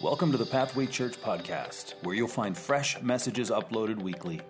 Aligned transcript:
Welcome 0.00 0.30
to 0.30 0.38
the 0.38 0.46
Pathway 0.46 0.86
Church 0.86 1.20
podcast, 1.20 1.94
where 2.04 2.14
you'll 2.14 2.28
find 2.28 2.56
fresh 2.56 3.02
messages 3.02 3.50
uploaded 3.50 4.00
weekly. 4.00 4.40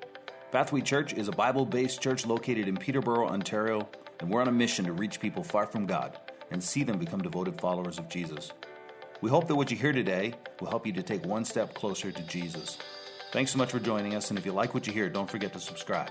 Pathway 0.52 0.82
Church 0.82 1.14
is 1.14 1.28
a 1.28 1.32
Bible 1.32 1.64
based 1.64 2.02
church 2.02 2.26
located 2.26 2.68
in 2.68 2.76
Peterborough, 2.76 3.30
Ontario, 3.30 3.88
and 4.20 4.28
we're 4.28 4.42
on 4.42 4.48
a 4.48 4.52
mission 4.52 4.84
to 4.84 4.92
reach 4.92 5.20
people 5.20 5.42
far 5.42 5.66
from 5.66 5.86
God 5.86 6.18
and 6.50 6.62
see 6.62 6.82
them 6.82 6.98
become 6.98 7.22
devoted 7.22 7.58
followers 7.62 7.98
of 7.98 8.10
Jesus. 8.10 8.52
We 9.22 9.30
hope 9.30 9.48
that 9.48 9.54
what 9.54 9.70
you 9.70 9.78
hear 9.78 9.94
today 9.94 10.34
will 10.60 10.68
help 10.68 10.86
you 10.86 10.92
to 10.92 11.02
take 11.02 11.24
one 11.24 11.46
step 11.46 11.72
closer 11.72 12.12
to 12.12 12.22
Jesus. 12.24 12.76
Thanks 13.32 13.50
so 13.50 13.56
much 13.56 13.70
for 13.70 13.80
joining 13.80 14.14
us, 14.14 14.28
and 14.28 14.38
if 14.38 14.44
you 14.44 14.52
like 14.52 14.74
what 14.74 14.86
you 14.86 14.92
hear, 14.92 15.08
don't 15.08 15.30
forget 15.30 15.54
to 15.54 15.60
subscribe. 15.60 16.10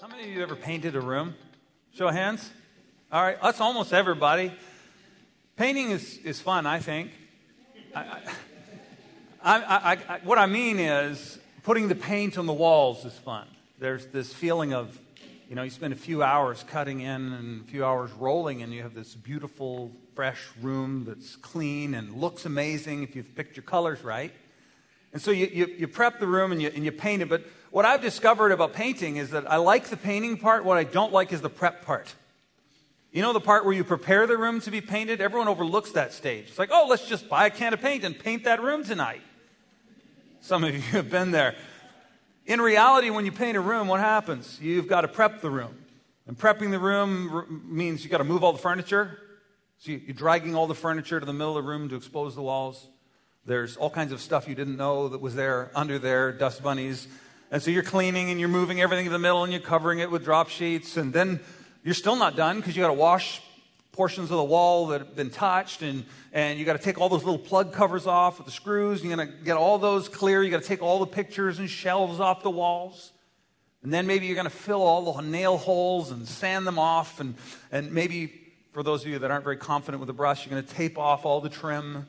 How 0.00 0.06
many 0.06 0.22
of 0.22 0.28
you 0.28 0.44
ever 0.44 0.54
painted 0.54 0.94
a 0.94 1.00
room? 1.00 1.34
Show 1.92 2.06
of 2.06 2.14
hands. 2.14 2.48
All 3.10 3.20
right, 3.20 3.36
that's 3.42 3.60
almost 3.60 3.92
everybody. 3.92 4.52
Painting 5.56 5.92
is, 5.92 6.18
is 6.18 6.40
fun, 6.40 6.66
I 6.66 6.80
think. 6.80 7.12
I, 7.94 8.18
I, 9.40 9.98
I, 10.08 10.20
what 10.24 10.36
I 10.36 10.46
mean 10.46 10.80
is, 10.80 11.38
putting 11.62 11.86
the 11.86 11.94
paint 11.94 12.36
on 12.38 12.46
the 12.46 12.52
walls 12.52 13.04
is 13.04 13.12
fun. 13.12 13.46
There's 13.78 14.06
this 14.06 14.32
feeling 14.32 14.74
of, 14.74 14.98
you 15.48 15.54
know, 15.54 15.62
you 15.62 15.70
spend 15.70 15.92
a 15.92 15.96
few 15.96 16.24
hours 16.24 16.64
cutting 16.68 17.02
in 17.02 17.32
and 17.32 17.60
a 17.62 17.64
few 17.70 17.84
hours 17.84 18.10
rolling, 18.12 18.62
and 18.62 18.72
you 18.72 18.82
have 18.82 18.94
this 18.94 19.14
beautiful, 19.14 19.92
fresh 20.16 20.40
room 20.60 21.04
that's 21.06 21.36
clean 21.36 21.94
and 21.94 22.14
looks 22.14 22.46
amazing 22.46 23.04
if 23.04 23.14
you've 23.14 23.32
picked 23.36 23.56
your 23.56 23.62
colors 23.62 24.02
right. 24.02 24.32
And 25.12 25.22
so 25.22 25.30
you, 25.30 25.46
you, 25.46 25.66
you 25.78 25.86
prep 25.86 26.18
the 26.18 26.26
room 26.26 26.50
and 26.50 26.60
you, 26.60 26.72
and 26.74 26.84
you 26.84 26.90
paint 26.90 27.22
it. 27.22 27.28
But 27.28 27.44
what 27.70 27.84
I've 27.84 28.02
discovered 28.02 28.50
about 28.50 28.72
painting 28.72 29.18
is 29.18 29.30
that 29.30 29.48
I 29.48 29.58
like 29.58 29.86
the 29.86 29.96
painting 29.96 30.36
part. 30.36 30.64
What 30.64 30.78
I 30.78 30.84
don't 30.84 31.12
like 31.12 31.32
is 31.32 31.42
the 31.42 31.50
prep 31.50 31.84
part. 31.84 32.12
You 33.14 33.22
know 33.22 33.32
the 33.32 33.40
part 33.40 33.64
where 33.64 33.72
you 33.72 33.84
prepare 33.84 34.26
the 34.26 34.36
room 34.36 34.60
to 34.62 34.72
be 34.72 34.80
painted? 34.80 35.20
Everyone 35.20 35.46
overlooks 35.46 35.92
that 35.92 36.12
stage. 36.12 36.46
It's 36.48 36.58
like, 36.58 36.70
oh, 36.72 36.88
let's 36.90 37.06
just 37.06 37.28
buy 37.28 37.46
a 37.46 37.50
can 37.50 37.72
of 37.72 37.80
paint 37.80 38.02
and 38.02 38.18
paint 38.18 38.42
that 38.42 38.60
room 38.60 38.82
tonight. 38.82 39.22
Some 40.40 40.64
of 40.64 40.74
you 40.74 40.80
have 40.90 41.10
been 41.10 41.30
there. 41.30 41.54
In 42.44 42.60
reality, 42.60 43.10
when 43.10 43.24
you 43.24 43.30
paint 43.30 43.56
a 43.56 43.60
room, 43.60 43.86
what 43.86 44.00
happens? 44.00 44.58
You've 44.60 44.88
got 44.88 45.02
to 45.02 45.08
prep 45.08 45.42
the 45.42 45.48
room. 45.48 45.76
And 46.26 46.36
prepping 46.36 46.72
the 46.72 46.80
room 46.80 47.62
means 47.68 48.02
you've 48.02 48.10
got 48.10 48.18
to 48.18 48.24
move 48.24 48.42
all 48.42 48.52
the 48.52 48.58
furniture. 48.58 49.16
So 49.78 49.92
you're 49.92 50.12
dragging 50.12 50.56
all 50.56 50.66
the 50.66 50.74
furniture 50.74 51.20
to 51.20 51.26
the 51.26 51.32
middle 51.32 51.56
of 51.56 51.64
the 51.64 51.70
room 51.70 51.88
to 51.90 51.94
expose 51.94 52.34
the 52.34 52.42
walls. 52.42 52.84
There's 53.46 53.76
all 53.76 53.90
kinds 53.90 54.10
of 54.10 54.20
stuff 54.20 54.48
you 54.48 54.56
didn't 54.56 54.76
know 54.76 55.06
that 55.10 55.20
was 55.20 55.36
there 55.36 55.70
under 55.76 56.00
there, 56.00 56.32
dust 56.32 56.64
bunnies. 56.64 57.06
And 57.52 57.62
so 57.62 57.70
you're 57.70 57.84
cleaning 57.84 58.30
and 58.30 58.40
you're 58.40 58.48
moving 58.48 58.80
everything 58.80 59.04
to 59.04 59.12
the 59.12 59.20
middle 59.20 59.44
and 59.44 59.52
you're 59.52 59.62
covering 59.62 60.00
it 60.00 60.10
with 60.10 60.24
drop 60.24 60.48
sheets. 60.48 60.96
And 60.96 61.12
then 61.12 61.38
you're 61.84 61.94
still 61.94 62.16
not 62.16 62.34
done 62.34 62.56
because 62.56 62.74
you 62.74 62.82
got 62.82 62.88
to 62.88 62.94
wash 62.94 63.40
portions 63.92 64.30
of 64.30 64.38
the 64.38 64.44
wall 64.44 64.88
that 64.88 65.00
have 65.00 65.14
been 65.14 65.30
touched 65.30 65.82
and, 65.82 66.04
and 66.32 66.58
you 66.58 66.64
got 66.64 66.72
to 66.72 66.82
take 66.82 66.98
all 66.98 67.08
those 67.08 67.22
little 67.22 67.38
plug 67.38 67.72
covers 67.72 68.06
off 68.06 68.38
with 68.38 68.46
the 68.46 68.52
screws. 68.52 69.04
You're 69.04 69.14
going 69.14 69.28
to 69.28 69.34
get 69.44 69.56
all 69.56 69.78
those 69.78 70.08
clear. 70.08 70.42
You 70.42 70.50
got 70.50 70.62
to 70.62 70.68
take 70.68 70.82
all 70.82 70.98
the 70.98 71.06
pictures 71.06 71.58
and 71.58 71.70
shelves 71.70 72.18
off 72.18 72.42
the 72.42 72.50
walls. 72.50 73.12
And 73.82 73.92
then 73.92 74.06
maybe 74.06 74.26
you're 74.26 74.34
going 74.34 74.46
to 74.46 74.50
fill 74.50 74.82
all 74.82 75.12
the 75.12 75.20
nail 75.22 75.58
holes 75.58 76.10
and 76.10 76.26
sand 76.26 76.66
them 76.66 76.78
off. 76.78 77.20
And, 77.20 77.34
and 77.70 77.92
maybe 77.92 78.32
for 78.72 78.82
those 78.82 79.02
of 79.02 79.08
you 79.08 79.18
that 79.18 79.30
aren't 79.30 79.44
very 79.44 79.58
confident 79.58 80.00
with 80.00 80.08
a 80.08 80.14
brush, 80.14 80.46
you're 80.46 80.50
going 80.50 80.66
to 80.66 80.74
tape 80.74 80.98
off 80.98 81.26
all 81.26 81.42
the 81.42 81.50
trim, 81.50 82.06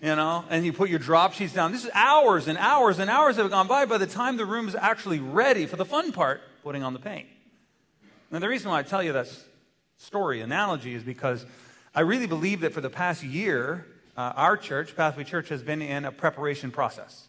you 0.00 0.14
know, 0.14 0.44
and 0.48 0.64
you 0.64 0.72
put 0.72 0.88
your 0.88 1.00
drop 1.00 1.34
sheets 1.34 1.52
down. 1.52 1.72
This 1.72 1.84
is 1.84 1.90
hours 1.94 2.46
and 2.46 2.56
hours 2.56 3.00
and 3.00 3.10
hours 3.10 3.36
have 3.36 3.50
gone 3.50 3.66
by 3.66 3.86
by 3.86 3.98
the 3.98 4.06
time 4.06 4.36
the 4.36 4.46
room 4.46 4.68
is 4.68 4.76
actually 4.76 5.18
ready 5.18 5.66
for 5.66 5.74
the 5.74 5.84
fun 5.84 6.12
part, 6.12 6.40
putting 6.62 6.84
on 6.84 6.92
the 6.92 7.00
paint. 7.00 7.26
Now, 8.30 8.38
the 8.38 8.48
reason 8.48 8.70
why 8.70 8.78
I 8.78 8.82
tell 8.84 9.02
you 9.02 9.12
that 9.14 9.28
story, 9.96 10.40
analogy, 10.40 10.94
is 10.94 11.02
because 11.02 11.44
I 11.94 12.02
really 12.02 12.28
believe 12.28 12.60
that 12.60 12.72
for 12.72 12.80
the 12.80 12.90
past 12.90 13.24
year, 13.24 13.86
uh, 14.16 14.32
our 14.36 14.56
church, 14.56 14.94
Pathway 14.96 15.24
Church, 15.24 15.48
has 15.48 15.62
been 15.62 15.82
in 15.82 16.04
a 16.04 16.12
preparation 16.12 16.70
process. 16.70 17.26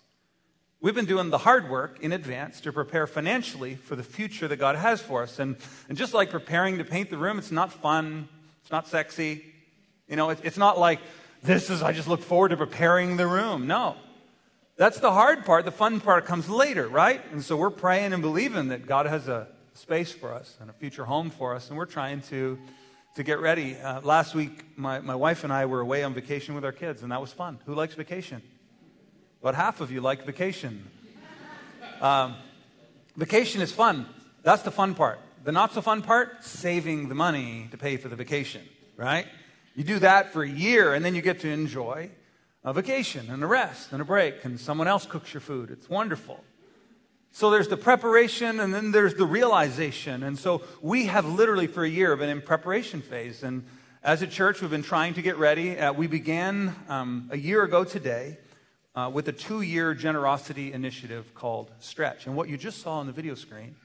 We've 0.79 0.93
been 0.93 1.05
doing 1.05 1.31
the 1.31 1.39
hard 1.39 1.69
work 1.69 1.99
in 2.01 2.11
advance 2.11 2.61
to 2.61 2.71
prepare 2.71 3.07
financially 3.07 3.75
for 3.75 3.95
the 3.95 4.03
future 4.03 4.47
that 4.47 4.57
God 4.57 4.75
has 4.75 5.01
for 5.01 5.23
us. 5.23 5.39
And, 5.39 5.55
and 5.89 5.97
just 5.97 6.13
like 6.13 6.29
preparing 6.29 6.77
to 6.77 6.83
paint 6.83 7.09
the 7.09 7.17
room, 7.17 7.39
it's 7.39 7.51
not 7.51 7.73
fun, 7.73 8.29
it's 8.61 8.71
not 8.71 8.87
sexy. 8.87 9.43
You 10.07 10.17
know, 10.17 10.29
it, 10.29 10.39
it's 10.43 10.57
not 10.57 10.77
like, 10.77 10.99
this 11.41 11.71
is, 11.71 11.81
I 11.81 11.93
just 11.93 12.07
look 12.07 12.21
forward 12.21 12.49
to 12.49 12.57
preparing 12.57 13.17
the 13.17 13.25
room. 13.25 13.65
No. 13.65 13.95
That's 14.75 14.99
the 14.99 15.11
hard 15.11 15.45
part. 15.45 15.65
The 15.65 15.71
fun 15.71 15.99
part 15.99 16.25
comes 16.25 16.47
later, 16.47 16.87
right? 16.87 17.21
And 17.31 17.43
so 17.43 17.57
we're 17.57 17.71
praying 17.71 18.13
and 18.13 18.21
believing 18.21 18.67
that 18.67 18.85
God 18.85 19.07
has 19.07 19.27
a 19.27 19.47
space 19.81 20.11
for 20.11 20.31
us 20.31 20.55
and 20.61 20.69
a 20.69 20.73
future 20.73 21.03
home 21.05 21.31
for 21.31 21.55
us, 21.55 21.69
and 21.69 21.77
we're 21.77 21.85
trying 21.85 22.21
to, 22.21 22.59
to 23.15 23.23
get 23.23 23.39
ready. 23.39 23.75
Uh, 23.77 23.99
last 24.01 24.35
week, 24.35 24.63
my, 24.77 24.99
my 24.99 25.15
wife 25.15 25.43
and 25.43 25.51
I 25.51 25.65
were 25.65 25.79
away 25.79 26.03
on 26.03 26.13
vacation 26.13 26.53
with 26.53 26.63
our 26.63 26.71
kids, 26.71 27.01
and 27.01 27.11
that 27.11 27.19
was 27.19 27.33
fun. 27.33 27.57
Who 27.65 27.73
likes 27.73 27.95
vacation? 27.95 28.43
About 29.41 29.55
half 29.55 29.81
of 29.81 29.91
you 29.91 29.99
like 29.99 30.23
vacation. 30.23 30.85
Um, 31.99 32.35
vacation 33.17 33.61
is 33.61 33.71
fun. 33.71 34.05
That's 34.43 34.61
the 34.61 34.71
fun 34.71 34.93
part. 34.93 35.19
The 35.43 35.51
not 35.51 35.73
so 35.73 35.81
fun 35.81 36.03
part, 36.03 36.43
saving 36.43 37.09
the 37.09 37.15
money 37.15 37.67
to 37.71 37.77
pay 37.77 37.97
for 37.97 38.07
the 38.07 38.15
vacation, 38.15 38.61
right? 38.97 39.25
You 39.75 39.83
do 39.83 39.97
that 39.99 40.31
for 40.31 40.43
a 40.43 40.49
year, 40.49 40.93
and 40.93 41.03
then 41.03 41.15
you 41.15 41.23
get 41.23 41.39
to 41.39 41.49
enjoy 41.49 42.11
a 42.63 42.71
vacation 42.71 43.31
and 43.31 43.43
a 43.43 43.47
rest 43.47 43.91
and 43.91 43.99
a 43.99 44.05
break, 44.05 44.45
and 44.45 44.59
someone 44.59 44.87
else 44.87 45.07
cooks 45.07 45.33
your 45.33 45.41
food. 45.41 45.71
It's 45.71 45.89
wonderful. 45.89 46.43
So 47.33 47.49
there's 47.49 47.69
the 47.69 47.77
preparation 47.77 48.59
and 48.59 48.73
then 48.73 48.91
there's 48.91 49.15
the 49.15 49.25
realization. 49.25 50.23
And 50.23 50.37
so 50.37 50.63
we 50.81 51.05
have 51.05 51.25
literally 51.25 51.67
for 51.67 51.83
a 51.83 51.89
year 51.89 52.15
been 52.17 52.29
in 52.29 52.41
preparation 52.41 53.01
phase. 53.01 53.41
And 53.41 53.65
as 54.03 54.21
a 54.21 54.27
church, 54.27 54.61
we've 54.61 54.69
been 54.69 54.83
trying 54.83 55.13
to 55.13 55.21
get 55.21 55.37
ready. 55.37 55.77
Uh, 55.77 55.93
we 55.93 56.07
began 56.07 56.75
um, 56.89 57.29
a 57.31 57.37
year 57.37 57.63
ago 57.63 57.85
today 57.85 58.37
uh, 58.95 59.09
with 59.13 59.29
a 59.29 59.31
two 59.31 59.61
year 59.61 59.93
generosity 59.93 60.73
initiative 60.73 61.33
called 61.33 61.71
Stretch. 61.79 62.27
And 62.27 62.35
what 62.35 62.49
you 62.49 62.57
just 62.57 62.81
saw 62.81 62.99
on 62.99 63.07
the 63.07 63.13
video 63.13 63.35
screen 63.35 63.75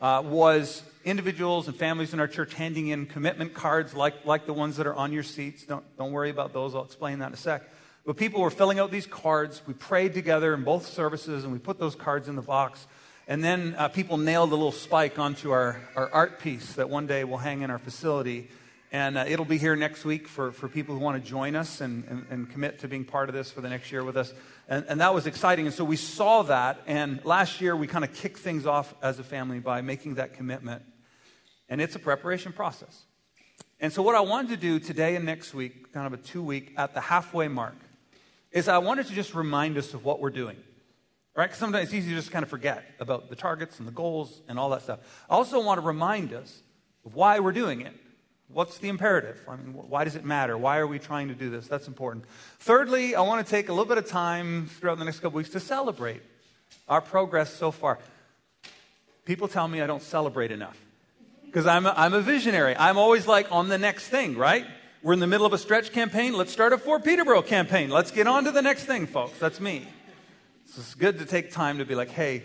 uh, 0.00 0.22
was 0.24 0.82
individuals 1.04 1.68
and 1.68 1.76
families 1.76 2.14
in 2.14 2.20
our 2.20 2.28
church 2.28 2.54
handing 2.54 2.88
in 2.88 3.04
commitment 3.04 3.52
cards 3.52 3.94
like, 3.94 4.24
like 4.24 4.46
the 4.46 4.54
ones 4.54 4.78
that 4.78 4.86
are 4.86 4.94
on 4.94 5.12
your 5.12 5.22
seats. 5.22 5.66
Don't, 5.66 5.84
don't 5.98 6.12
worry 6.12 6.30
about 6.30 6.54
those, 6.54 6.74
I'll 6.74 6.84
explain 6.84 7.18
that 7.18 7.28
in 7.28 7.34
a 7.34 7.36
sec. 7.36 7.62
But 8.06 8.18
people 8.18 8.42
were 8.42 8.50
filling 8.50 8.78
out 8.78 8.90
these 8.90 9.06
cards. 9.06 9.62
We 9.66 9.72
prayed 9.72 10.12
together 10.12 10.52
in 10.52 10.62
both 10.62 10.86
services 10.86 11.44
and 11.44 11.52
we 11.52 11.58
put 11.58 11.78
those 11.78 11.94
cards 11.94 12.28
in 12.28 12.36
the 12.36 12.42
box. 12.42 12.86
And 13.26 13.42
then 13.42 13.74
uh, 13.78 13.88
people 13.88 14.18
nailed 14.18 14.50
a 14.50 14.54
little 14.54 14.72
spike 14.72 15.18
onto 15.18 15.50
our, 15.50 15.80
our 15.96 16.10
art 16.12 16.38
piece 16.38 16.74
that 16.74 16.90
one 16.90 17.06
day 17.06 17.24
will 17.24 17.38
hang 17.38 17.62
in 17.62 17.70
our 17.70 17.78
facility. 17.78 18.50
And 18.92 19.16
uh, 19.16 19.24
it'll 19.26 19.46
be 19.46 19.56
here 19.56 19.74
next 19.74 20.04
week 20.04 20.28
for, 20.28 20.52
for 20.52 20.68
people 20.68 20.94
who 20.94 21.00
want 21.00 21.22
to 21.22 21.28
join 21.28 21.56
us 21.56 21.80
and, 21.80 22.04
and, 22.04 22.26
and, 22.28 22.50
commit 22.50 22.80
to 22.80 22.88
being 22.88 23.04
part 23.04 23.28
of 23.28 23.34
this 23.34 23.50
for 23.50 23.60
the 23.62 23.68
next 23.68 23.90
year 23.90 24.04
with 24.04 24.16
us. 24.16 24.32
And, 24.68 24.84
and 24.88 25.00
that 25.00 25.14
was 25.14 25.26
exciting. 25.26 25.66
And 25.66 25.74
so 25.74 25.84
we 25.84 25.96
saw 25.96 26.42
that. 26.42 26.82
And 26.86 27.24
last 27.24 27.60
year, 27.60 27.74
we 27.74 27.86
kind 27.86 28.04
of 28.04 28.12
kicked 28.14 28.38
things 28.38 28.66
off 28.66 28.94
as 29.02 29.18
a 29.18 29.24
family 29.24 29.58
by 29.58 29.80
making 29.80 30.16
that 30.16 30.34
commitment. 30.34 30.82
And 31.68 31.80
it's 31.80 31.96
a 31.96 31.98
preparation 31.98 32.52
process. 32.52 33.04
And 33.80 33.92
so, 33.92 34.02
what 34.02 34.14
I 34.14 34.20
wanted 34.20 34.50
to 34.50 34.56
do 34.56 34.78
today 34.78 35.16
and 35.16 35.24
next 35.24 35.54
week, 35.54 35.92
kind 35.92 36.06
of 36.06 36.12
a 36.12 36.22
two 36.22 36.42
week, 36.42 36.74
at 36.76 36.94
the 36.94 37.00
halfway 37.00 37.48
mark, 37.48 37.74
is 38.54 38.68
I 38.68 38.78
wanted 38.78 39.06
to 39.08 39.12
just 39.12 39.34
remind 39.34 39.76
us 39.76 39.92
of 39.92 40.04
what 40.04 40.20
we're 40.20 40.30
doing. 40.30 40.56
Right? 41.36 41.46
Because 41.46 41.58
sometimes 41.58 41.86
it's 41.86 41.94
easy 41.94 42.10
to 42.10 42.14
just 42.14 42.30
kind 42.30 42.44
of 42.44 42.48
forget 42.48 42.84
about 43.00 43.28
the 43.28 43.34
targets 43.34 43.80
and 43.80 43.88
the 43.88 43.92
goals 43.92 44.40
and 44.48 44.56
all 44.56 44.70
that 44.70 44.82
stuff. 44.82 45.00
I 45.28 45.34
also 45.34 45.60
want 45.62 45.80
to 45.80 45.86
remind 45.86 46.32
us 46.32 46.60
of 47.04 47.16
why 47.16 47.40
we're 47.40 47.52
doing 47.52 47.80
it. 47.80 47.92
What's 48.48 48.78
the 48.78 48.88
imperative? 48.88 49.40
I 49.48 49.56
mean, 49.56 49.74
why 49.74 50.04
does 50.04 50.14
it 50.14 50.24
matter? 50.24 50.56
Why 50.56 50.78
are 50.78 50.86
we 50.86 51.00
trying 51.00 51.28
to 51.28 51.34
do 51.34 51.50
this? 51.50 51.66
That's 51.66 51.88
important. 51.88 52.24
Thirdly, 52.60 53.16
I 53.16 53.22
want 53.22 53.44
to 53.44 53.50
take 53.50 53.68
a 53.68 53.72
little 53.72 53.84
bit 53.84 53.98
of 53.98 54.06
time 54.06 54.68
throughout 54.68 54.98
the 54.98 55.04
next 55.04 55.20
couple 55.20 55.38
weeks 55.38 55.50
to 55.50 55.60
celebrate 55.60 56.22
our 56.88 57.00
progress 57.00 57.52
so 57.52 57.72
far. 57.72 57.98
People 59.24 59.48
tell 59.48 59.66
me 59.66 59.80
I 59.80 59.88
don't 59.88 60.02
celebrate 60.02 60.52
enough 60.52 60.78
because 61.46 61.66
I'm 61.66 61.86
I'm 61.86 62.12
a 62.12 62.20
visionary. 62.20 62.76
I'm 62.76 62.98
always 62.98 63.26
like 63.26 63.50
on 63.50 63.68
the 63.68 63.78
next 63.78 64.08
thing, 64.08 64.36
right? 64.36 64.66
We're 65.04 65.12
in 65.12 65.20
the 65.20 65.26
middle 65.26 65.44
of 65.44 65.52
a 65.52 65.58
stretch 65.58 65.92
campaign. 65.92 66.32
Let's 66.32 66.50
start 66.50 66.72
a 66.72 66.78
Fort 66.78 67.04
Peterborough 67.04 67.42
campaign. 67.42 67.90
Let's 67.90 68.10
get 68.10 68.26
on 68.26 68.44
to 68.44 68.50
the 68.50 68.62
next 68.62 68.86
thing, 68.86 69.06
folks. 69.06 69.38
That's 69.38 69.60
me. 69.60 69.86
So 70.64 70.80
it's 70.80 70.94
good 70.94 71.18
to 71.18 71.26
take 71.26 71.52
time 71.52 71.76
to 71.76 71.84
be 71.84 71.94
like, 71.94 72.08
hey, 72.08 72.42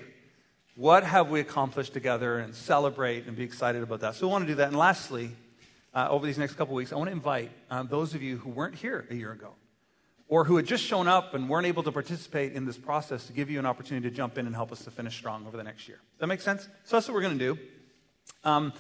what 0.75 1.05
have 1.05 1.29
we 1.29 1.39
accomplished 1.39 1.93
together 1.93 2.39
and 2.39 2.53
celebrate 2.53 3.27
and 3.27 3.37
be 3.37 3.43
excited 3.43 3.81
about 3.81 4.01
that. 4.01 4.15
So 4.15 4.27
we 4.27 4.33
want 4.33 4.43
to 4.43 4.47
do 4.49 4.55
that. 4.55 4.67
And 4.67 4.77
lastly, 4.77 5.31
uh, 5.93 6.09
over 6.09 6.25
these 6.25 6.37
next 6.37 6.55
couple 6.55 6.75
weeks, 6.75 6.91
I 6.91 6.97
want 6.97 7.07
to 7.07 7.13
invite 7.13 7.49
um, 7.71 7.87
those 7.87 8.13
of 8.13 8.21
you 8.21 8.35
who 8.39 8.49
weren't 8.49 8.75
here 8.75 9.07
a 9.09 9.15
year 9.15 9.31
ago 9.31 9.53
or 10.27 10.43
who 10.43 10.57
had 10.57 10.65
just 10.65 10.83
shown 10.83 11.07
up 11.07 11.33
and 11.35 11.47
weren't 11.47 11.65
able 11.65 11.83
to 11.83 11.93
participate 11.93 12.51
in 12.51 12.65
this 12.65 12.77
process 12.77 13.25
to 13.27 13.31
give 13.31 13.49
you 13.49 13.59
an 13.59 13.65
opportunity 13.65 14.09
to 14.09 14.13
jump 14.13 14.37
in 14.37 14.45
and 14.45 14.53
help 14.53 14.73
us 14.73 14.83
to 14.83 14.91
finish 14.91 15.15
strong 15.15 15.47
over 15.47 15.55
the 15.55 15.63
next 15.63 15.87
year. 15.87 15.99
Does 16.15 16.19
that 16.19 16.27
make 16.27 16.41
sense? 16.41 16.63
So 16.83 16.97
that's 16.97 17.07
what 17.07 17.13
we're 17.13 17.21
going 17.21 17.39
to 17.39 17.55
do. 17.55 17.59
Um, 18.43 18.73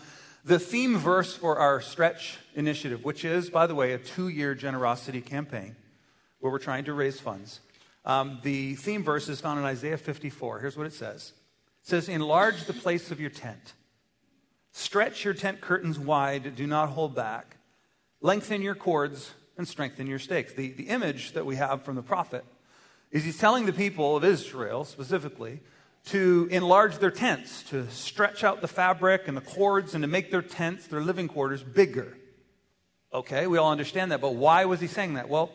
the 0.45 0.59
theme 0.59 0.97
verse 0.97 1.35
for 1.35 1.57
our 1.57 1.81
stretch 1.81 2.37
initiative, 2.55 3.03
which 3.03 3.25
is, 3.25 3.49
by 3.49 3.67
the 3.67 3.75
way, 3.75 3.93
a 3.93 3.97
two 3.97 4.29
year 4.29 4.55
generosity 4.55 5.21
campaign 5.21 5.75
where 6.39 6.51
we're 6.51 6.59
trying 6.59 6.85
to 6.85 6.93
raise 6.93 7.19
funds, 7.19 7.59
um, 8.05 8.39
the 8.43 8.75
theme 8.75 9.03
verse 9.03 9.27
is 9.27 9.41
found 9.41 9.59
in 9.59 9.65
Isaiah 9.65 9.97
54. 9.97 10.59
Here's 10.59 10.77
what 10.77 10.87
it 10.87 10.93
says 10.93 11.33
It 11.83 11.89
says, 11.89 12.09
Enlarge 12.09 12.65
the 12.65 12.73
place 12.73 13.11
of 13.11 13.19
your 13.19 13.29
tent, 13.29 13.73
stretch 14.71 15.25
your 15.25 15.33
tent 15.33 15.61
curtains 15.61 15.99
wide, 15.99 16.55
do 16.55 16.65
not 16.65 16.89
hold 16.89 17.15
back, 17.15 17.57
lengthen 18.21 18.61
your 18.61 18.75
cords 18.75 19.31
and 19.57 19.67
strengthen 19.67 20.07
your 20.07 20.19
stakes. 20.19 20.53
The, 20.53 20.71
the 20.71 20.83
image 20.83 21.33
that 21.33 21.45
we 21.45 21.57
have 21.57 21.83
from 21.83 21.95
the 21.95 22.01
prophet 22.01 22.45
is 23.11 23.25
he's 23.25 23.37
telling 23.37 23.65
the 23.65 23.73
people 23.73 24.15
of 24.15 24.23
Israel 24.23 24.85
specifically 24.85 25.59
to 26.05 26.47
enlarge 26.51 26.97
their 26.97 27.11
tents, 27.11 27.63
to 27.63 27.89
stretch 27.89 28.43
out 28.43 28.61
the 28.61 28.67
fabric 28.67 29.27
and 29.27 29.37
the 29.37 29.41
cords, 29.41 29.93
and 29.93 30.01
to 30.03 30.07
make 30.07 30.31
their 30.31 30.41
tents, 30.41 30.87
their 30.87 31.01
living 31.01 31.27
quarters, 31.27 31.63
bigger. 31.63 32.17
Okay, 33.13 33.47
we 33.47 33.57
all 33.57 33.71
understand 33.71 34.11
that, 34.11 34.21
but 34.21 34.35
why 34.35 34.65
was 34.65 34.79
he 34.79 34.87
saying 34.87 35.15
that? 35.15 35.29
Well, 35.29 35.51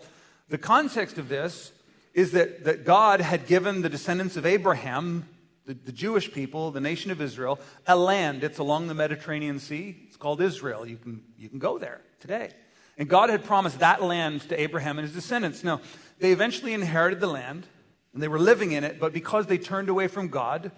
the 0.48 0.58
context 0.58 1.18
of 1.18 1.28
this 1.28 1.72
is 2.12 2.32
that, 2.32 2.64
that 2.64 2.84
God 2.84 3.20
had 3.20 3.46
given 3.46 3.82
the 3.82 3.88
descendants 3.88 4.36
of 4.36 4.46
Abraham, 4.46 5.28
the, 5.66 5.74
the 5.74 5.92
Jewish 5.92 6.32
people, 6.32 6.70
the 6.70 6.80
nation 6.80 7.10
of 7.10 7.20
Israel, 7.20 7.58
a 7.86 7.96
land. 7.96 8.44
It's 8.44 8.58
along 8.58 8.86
the 8.86 8.94
Mediterranean 8.94 9.58
Sea. 9.58 9.96
It's 10.06 10.16
called 10.16 10.40
Israel. 10.40 10.86
You 10.86 10.96
can, 10.96 11.22
you 11.36 11.48
can 11.48 11.58
go 11.58 11.78
there 11.78 12.00
today. 12.20 12.50
And 12.96 13.08
God 13.08 13.30
had 13.30 13.44
promised 13.44 13.80
that 13.80 14.02
land 14.02 14.42
to 14.48 14.60
Abraham 14.60 14.98
and 14.98 15.06
his 15.06 15.14
descendants. 15.14 15.64
Now, 15.64 15.80
they 16.20 16.30
eventually 16.30 16.74
inherited 16.74 17.18
the 17.18 17.26
land 17.26 17.66
and 18.14 18.22
they 18.22 18.28
were 18.28 18.38
living 18.38 18.72
in 18.72 18.84
it, 18.84 19.00
but 19.00 19.12
because 19.12 19.46
they 19.46 19.58
turned 19.58 19.88
away 19.88 20.06
from 20.06 20.28
God, 20.28 20.70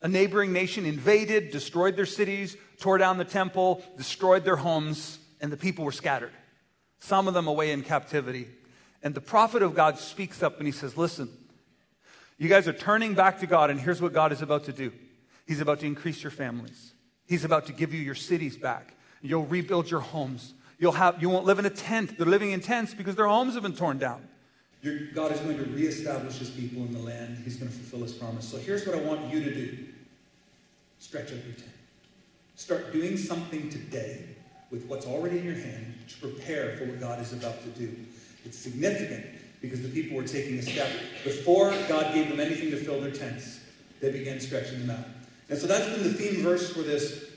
a 0.00 0.08
neighboring 0.08 0.52
nation 0.52 0.86
invaded, 0.86 1.50
destroyed 1.50 1.96
their 1.96 2.06
cities, 2.06 2.56
tore 2.78 2.98
down 2.98 3.18
the 3.18 3.24
temple, 3.24 3.82
destroyed 3.96 4.44
their 4.44 4.56
homes, 4.56 5.18
and 5.40 5.50
the 5.50 5.56
people 5.56 5.84
were 5.84 5.92
scattered. 5.92 6.32
Some 7.00 7.28
of 7.28 7.34
them 7.34 7.48
away 7.48 7.72
in 7.72 7.82
captivity. 7.82 8.46
And 9.02 9.14
the 9.14 9.20
prophet 9.20 9.62
of 9.62 9.74
God 9.74 9.98
speaks 9.98 10.42
up 10.42 10.58
and 10.58 10.66
he 10.66 10.72
says, 10.72 10.96
Listen, 10.96 11.28
you 12.38 12.48
guys 12.48 12.68
are 12.68 12.72
turning 12.72 13.14
back 13.14 13.40
to 13.40 13.46
God, 13.46 13.70
and 13.70 13.80
here's 13.80 14.00
what 14.00 14.12
God 14.12 14.32
is 14.32 14.42
about 14.42 14.64
to 14.64 14.72
do 14.72 14.92
He's 15.46 15.60
about 15.60 15.80
to 15.80 15.86
increase 15.86 16.22
your 16.22 16.30
families, 16.30 16.92
He's 17.26 17.44
about 17.44 17.66
to 17.66 17.72
give 17.72 17.92
you 17.92 18.00
your 18.00 18.14
cities 18.14 18.56
back. 18.56 18.94
You'll 19.20 19.46
rebuild 19.46 19.90
your 19.90 20.00
homes. 20.00 20.54
You'll 20.80 20.92
have, 20.92 21.20
you 21.20 21.28
won't 21.28 21.44
live 21.44 21.58
in 21.58 21.66
a 21.66 21.70
tent. 21.70 22.16
They're 22.16 22.24
living 22.24 22.52
in 22.52 22.60
tents 22.60 22.94
because 22.94 23.16
their 23.16 23.26
homes 23.26 23.54
have 23.54 23.64
been 23.64 23.74
torn 23.74 23.98
down. 23.98 24.28
God 24.82 25.32
is 25.32 25.40
going 25.40 25.58
to 25.58 25.64
reestablish 25.64 26.38
his 26.38 26.50
people 26.50 26.82
in 26.82 26.92
the 26.92 27.00
land. 27.00 27.38
He's 27.44 27.56
going 27.56 27.70
to 27.70 27.76
fulfill 27.76 28.00
his 28.00 28.12
promise. 28.12 28.48
So 28.48 28.58
here's 28.58 28.86
what 28.86 28.96
I 28.96 29.00
want 29.00 29.32
you 29.32 29.42
to 29.42 29.54
do 29.54 29.78
stretch 31.00 31.26
out 31.26 31.44
your 31.44 31.54
tent. 31.54 31.70
Start 32.56 32.92
doing 32.92 33.16
something 33.16 33.70
today 33.70 34.24
with 34.70 34.84
what's 34.86 35.06
already 35.06 35.38
in 35.38 35.44
your 35.44 35.54
hand 35.54 35.94
to 36.08 36.16
prepare 36.18 36.76
for 36.76 36.84
what 36.84 37.00
God 37.00 37.20
is 37.20 37.32
about 37.32 37.62
to 37.62 37.68
do. 37.70 37.94
It's 38.44 38.58
significant 38.58 39.26
because 39.60 39.82
the 39.82 39.88
people 39.88 40.16
were 40.16 40.26
taking 40.26 40.58
a 40.58 40.62
step. 40.62 40.90
Before 41.24 41.70
God 41.88 42.14
gave 42.14 42.28
them 42.28 42.40
anything 42.40 42.70
to 42.70 42.76
fill 42.76 43.00
their 43.00 43.10
tents, 43.10 43.60
they 44.00 44.12
began 44.12 44.40
stretching 44.40 44.86
them 44.86 44.90
out. 44.90 45.06
And 45.48 45.58
so 45.58 45.66
that's 45.66 45.86
been 45.86 46.02
the 46.02 46.12
theme 46.12 46.42
verse 46.42 46.72
for 46.72 46.82
this 46.82 47.30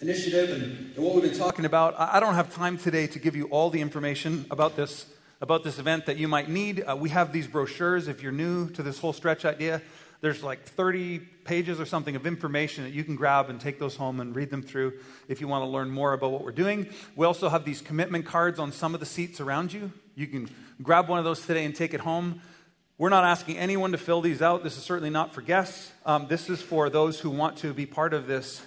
initiative 0.00 0.50
and, 0.50 0.94
and 0.94 1.04
what 1.04 1.14
we've 1.14 1.24
been 1.24 1.38
talking 1.38 1.64
about. 1.64 1.94
I 1.98 2.20
don't 2.20 2.34
have 2.34 2.54
time 2.54 2.76
today 2.76 3.06
to 3.08 3.18
give 3.18 3.34
you 3.34 3.46
all 3.46 3.70
the 3.70 3.80
information 3.80 4.44
about 4.50 4.76
this 4.76 5.06
about 5.40 5.64
this 5.64 5.78
event 5.78 6.06
that 6.06 6.16
you 6.16 6.28
might 6.28 6.48
need. 6.48 6.80
Uh, 6.80 6.96
we 6.96 7.10
have 7.10 7.32
these 7.32 7.46
brochures. 7.46 8.08
If 8.08 8.22
you're 8.22 8.32
new 8.32 8.70
to 8.70 8.82
this 8.82 8.98
whole 8.98 9.12
stretch 9.12 9.44
idea, 9.44 9.82
there's 10.20 10.42
like 10.42 10.64
30 10.64 11.18
pages 11.18 11.78
or 11.78 11.84
something 11.84 12.16
of 12.16 12.26
information 12.26 12.84
that 12.84 12.94
you 12.94 13.04
can 13.04 13.14
grab 13.14 13.50
and 13.50 13.60
take 13.60 13.78
those 13.78 13.96
home 13.96 14.20
and 14.20 14.34
read 14.34 14.48
them 14.48 14.62
through 14.62 14.94
if 15.28 15.40
you 15.40 15.48
want 15.48 15.62
to 15.62 15.68
learn 15.68 15.90
more 15.90 16.14
about 16.14 16.30
what 16.30 16.42
we're 16.42 16.52
doing. 16.52 16.88
We 17.14 17.26
also 17.26 17.48
have 17.50 17.64
these 17.64 17.82
commitment 17.82 18.24
cards 18.24 18.58
on 18.58 18.72
some 18.72 18.94
of 18.94 19.00
the 19.00 19.06
seats 19.06 19.40
around 19.40 19.72
you. 19.72 19.92
You 20.14 20.26
can 20.26 20.48
grab 20.82 21.08
one 21.08 21.18
of 21.18 21.26
those 21.26 21.44
today 21.44 21.64
and 21.64 21.74
take 21.74 21.92
it 21.92 22.00
home. 22.00 22.40
We're 22.96 23.10
not 23.10 23.24
asking 23.24 23.58
anyone 23.58 23.92
to 23.92 23.98
fill 23.98 24.20
these 24.20 24.40
out. 24.40 24.62
This 24.62 24.78
is 24.78 24.82
certainly 24.84 25.10
not 25.10 25.34
for 25.34 25.42
guests. 25.42 25.92
Um, 26.06 26.26
this 26.28 26.48
is 26.48 26.62
for 26.62 26.88
those 26.88 27.20
who 27.20 27.28
want 27.28 27.58
to 27.58 27.74
be 27.74 27.84
part 27.86 28.14
of 28.14 28.26
this 28.26 28.62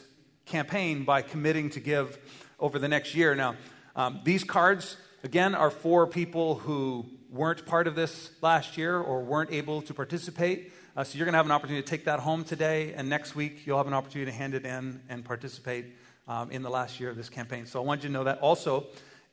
campaign 0.46 1.06
by 1.06 1.22
committing 1.22 1.70
to 1.72 1.80
give 1.80 2.20
over 2.60 2.78
the 2.78 2.88
next 2.88 3.16
year. 3.16 3.36
Now, 3.36 3.56
um, 3.96 4.22
these 4.24 4.44
cards, 4.44 4.98
again, 5.28 5.56
are 5.56 5.70
for 5.70 6.08
people 6.08 6.56
who 6.56 7.06
weren't 7.30 7.66
part 7.66 7.86
of 7.86 7.96
this 7.96 8.32
last 8.42 8.78
year 8.78 8.98
or 8.98 9.22
weren't 9.22 9.52
able 9.52 9.82
to 9.82 9.94
participate. 9.94 10.72
Uh, 10.96 11.04
so 11.04 11.18
you're 11.18 11.26
going 11.26 11.34
to 11.34 11.38
have 11.38 11.46
an 11.46 11.52
opportunity 11.52 11.84
to 11.84 11.88
take 11.88 12.06
that 12.06 12.22
home 12.22 12.46
today, 12.46 12.94
and 12.94 13.10
next 13.10 13.36
week 13.36 13.68
you'll 13.68 13.76
have 13.76 13.88
an 13.88 13.94
opportunity 13.94 14.32
to 14.32 14.38
hand 14.38 14.54
it 14.54 14.66
in 14.66 15.02
and 15.10 15.26
participate 15.26 15.88
um, 16.30 16.50
in 16.50 16.62
the 16.62 16.70
last 16.70 17.02
year 17.02 17.10
of 17.10 17.18
this 17.18 17.28
campaign. 17.28 17.66
So 17.66 17.82
I 17.82 17.86
want 17.86 18.04
you 18.04 18.08
to 18.08 18.14
know 18.14 18.24
that. 18.24 18.40
Also, 18.40 18.86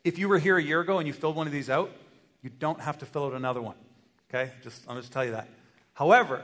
if 0.02 0.18
you 0.18 0.28
were 0.28 0.40
here 0.40 0.56
a 0.56 0.62
year 0.62 0.80
ago 0.80 0.98
and 0.98 1.06
you 1.06 1.12
filled 1.12 1.36
one 1.36 1.46
of 1.46 1.52
these 1.52 1.70
out, 1.70 1.92
you 2.42 2.50
don't 2.50 2.80
have 2.80 2.98
to 2.98 3.06
fill 3.06 3.26
out 3.26 3.34
another 3.34 3.62
one. 3.62 3.76
Okay? 4.28 4.50
Just 4.64 4.82
I'll 4.88 4.96
just 4.96 5.12
tell 5.12 5.24
you 5.24 5.30
that. 5.30 5.48
However, 5.92 6.42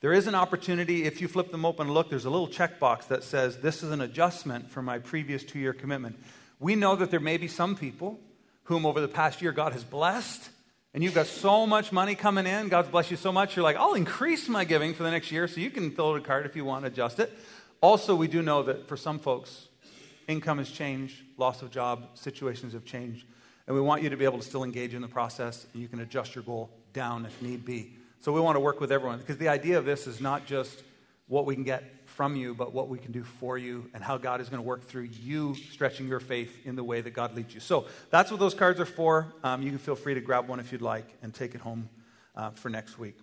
there 0.00 0.12
is 0.12 0.28
an 0.28 0.36
opportunity, 0.36 1.06
if 1.06 1.20
you 1.20 1.26
flip 1.26 1.50
them 1.50 1.64
open 1.64 1.88
and 1.88 1.94
look, 1.94 2.08
there's 2.08 2.24
a 2.24 2.30
little 2.30 2.46
checkbox 2.46 3.08
that 3.08 3.24
says, 3.24 3.56
This 3.56 3.82
is 3.82 3.90
an 3.90 4.00
adjustment 4.00 4.70
for 4.70 4.80
my 4.80 5.00
previous 5.00 5.42
two 5.42 5.58
year 5.58 5.72
commitment. 5.72 6.20
We 6.60 6.76
know 6.76 6.94
that 6.94 7.10
there 7.10 7.18
may 7.18 7.36
be 7.36 7.48
some 7.48 7.74
people 7.74 8.20
whom 8.64 8.84
over 8.84 9.00
the 9.00 9.08
past 9.08 9.40
year 9.40 9.52
God 9.52 9.72
has 9.72 9.84
blessed, 9.84 10.50
and 10.92 11.02
you've 11.02 11.14
got 11.14 11.26
so 11.26 11.66
much 11.66 11.92
money 11.92 12.14
coming 12.14 12.46
in, 12.46 12.68
God's 12.68 12.88
blessed 12.88 13.10
you 13.10 13.16
so 13.16 13.32
much, 13.32 13.56
you're 13.56 13.62
like, 13.62 13.76
I'll 13.76 13.94
increase 13.94 14.48
my 14.48 14.64
giving 14.64 14.94
for 14.94 15.02
the 15.02 15.10
next 15.10 15.32
year, 15.32 15.48
so 15.48 15.60
you 15.60 15.70
can 15.70 15.90
fill 15.90 16.10
out 16.10 16.16
a 16.16 16.20
card 16.20 16.46
if 16.46 16.54
you 16.56 16.64
want 16.64 16.84
to 16.84 16.88
adjust 16.88 17.18
it. 17.18 17.32
Also, 17.80 18.14
we 18.14 18.28
do 18.28 18.42
know 18.42 18.62
that 18.62 18.88
for 18.88 18.96
some 18.96 19.18
folks, 19.18 19.68
income 20.28 20.58
has 20.58 20.70
changed, 20.70 21.22
loss 21.36 21.62
of 21.62 21.70
job, 21.70 22.08
situations 22.14 22.72
have 22.72 22.84
changed, 22.84 23.26
and 23.66 23.74
we 23.74 23.82
want 23.82 24.02
you 24.02 24.10
to 24.10 24.16
be 24.16 24.24
able 24.24 24.38
to 24.38 24.44
still 24.44 24.64
engage 24.64 24.94
in 24.94 25.02
the 25.02 25.08
process, 25.08 25.66
and 25.72 25.82
you 25.82 25.88
can 25.88 26.00
adjust 26.00 26.34
your 26.34 26.44
goal 26.44 26.70
down 26.92 27.26
if 27.26 27.42
need 27.42 27.64
be. 27.64 27.96
So 28.20 28.32
we 28.32 28.40
want 28.40 28.56
to 28.56 28.60
work 28.60 28.80
with 28.80 28.90
everyone 28.90 29.18
because 29.18 29.36
the 29.36 29.48
idea 29.48 29.76
of 29.76 29.84
this 29.84 30.06
is 30.06 30.20
not 30.20 30.46
just 30.46 30.82
what 31.26 31.44
we 31.44 31.54
can 31.54 31.64
get 31.64 32.03
from 32.14 32.36
you, 32.36 32.54
but 32.54 32.72
what 32.72 32.88
we 32.88 32.98
can 32.98 33.12
do 33.12 33.24
for 33.24 33.58
you 33.58 33.90
and 33.92 34.02
how 34.02 34.16
God 34.16 34.40
is 34.40 34.48
going 34.48 34.62
to 34.62 34.66
work 34.66 34.84
through 34.84 35.08
you 35.20 35.54
stretching 35.54 36.06
your 36.06 36.20
faith 36.20 36.64
in 36.64 36.76
the 36.76 36.84
way 36.84 37.00
that 37.00 37.10
God 37.10 37.34
leads 37.34 37.52
you. 37.52 37.60
So 37.60 37.86
that's 38.10 38.30
what 38.30 38.40
those 38.40 38.54
cards 38.54 38.80
are 38.80 38.86
for. 38.86 39.32
Um, 39.42 39.62
you 39.62 39.70
can 39.70 39.78
feel 39.78 39.96
free 39.96 40.14
to 40.14 40.20
grab 40.20 40.48
one 40.48 40.60
if 40.60 40.70
you'd 40.70 40.82
like 40.82 41.06
and 41.22 41.34
take 41.34 41.54
it 41.54 41.60
home 41.60 41.88
uh, 42.36 42.50
for 42.50 42.68
next 42.68 42.98
week. 42.98 43.18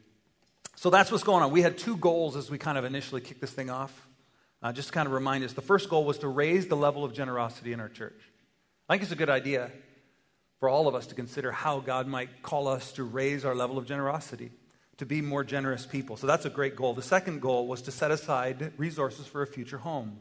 So 0.76 0.90
that's 0.90 1.12
what's 1.12 1.24
going 1.24 1.44
on. 1.44 1.52
We 1.52 1.62
had 1.62 1.78
two 1.78 1.96
goals 1.98 2.36
as 2.36 2.50
we 2.50 2.58
kind 2.58 2.78
of 2.78 2.84
initially 2.84 3.22
kicked 3.22 3.42
this 3.42 3.52
thing 3.52 3.70
off. 3.70 4.08
Uh, 4.64 4.72
just 4.72 4.90
to 4.90 4.94
kind 4.94 5.08
of 5.08 5.14
remind 5.14 5.44
us 5.44 5.54
the 5.54 5.62
first 5.62 5.90
goal 5.90 6.06
was 6.06 6.20
to 6.20 6.28
raise 6.28 6.68
the 6.68 6.78
level 6.78 7.04
of 7.04 7.14
generosity 7.14 7.74
in 7.74 7.80
our 7.80 7.90
church. 7.90 8.22
I 8.88 8.94
think 8.94 9.04
it's 9.04 9.12
a 9.12 9.16
good 9.16 9.30
idea 9.30 9.72
for 10.60 10.70
all 10.70 10.88
of 10.88 10.94
us 10.94 11.08
to 11.08 11.16
consider 11.16 11.52
how 11.52 11.80
God 11.80 12.08
might 12.08 12.44
call 12.44 12.68
us 12.68 12.92
to 12.94 13.04
raise 13.04 13.44
our 13.44 13.56
level 13.56 13.80
of 13.80 13.88
generosity 13.88 14.52
to 15.02 15.06
be 15.08 15.20
more 15.20 15.44
generous 15.44 15.84
people. 15.84 16.16
So 16.16 16.28
that's 16.28 16.46
a 16.46 16.50
great 16.52 16.76
goal. 16.76 16.94
The 16.94 17.02
second 17.02 17.42
goal 17.42 17.66
was 17.66 17.82
to 17.82 17.92
set 17.92 18.12
aside 18.12 18.72
resources 18.78 19.26
for 19.26 19.42
a 19.42 19.48
future 19.48 19.80
home. 19.80 20.16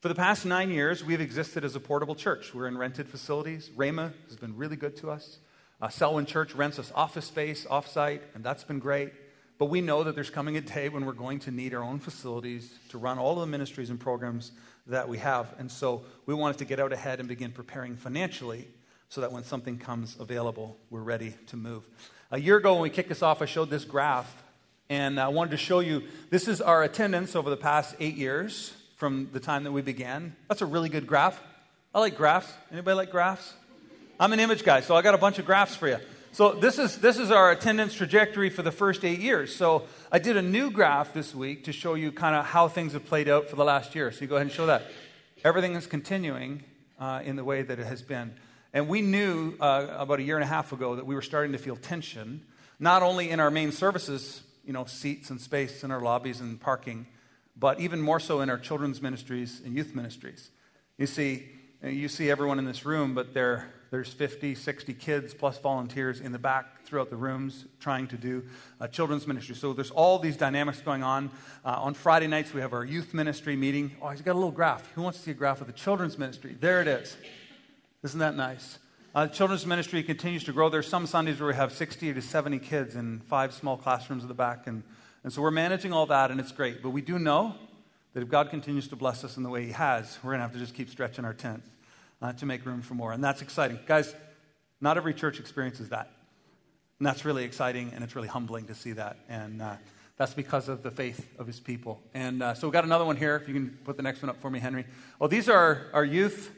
For 0.00 0.08
the 0.08 0.14
past 0.14 0.46
nine 0.46 0.70
years, 0.70 1.04
we've 1.04 1.20
existed 1.20 1.66
as 1.66 1.76
a 1.76 1.80
portable 1.80 2.14
church. 2.14 2.54
We're 2.54 2.66
in 2.66 2.78
rented 2.78 3.10
facilities. 3.10 3.68
Rhema 3.76 4.14
has 4.28 4.36
been 4.36 4.56
really 4.56 4.76
good 4.76 4.96
to 4.96 5.10
us. 5.10 5.38
Uh, 5.82 5.90
Selwyn 5.90 6.24
Church 6.24 6.54
rents 6.54 6.78
us 6.78 6.90
office 6.94 7.26
space 7.26 7.66
offsite, 7.66 8.22
and 8.34 8.42
that's 8.42 8.64
been 8.64 8.78
great. 8.78 9.12
But 9.58 9.66
we 9.66 9.82
know 9.82 10.02
that 10.04 10.14
there's 10.14 10.30
coming 10.30 10.56
a 10.56 10.62
day 10.62 10.88
when 10.88 11.04
we're 11.04 11.12
going 11.12 11.40
to 11.40 11.50
need 11.50 11.74
our 11.74 11.82
own 11.82 11.98
facilities 11.98 12.72
to 12.88 12.96
run 12.96 13.18
all 13.18 13.34
of 13.34 13.40
the 13.40 13.46
ministries 13.46 13.90
and 13.90 14.00
programs 14.00 14.52
that 14.86 15.10
we 15.10 15.18
have. 15.18 15.54
And 15.58 15.70
so 15.70 16.06
we 16.24 16.32
wanted 16.32 16.56
to 16.56 16.64
get 16.64 16.80
out 16.80 16.94
ahead 16.94 17.20
and 17.20 17.28
begin 17.28 17.52
preparing 17.52 17.96
financially 17.96 18.66
so 19.10 19.20
that 19.20 19.30
when 19.30 19.44
something 19.44 19.76
comes 19.76 20.16
available, 20.18 20.78
we're 20.88 21.02
ready 21.02 21.34
to 21.48 21.58
move. 21.58 21.86
A 22.30 22.38
year 22.38 22.56
ago, 22.56 22.72
when 22.74 22.82
we 22.82 22.90
kicked 22.90 23.10
this 23.10 23.22
off, 23.22 23.42
I 23.42 23.44
showed 23.44 23.70
this 23.70 23.84
graph, 23.84 24.42
and 24.88 25.20
I 25.20 25.28
wanted 25.28 25.50
to 25.50 25.56
show 25.56 25.80
you 25.80 26.04
this 26.30 26.48
is 26.48 26.60
our 26.60 26.82
attendance 26.82 27.36
over 27.36 27.50
the 27.50 27.56
past 27.56 27.94
eight 28.00 28.16
years 28.16 28.72
from 28.96 29.28
the 29.32 29.40
time 29.40 29.64
that 29.64 29.72
we 29.72 29.82
began. 29.82 30.34
That's 30.48 30.62
a 30.62 30.66
really 30.66 30.88
good 30.88 31.06
graph. 31.06 31.40
I 31.94 32.00
like 32.00 32.16
graphs. 32.16 32.52
Anybody 32.72 32.96
like 32.96 33.10
graphs? 33.10 33.52
I'm 34.18 34.32
an 34.32 34.40
image 34.40 34.64
guy, 34.64 34.80
so 34.80 34.96
I 34.96 35.02
got 35.02 35.14
a 35.14 35.18
bunch 35.18 35.38
of 35.38 35.46
graphs 35.46 35.76
for 35.76 35.86
you. 35.86 35.98
So 36.32 36.52
this 36.52 36.78
is 36.78 36.98
this 36.98 37.18
is 37.18 37.30
our 37.30 37.52
attendance 37.52 37.94
trajectory 37.94 38.50
for 38.50 38.62
the 38.62 38.72
first 38.72 39.04
eight 39.04 39.20
years. 39.20 39.54
So 39.54 39.84
I 40.10 40.18
did 40.18 40.36
a 40.36 40.42
new 40.42 40.70
graph 40.70 41.12
this 41.12 41.34
week 41.34 41.64
to 41.64 41.72
show 41.72 41.94
you 41.94 42.10
kind 42.10 42.34
of 42.34 42.44
how 42.44 42.66
things 42.66 42.94
have 42.94 43.04
played 43.04 43.28
out 43.28 43.48
for 43.48 43.56
the 43.56 43.64
last 43.64 43.94
year. 43.94 44.10
So 44.10 44.22
you 44.22 44.26
go 44.26 44.36
ahead 44.36 44.46
and 44.46 44.52
show 44.52 44.66
that. 44.66 44.82
Everything 45.44 45.74
is 45.74 45.86
continuing 45.86 46.64
uh, 46.98 47.20
in 47.24 47.36
the 47.36 47.44
way 47.44 47.62
that 47.62 47.78
it 47.78 47.86
has 47.86 48.02
been. 48.02 48.34
And 48.74 48.88
we 48.88 49.02
knew 49.02 49.54
uh, 49.60 49.86
about 49.98 50.18
a 50.18 50.24
year 50.24 50.34
and 50.34 50.42
a 50.42 50.48
half 50.48 50.72
ago 50.72 50.96
that 50.96 51.06
we 51.06 51.14
were 51.14 51.22
starting 51.22 51.52
to 51.52 51.58
feel 51.58 51.76
tension, 51.76 52.44
not 52.80 53.04
only 53.04 53.30
in 53.30 53.38
our 53.38 53.50
main 53.50 53.70
services, 53.70 54.42
you 54.66 54.72
know, 54.72 54.84
seats 54.84 55.30
and 55.30 55.40
space 55.40 55.84
in 55.84 55.92
our 55.92 56.00
lobbies 56.00 56.40
and 56.40 56.60
parking, 56.60 57.06
but 57.56 57.78
even 57.78 58.02
more 58.02 58.18
so 58.18 58.40
in 58.40 58.50
our 58.50 58.58
children's 58.58 59.00
ministries 59.00 59.62
and 59.64 59.76
youth 59.76 59.94
ministries. 59.94 60.50
You 60.98 61.06
see, 61.06 61.46
you 61.84 62.08
see 62.08 62.28
everyone 62.28 62.58
in 62.58 62.64
this 62.64 62.84
room, 62.84 63.14
but 63.14 63.32
there, 63.32 63.72
there's 63.92 64.12
50, 64.12 64.56
60 64.56 64.92
kids 64.94 65.34
plus 65.34 65.56
volunteers 65.58 66.20
in 66.20 66.32
the 66.32 66.38
back 66.40 66.82
throughout 66.84 67.10
the 67.10 67.16
rooms 67.16 67.66
trying 67.78 68.08
to 68.08 68.16
do 68.16 68.42
uh, 68.80 68.88
children's 68.88 69.28
ministry. 69.28 69.54
So 69.54 69.72
there's 69.72 69.92
all 69.92 70.18
these 70.18 70.36
dynamics 70.36 70.80
going 70.80 71.04
on. 71.04 71.30
Uh, 71.64 71.76
on 71.80 71.94
Friday 71.94 72.26
nights, 72.26 72.52
we 72.52 72.60
have 72.60 72.72
our 72.72 72.84
youth 72.84 73.14
ministry 73.14 73.54
meeting. 73.54 73.92
Oh, 74.02 74.08
he's 74.08 74.22
got 74.22 74.32
a 74.32 74.34
little 74.34 74.50
graph. 74.50 74.90
Who 74.94 75.02
wants 75.02 75.18
to 75.18 75.24
see 75.26 75.30
a 75.30 75.34
graph 75.34 75.60
of 75.60 75.68
the 75.68 75.72
children's 75.72 76.18
ministry? 76.18 76.56
There 76.58 76.80
it 76.80 76.88
is. 76.88 77.16
Isn't 78.04 78.20
that 78.20 78.36
nice? 78.36 78.78
Uh, 79.14 79.26
children's 79.28 79.64
ministry 79.64 80.02
continues 80.02 80.44
to 80.44 80.52
grow. 80.52 80.68
There's 80.68 80.86
some 80.86 81.06
Sundays 81.06 81.40
where 81.40 81.48
we 81.48 81.54
have 81.54 81.72
60 81.72 82.12
to 82.12 82.20
70 82.20 82.58
kids 82.58 82.96
in 82.96 83.20
five 83.20 83.54
small 83.54 83.78
classrooms 83.78 84.22
in 84.24 84.28
the 84.28 84.34
back. 84.34 84.66
And, 84.66 84.82
and 85.22 85.32
so 85.32 85.40
we're 85.40 85.50
managing 85.50 85.94
all 85.94 86.04
that, 86.06 86.30
and 86.30 86.38
it's 86.38 86.52
great. 86.52 86.82
But 86.82 86.90
we 86.90 87.00
do 87.00 87.18
know 87.18 87.54
that 88.12 88.22
if 88.22 88.28
God 88.28 88.50
continues 88.50 88.88
to 88.88 88.96
bless 88.96 89.24
us 89.24 89.38
in 89.38 89.42
the 89.42 89.48
way 89.48 89.64
He 89.64 89.72
has, 89.72 90.18
we're 90.22 90.32
going 90.32 90.40
to 90.40 90.42
have 90.42 90.52
to 90.52 90.58
just 90.58 90.74
keep 90.74 90.90
stretching 90.90 91.24
our 91.24 91.32
tent 91.32 91.62
uh, 92.20 92.34
to 92.34 92.44
make 92.44 92.66
room 92.66 92.82
for 92.82 92.92
more. 92.92 93.12
And 93.12 93.24
that's 93.24 93.40
exciting. 93.40 93.78
Guys, 93.86 94.14
Not 94.82 94.98
every 94.98 95.14
church 95.14 95.40
experiences 95.40 95.88
that. 95.88 96.10
And 96.98 97.06
that's 97.06 97.24
really 97.24 97.44
exciting 97.44 97.90
and 97.94 98.04
it's 98.04 98.14
really 98.14 98.28
humbling 98.28 98.66
to 98.66 98.74
see 98.74 98.92
that. 98.92 99.16
And 99.30 99.62
uh, 99.62 99.76
that's 100.18 100.34
because 100.34 100.68
of 100.68 100.82
the 100.82 100.90
faith 100.90 101.26
of 101.38 101.46
his 101.46 101.58
people. 101.58 102.02
And 102.12 102.42
uh, 102.42 102.52
so 102.52 102.66
we've 102.66 102.72
got 102.74 102.84
another 102.84 103.06
one 103.06 103.16
here. 103.16 103.36
If 103.36 103.48
you 103.48 103.54
can 103.54 103.78
put 103.82 103.96
the 103.96 104.02
next 104.02 104.20
one 104.20 104.28
up 104.28 104.42
for 104.42 104.50
me, 104.50 104.58
Henry. 104.58 104.84
Oh, 105.22 105.26
these 105.26 105.48
are 105.48 105.86
our 105.94 106.04
youth 106.04 106.50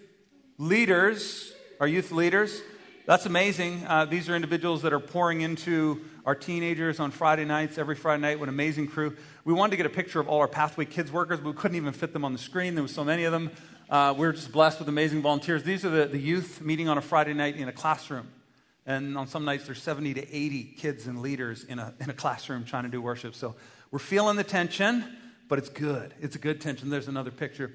leaders. 0.59 1.53
Our 1.81 1.89
youth 1.89 2.13
leaders. 2.13 2.61
That's 3.07 3.27
amazing. 3.27 3.85
Uh, 3.87 4.05
these 4.05 4.29
are 4.29 4.35
individuals 4.35 4.83
that 4.83 4.93
are 4.93 5.01
pouring 5.01 5.43
into 5.43 6.01
our 6.25 6.35
teenagers 6.35 6.99
on 6.99 7.11
Friday 7.11 7.45
nights, 7.45 7.79
every 7.79 7.95
Friday 7.95 8.23
night. 8.23 8.41
What 8.41 8.49
an 8.49 8.55
amazing 8.55 8.89
crew. 8.89 9.15
We 9.45 9.53
wanted 9.53 9.73
to 9.73 9.77
get 9.77 9.87
a 9.87 9.91
picture 9.91 10.19
of 10.19 10.29
all 10.29 10.41
our 10.41 10.49
Pathway 10.49 10.87
Kids 10.87 11.13
workers, 11.13 11.39
but 11.39 11.51
we 11.51 11.55
couldn't 11.55 11.77
even 11.77 11.93
fit 11.93 12.13
them 12.13 12.25
on 12.25 12.33
the 12.33 12.39
screen. 12.39 12.75
There 12.75 12.83
were 12.83 12.89
so 12.89 13.05
many 13.05 13.25
of 13.25 13.33
them. 13.33 13.51
Uh, 13.89 14.13
we 14.17 14.27
are 14.27 14.33
just 14.33 14.51
blessed 14.51 14.81
with 14.81 14.89
amazing 14.89 15.23
volunteers. 15.23 15.63
These 15.63 15.85
are 15.85 15.91
the, 15.91 16.07
the 16.07 16.19
youth 16.19 16.61
meeting 16.61 16.89
on 16.89 16.99
a 16.99 17.03
Friday 17.03 17.33
night 17.33 17.57
in 17.57 17.69
a 17.69 17.73
classroom. 17.73 18.27
And 18.87 19.17
on 19.17 19.29
some 19.29 19.45
nights, 19.45 19.67
there's 19.67 19.83
70 19.83 20.15
to 20.15 20.37
80 20.37 20.65
kids 20.79 21.07
and 21.07 21.21
leaders 21.21 21.63
in 21.65 21.79
a, 21.79 21.95
in 22.01 22.11
a 22.11 22.15
classroom 22.15 22.65
trying 22.65 22.85
to 22.85 22.89
do 22.89 23.01
worship. 23.01 23.35
So 23.35 23.55
we're 23.91 23.99
feeling 24.01 24.37
the 24.37 24.45
tension, 24.45 25.05
but 25.49 25.59
it's 25.59 25.69
good. 25.69 26.15
It's 26.21 26.35
a 26.35 26.41
good 26.41 26.61
tension. 26.61 26.91
There's 26.91 27.09
another 27.09 27.31
picture 27.31 27.73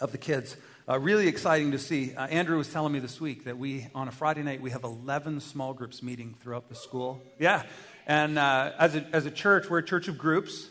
of 0.00 0.12
the 0.12 0.18
kids. 0.18 0.56
Uh, 0.88 0.98
really 0.98 1.28
exciting 1.28 1.72
to 1.72 1.78
see. 1.78 2.14
Uh, 2.14 2.26
Andrew 2.26 2.56
was 2.56 2.68
telling 2.68 2.92
me 2.92 2.98
this 2.98 3.20
week 3.20 3.44
that 3.44 3.58
we, 3.58 3.86
on 3.94 4.08
a 4.08 4.10
Friday 4.10 4.42
night, 4.42 4.60
we 4.60 4.70
have 4.70 4.82
11 4.82 5.40
small 5.40 5.74
groups 5.74 6.02
meeting 6.02 6.34
throughout 6.40 6.68
the 6.68 6.74
school. 6.74 7.20
Yeah. 7.38 7.64
And 8.06 8.38
uh, 8.38 8.72
as, 8.78 8.96
a, 8.96 9.06
as 9.12 9.26
a 9.26 9.30
church, 9.30 9.68
we're 9.68 9.78
a 9.78 9.84
church 9.84 10.08
of 10.08 10.16
groups, 10.16 10.68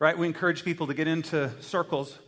right? 0.00 0.18
We 0.18 0.26
encourage 0.26 0.64
people 0.64 0.88
to 0.88 0.94
get 0.94 1.06
into 1.06 1.50
circles, 1.62 2.18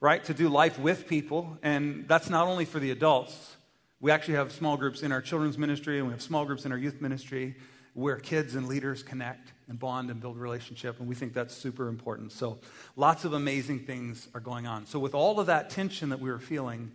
right? 0.00 0.22
To 0.24 0.34
do 0.34 0.48
life 0.48 0.78
with 0.78 1.06
people. 1.06 1.58
And 1.62 2.06
that's 2.08 2.28
not 2.28 2.48
only 2.48 2.64
for 2.64 2.80
the 2.80 2.90
adults. 2.90 3.56
We 4.00 4.10
actually 4.10 4.34
have 4.34 4.52
small 4.52 4.76
groups 4.76 5.02
in 5.02 5.12
our 5.12 5.22
children's 5.22 5.56
ministry, 5.56 5.98
and 5.98 6.08
we 6.08 6.12
have 6.12 6.22
small 6.22 6.44
groups 6.44 6.66
in 6.66 6.72
our 6.72 6.78
youth 6.78 7.00
ministry 7.00 7.54
where 7.94 8.16
kids 8.16 8.56
and 8.56 8.66
leaders 8.66 9.02
connect 9.02 9.53
and 9.68 9.78
bond 9.78 10.10
and 10.10 10.20
build 10.20 10.36
relationship 10.36 10.98
and 11.00 11.08
we 11.08 11.14
think 11.14 11.32
that's 11.32 11.54
super 11.54 11.88
important. 11.88 12.32
So 12.32 12.58
lots 12.96 13.24
of 13.24 13.32
amazing 13.32 13.80
things 13.80 14.28
are 14.34 14.40
going 14.40 14.66
on. 14.66 14.86
So 14.86 14.98
with 14.98 15.14
all 15.14 15.40
of 15.40 15.46
that 15.46 15.70
tension 15.70 16.10
that 16.10 16.20
we 16.20 16.30
were 16.30 16.38
feeling 16.38 16.92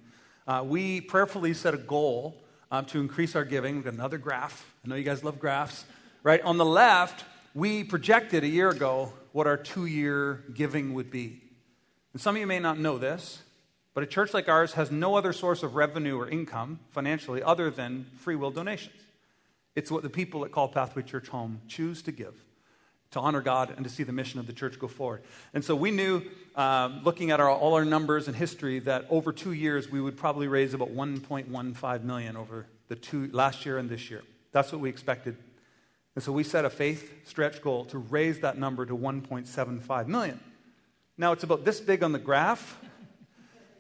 uh, 0.48 0.64
we 0.66 1.02
prayerfully 1.02 1.54
set 1.54 1.74
a 1.74 1.78
goal 1.78 2.42
um, 2.72 2.86
to 2.86 3.00
increase 3.00 3.36
our 3.36 3.46
giving. 3.46 3.76
We've 3.76 3.86
got 3.86 3.94
another 3.94 4.18
graph. 4.18 4.66
I 4.84 4.88
know 4.88 4.96
you 4.96 5.04
guys 5.04 5.24
love 5.24 5.40
graphs 5.40 5.86
right? 6.24 6.42
On 6.42 6.58
the 6.58 6.66
left 6.66 7.26
we 7.54 7.84
projected 7.84 8.44
a 8.44 8.48
year 8.48 8.70
ago 8.70 9.14
what 9.32 9.48
our 9.48 9.58
two-year 9.58 10.44
giving 10.54 10.94
would 10.94 11.12
be. 11.12 11.42
And 12.14 12.22
some 12.22 12.36
of 12.36 12.40
you 12.40 12.48
may 12.48 12.60
not 12.60 12.80
know 12.80 12.98
this 12.98 13.42
but 13.94 14.04
a 14.04 14.08
church 14.08 14.34
like 14.34 14.48
ours 14.48 14.74
has 14.74 14.92
no 14.92 15.16
other 15.16 15.34
source 15.34 15.64
of 15.64 15.76
revenue 15.76 16.18
or 16.18 16.30
income 16.30 16.80
financially 16.92 17.44
other 17.44 17.70
than 17.70 18.06
free 18.18 18.36
will 18.36 18.52
donations. 18.52 18.96
It's 19.76 19.92
what 19.92 20.04
the 20.04 20.10
people 20.10 20.46
at 20.46 20.52
Call 20.52 20.68
Pathway 20.68 21.04
Church 21.04 21.28
Home 21.30 21.62
choose 21.68 22.02
to 22.04 22.12
give 22.12 22.34
to 23.12 23.20
honor 23.20 23.42
God 23.42 23.74
and 23.76 23.84
to 23.84 23.90
see 23.90 24.04
the 24.04 24.12
mission 24.12 24.40
of 24.40 24.48
the 24.48 24.54
church 24.54 24.78
go 24.80 24.88
forward. 24.88 25.24
And 25.54 25.64
so 25.64 25.76
we 25.76 25.90
knew, 25.90 26.22
um, 26.56 27.02
looking 27.04 27.32
at 27.32 27.40
our, 27.40 27.50
all 27.50 27.74
our 27.74 27.86
numbers 27.86 28.28
and 28.28 28.36
history, 28.36 28.80
that 28.80 29.06
over 29.10 29.32
two 29.32 29.54
years 29.54 29.90
we 29.90 30.00
would 30.00 30.16
probably 30.16 30.48
raise 30.48 30.74
about 30.74 30.94
1.15 30.94 32.04
million 32.04 32.38
over 32.38 32.68
the 32.88 32.96
two 32.96 33.30
last 33.32 33.66
year 33.66 33.78
and 33.78 33.90
this 33.90 34.10
year. 34.10 34.22
That's 34.52 34.72
what 34.72 34.82
we 34.82 34.90
expected. 34.90 35.38
And 36.16 36.24
so 36.24 36.32
we 36.32 36.44
set 36.44 36.66
a 36.66 36.70
faith 36.70 37.28
stretch 37.28 37.62
goal 37.62 37.86
to 37.86 37.98
raise 37.98 38.42
that 38.42 38.58
number 38.58 38.86
to 38.86 38.96
1.75 38.96 40.08
million. 40.08 40.40
Now 41.18 41.32
it's 41.32 41.44
about 41.44 41.66
this 41.66 41.80
big 41.80 42.04
on 42.04 42.12
the 42.12 42.20
graph, 42.20 42.80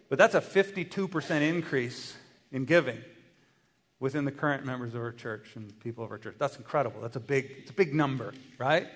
but 0.09 0.17
that's 0.17 0.36
a 0.36 0.41
52% 0.41 1.41
increase 1.41 2.15
in 2.51 2.65
giving 2.65 3.00
within 4.00 4.25
the 4.25 4.31
current 4.31 4.65
members 4.65 4.95
of 4.95 5.01
our 5.01 5.12
church 5.12 5.55
and 5.55 5.77
people 5.81 6.03
of 6.03 6.12
our 6.12 6.17
church. 6.17 6.36
That's 6.39 6.57
incredible. 6.57 7.01
That's 7.01 7.15
a 7.15 7.21
big, 7.21 7.53
it's 7.59 7.71
a 7.71 7.74
big 7.74 7.93
number, 7.93 8.33
right? 8.57 8.88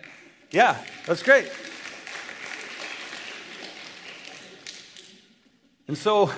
Yeah, 0.54 0.78
that's 1.08 1.24
great. 1.24 1.52
And 5.88 5.98
so 5.98 6.32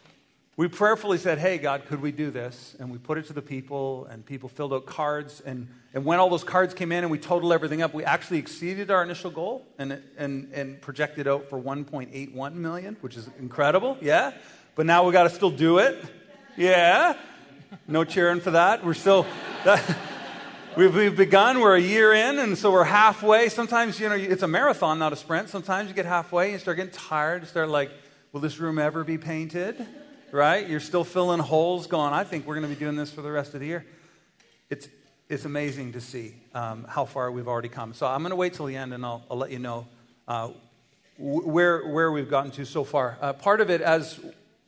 we 0.56 0.68
prayerfully 0.68 1.18
said, 1.18 1.38
Hey, 1.38 1.58
God, 1.58 1.84
could 1.86 2.00
we 2.00 2.12
do 2.12 2.30
this? 2.30 2.76
And 2.78 2.92
we 2.92 2.98
put 2.98 3.18
it 3.18 3.26
to 3.26 3.32
the 3.32 3.42
people, 3.42 4.06
and 4.08 4.24
people 4.24 4.48
filled 4.48 4.72
out 4.72 4.86
cards. 4.86 5.42
And, 5.44 5.66
and 5.94 6.04
when 6.04 6.20
all 6.20 6.30
those 6.30 6.44
cards 6.44 6.74
came 6.74 6.92
in 6.92 7.02
and 7.02 7.10
we 7.10 7.18
totaled 7.18 7.52
everything 7.52 7.82
up, 7.82 7.92
we 7.92 8.04
actually 8.04 8.38
exceeded 8.38 8.92
our 8.92 9.02
initial 9.02 9.32
goal 9.32 9.66
and, 9.78 10.00
and, 10.16 10.48
and 10.54 10.80
projected 10.80 11.26
out 11.26 11.50
for 11.50 11.60
1.81 11.60 12.54
million, 12.54 12.96
which 13.00 13.16
is 13.16 13.28
incredible. 13.40 13.98
Yeah. 14.00 14.32
But 14.76 14.86
now 14.86 15.04
we 15.04 15.12
got 15.12 15.24
to 15.24 15.30
still 15.30 15.50
do 15.50 15.78
it. 15.78 16.04
Yeah. 16.56 17.16
No 17.88 18.04
cheering 18.04 18.40
for 18.40 18.52
that. 18.52 18.84
We're 18.84 18.94
still. 18.94 19.26
That, 19.64 19.82
we've, 20.76 20.94
we've 20.94 21.16
begun. 21.16 21.60
We're 21.60 21.76
a 21.76 21.80
year 21.80 22.12
in, 22.12 22.38
and 22.38 22.56
so 22.56 22.70
we're 22.70 22.84
halfway. 22.84 23.48
Sometimes, 23.48 23.98
you 23.98 24.08
know, 24.08 24.14
it's 24.14 24.42
a 24.42 24.48
marathon, 24.48 24.98
not 24.98 25.12
a 25.12 25.16
sprint. 25.16 25.48
Sometimes 25.48 25.88
you 25.88 25.94
get 25.94 26.06
halfway 26.06 26.46
and 26.46 26.52
you 26.52 26.58
start 26.58 26.76
getting 26.76 26.92
tired. 26.92 27.42
You 27.42 27.48
start 27.48 27.68
like, 27.68 27.90
will 28.32 28.40
this 28.40 28.58
room 28.58 28.78
ever 28.78 29.02
be 29.02 29.18
painted? 29.18 29.86
Right? 30.32 30.68
You're 30.68 30.80
still 30.80 31.04
filling 31.04 31.40
holes 31.40 31.86
going, 31.86 32.12
I 32.12 32.24
think 32.24 32.46
we're 32.46 32.54
going 32.56 32.68
to 32.68 32.74
be 32.74 32.78
doing 32.78 32.96
this 32.96 33.10
for 33.10 33.22
the 33.22 33.30
rest 33.30 33.54
of 33.54 33.60
the 33.60 33.66
year. 33.66 33.86
It's, 34.68 34.88
it's 35.28 35.44
amazing 35.44 35.92
to 35.92 36.00
see 36.00 36.34
um, 36.54 36.84
how 36.88 37.04
far 37.04 37.30
we've 37.30 37.48
already 37.48 37.68
come. 37.68 37.94
So 37.94 38.06
I'm 38.06 38.20
going 38.20 38.30
to 38.30 38.36
wait 38.36 38.54
till 38.54 38.66
the 38.66 38.76
end 38.76 38.92
and 38.92 39.04
I'll, 39.04 39.24
I'll 39.30 39.38
let 39.38 39.50
you 39.50 39.58
know 39.58 39.86
uh, 40.28 40.50
where, 41.18 41.86
where 41.86 42.12
we've 42.12 42.28
gotten 42.28 42.50
to 42.52 42.64
so 42.66 42.84
far. 42.84 43.16
Uh, 43.20 43.32
part 43.32 43.60
of 43.60 43.70
it, 43.70 43.80
as 43.80 44.20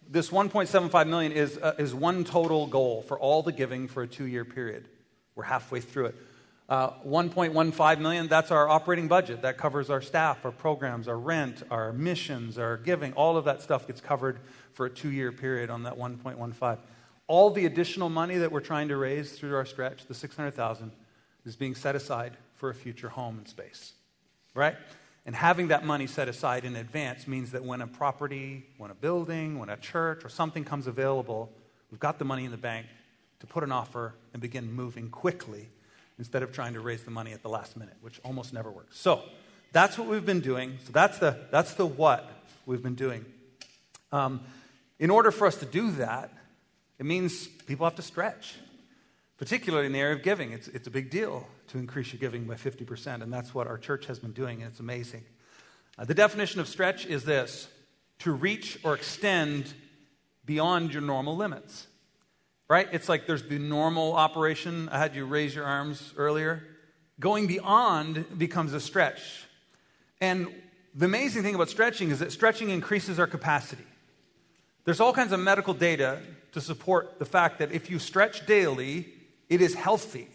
this 0.09 0.31
1.75 0.31 1.07
million 1.09 1.33
is, 1.33 1.59
uh, 1.59 1.75
is 1.79 1.95
one 1.95 2.25
total 2.25 2.67
goal 2.67 3.03
for 3.03 3.19
all 3.19 3.43
the 3.43 3.53
giving 3.53 3.88
for 3.88 4.05
a 4.05 4.07
two 4.07 4.25
year 4.25 4.45
period. 4.45 4.88
We're 5.38 5.45
halfway 5.45 5.80
through 5.80 6.07
it. 6.07 6.16
Uh, 6.68 6.90
1.15 7.07 8.00
million, 8.00 8.26
that's 8.26 8.50
our 8.50 8.68
operating 8.68 9.07
budget. 9.07 9.42
That 9.42 9.57
covers 9.57 9.88
our 9.88 10.02
staff, 10.02 10.45
our 10.45 10.50
programs, 10.50 11.07
our 11.07 11.16
rent, 11.16 11.62
our 11.71 11.92
missions, 11.92 12.59
our 12.59 12.76
giving. 12.76 13.12
All 13.12 13.37
of 13.37 13.45
that 13.45 13.62
stuff 13.62 13.87
gets 13.87 14.00
covered 14.00 14.40
for 14.73 14.87
a 14.87 14.90
two 14.90 15.12
year 15.12 15.30
period 15.30 15.71
on 15.71 15.85
that 15.85 15.97
1.15. 15.97 16.78
All 17.28 17.50
the 17.50 17.66
additional 17.66 18.09
money 18.09 18.38
that 18.38 18.50
we're 18.50 18.59
trying 18.59 18.88
to 18.88 18.97
raise 18.97 19.38
through 19.38 19.54
our 19.54 19.64
stretch, 19.64 20.07
the 20.07 20.14
600,000, 20.14 20.90
is 21.47 21.54
being 21.54 21.76
set 21.76 21.95
aside 21.95 22.37
for 22.57 22.68
a 22.68 22.75
future 22.75 23.09
home 23.09 23.38
and 23.38 23.47
space. 23.47 23.92
Right? 24.54 24.75
And 25.25 25.37
having 25.37 25.68
that 25.68 25.85
money 25.85 26.09
set 26.09 26.26
aside 26.26 26.64
in 26.64 26.75
advance 26.75 27.28
means 27.28 27.52
that 27.52 27.62
when 27.62 27.80
a 27.80 27.87
property, 27.87 28.66
when 28.76 28.90
a 28.90 28.95
building, 28.95 29.61
when 29.61 29.68
a 29.68 29.76
church 29.76 30.25
or 30.25 30.30
something 30.30 30.64
comes 30.64 30.88
available, 30.88 31.52
we've 31.92 32.00
got 32.00 32.18
the 32.18 32.25
money 32.25 32.45
in 32.45 32.50
the 32.50 32.57
bank 32.57 32.87
to 33.40 33.47
put 33.47 33.62
an 33.62 33.73
offer 33.73 34.14
and 34.33 34.42
begin 34.42 34.73
moving 34.73 35.11
quickly 35.11 35.68
instead 36.18 36.42
of 36.42 36.52
trying 36.52 36.75
to 36.75 36.80
raise 36.80 37.02
the 37.04 37.11
money 37.11 37.33
at 37.33 37.42
the 37.42 37.49
last 37.49 37.76
minute, 37.76 37.97
which 38.00 38.21
almost 38.25 38.52
never 38.52 38.71
works. 38.71 38.99
So 38.99 39.23
that's 39.73 39.97
what 39.97 40.09
we've 40.09 40.26
been 40.26 40.40
doing. 40.40 40.78
So 40.85 40.92
that's 40.92 41.18
the, 41.18 41.38
that's 41.50 41.75
the 41.75 41.87
what 41.87 42.28
we've 42.66 42.83
been 42.83 42.97
doing. 42.97 43.25
Um, 44.11 44.40
in 44.99 45.11
order 45.11 45.30
for 45.30 45.47
us 45.47 45.57
to 45.57 45.66
do 45.66 45.92
that, 45.92 46.33
it 46.99 47.07
means 47.07 47.47
people 47.47 47.87
have 47.87 47.97
to 47.97 48.02
stretch 48.02 48.57
particularly 49.38 49.87
in 49.87 49.92
the 49.92 50.00
area 50.00 50.16
of 50.16 50.23
giving. 50.23 50.52
It's, 50.52 50.68
it's 50.68 50.87
a 50.87 50.90
big 50.90 51.11
deal 51.11 51.47
to 51.68 51.78
increase 51.78 52.12
your 52.12 52.21
giving 52.21 52.45
by 52.45 52.54
50%, 52.54 53.23
and 53.23 53.33
that's 53.33 53.54
what 53.54 53.66
our 53.66 53.78
church 53.78 54.07
has 54.07 54.18
been 54.18 54.33
doing, 54.33 54.62
and 54.62 54.71
it's 54.71 54.80
amazing. 54.80 55.25
Uh, 55.97 56.04
the 56.04 56.14
definition 56.14 56.61
of 56.61 56.68
stretch 56.68 57.07
is 57.07 57.25
this 57.25 57.68
to 58.18 58.33
reach 58.33 58.78
or 58.83 58.95
extend 58.95 59.73
beyond 60.45 60.92
your 60.92 61.02
normal 61.02 61.37
limits. 61.37 61.87
Right? 62.68 62.88
It's 62.92 63.08
like 63.08 63.26
there's 63.26 63.44
the 63.44 63.58
normal 63.58 64.12
operation. 64.14 64.88
I 64.90 64.98
had 64.98 65.14
you 65.14 65.25
raise 65.25 65.54
your 65.54 65.64
arms 65.64 66.12
earlier. 66.16 66.62
Going 67.18 67.46
beyond 67.46 68.38
becomes 68.38 68.75
a 68.75 68.80
stretch. 68.80 69.46
And 70.20 70.48
the 70.94 71.06
amazing 71.06 71.42
thing 71.42 71.54
about 71.54 71.70
stretching 71.70 72.10
is 72.10 72.18
that 72.18 72.30
stretching 72.32 72.70
increases 72.70 73.18
our 73.18 73.26
capacity. 73.26 73.84
There's 74.84 75.00
all 75.00 75.12
kinds 75.12 75.32
of 75.32 75.40
medical 75.40 75.75
data 75.75 76.20
to 76.52 76.60
support 76.60 77.18
the 77.18 77.25
fact 77.25 77.58
that 77.58 77.72
if 77.72 77.90
you 77.90 77.98
stretch 77.98 78.46
daily, 78.46 79.06
it 79.48 79.60
is 79.60 79.75
healthy. 79.75 80.28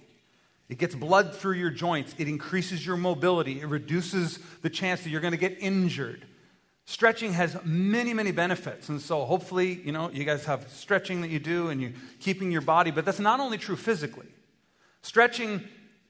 It 0.70 0.78
gets 0.78 0.96
blood 0.96 1.36
through 1.36 1.56
your 1.56 1.70
joints. 1.70 2.16
It 2.18 2.28
increases 2.28 2.86
your 2.86 2.98
mobility. 2.98 3.62
It 3.62 3.68
reduces 3.68 4.40
the 4.62 4.70
chance 4.70 5.04
that 5.04 5.10
you're 5.10 5.22
going 5.22 5.32
to 5.32 5.38
get 5.38 5.58
injured. 5.60 6.26
Stretching 6.86 7.34
has 7.34 7.58
many, 7.64 8.14
many 8.14 8.32
benefits. 8.32 8.90
And 8.90 9.02
so 9.02 9.24
hopefully, 9.24 9.82
you 9.86 9.92
know, 9.92 10.10
you 10.10 10.26
guys 10.26 10.46
have 10.46 10.68
stretching 10.70 11.22
that 11.22 11.30
you 11.30 11.40
do 11.40 11.70
and 11.70 11.82
you're 11.82 11.94
keeping 12.20 12.52
your 12.52 12.62
body, 12.62 12.92
but 12.92 13.06
that's 13.06 13.20
not 13.20 13.40
only 13.40 13.58
true 13.58 13.78
physically. 13.78 14.28
Stretching 15.02 15.64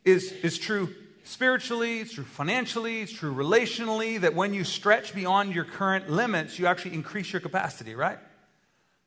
is, 0.03 0.31
is 0.31 0.57
true 0.57 0.89
spiritually, 1.23 1.99
it's 1.99 2.13
true 2.13 2.23
financially, 2.23 3.01
it's 3.01 3.11
true 3.11 3.33
relationally, 3.33 4.19
that 4.19 4.33
when 4.33 4.53
you 4.53 4.63
stretch 4.63 5.15
beyond 5.15 5.53
your 5.53 5.63
current 5.63 6.09
limits, 6.09 6.59
you 6.59 6.65
actually 6.65 6.93
increase 6.93 7.31
your 7.31 7.39
capacity, 7.39 7.95
right? 7.95 8.19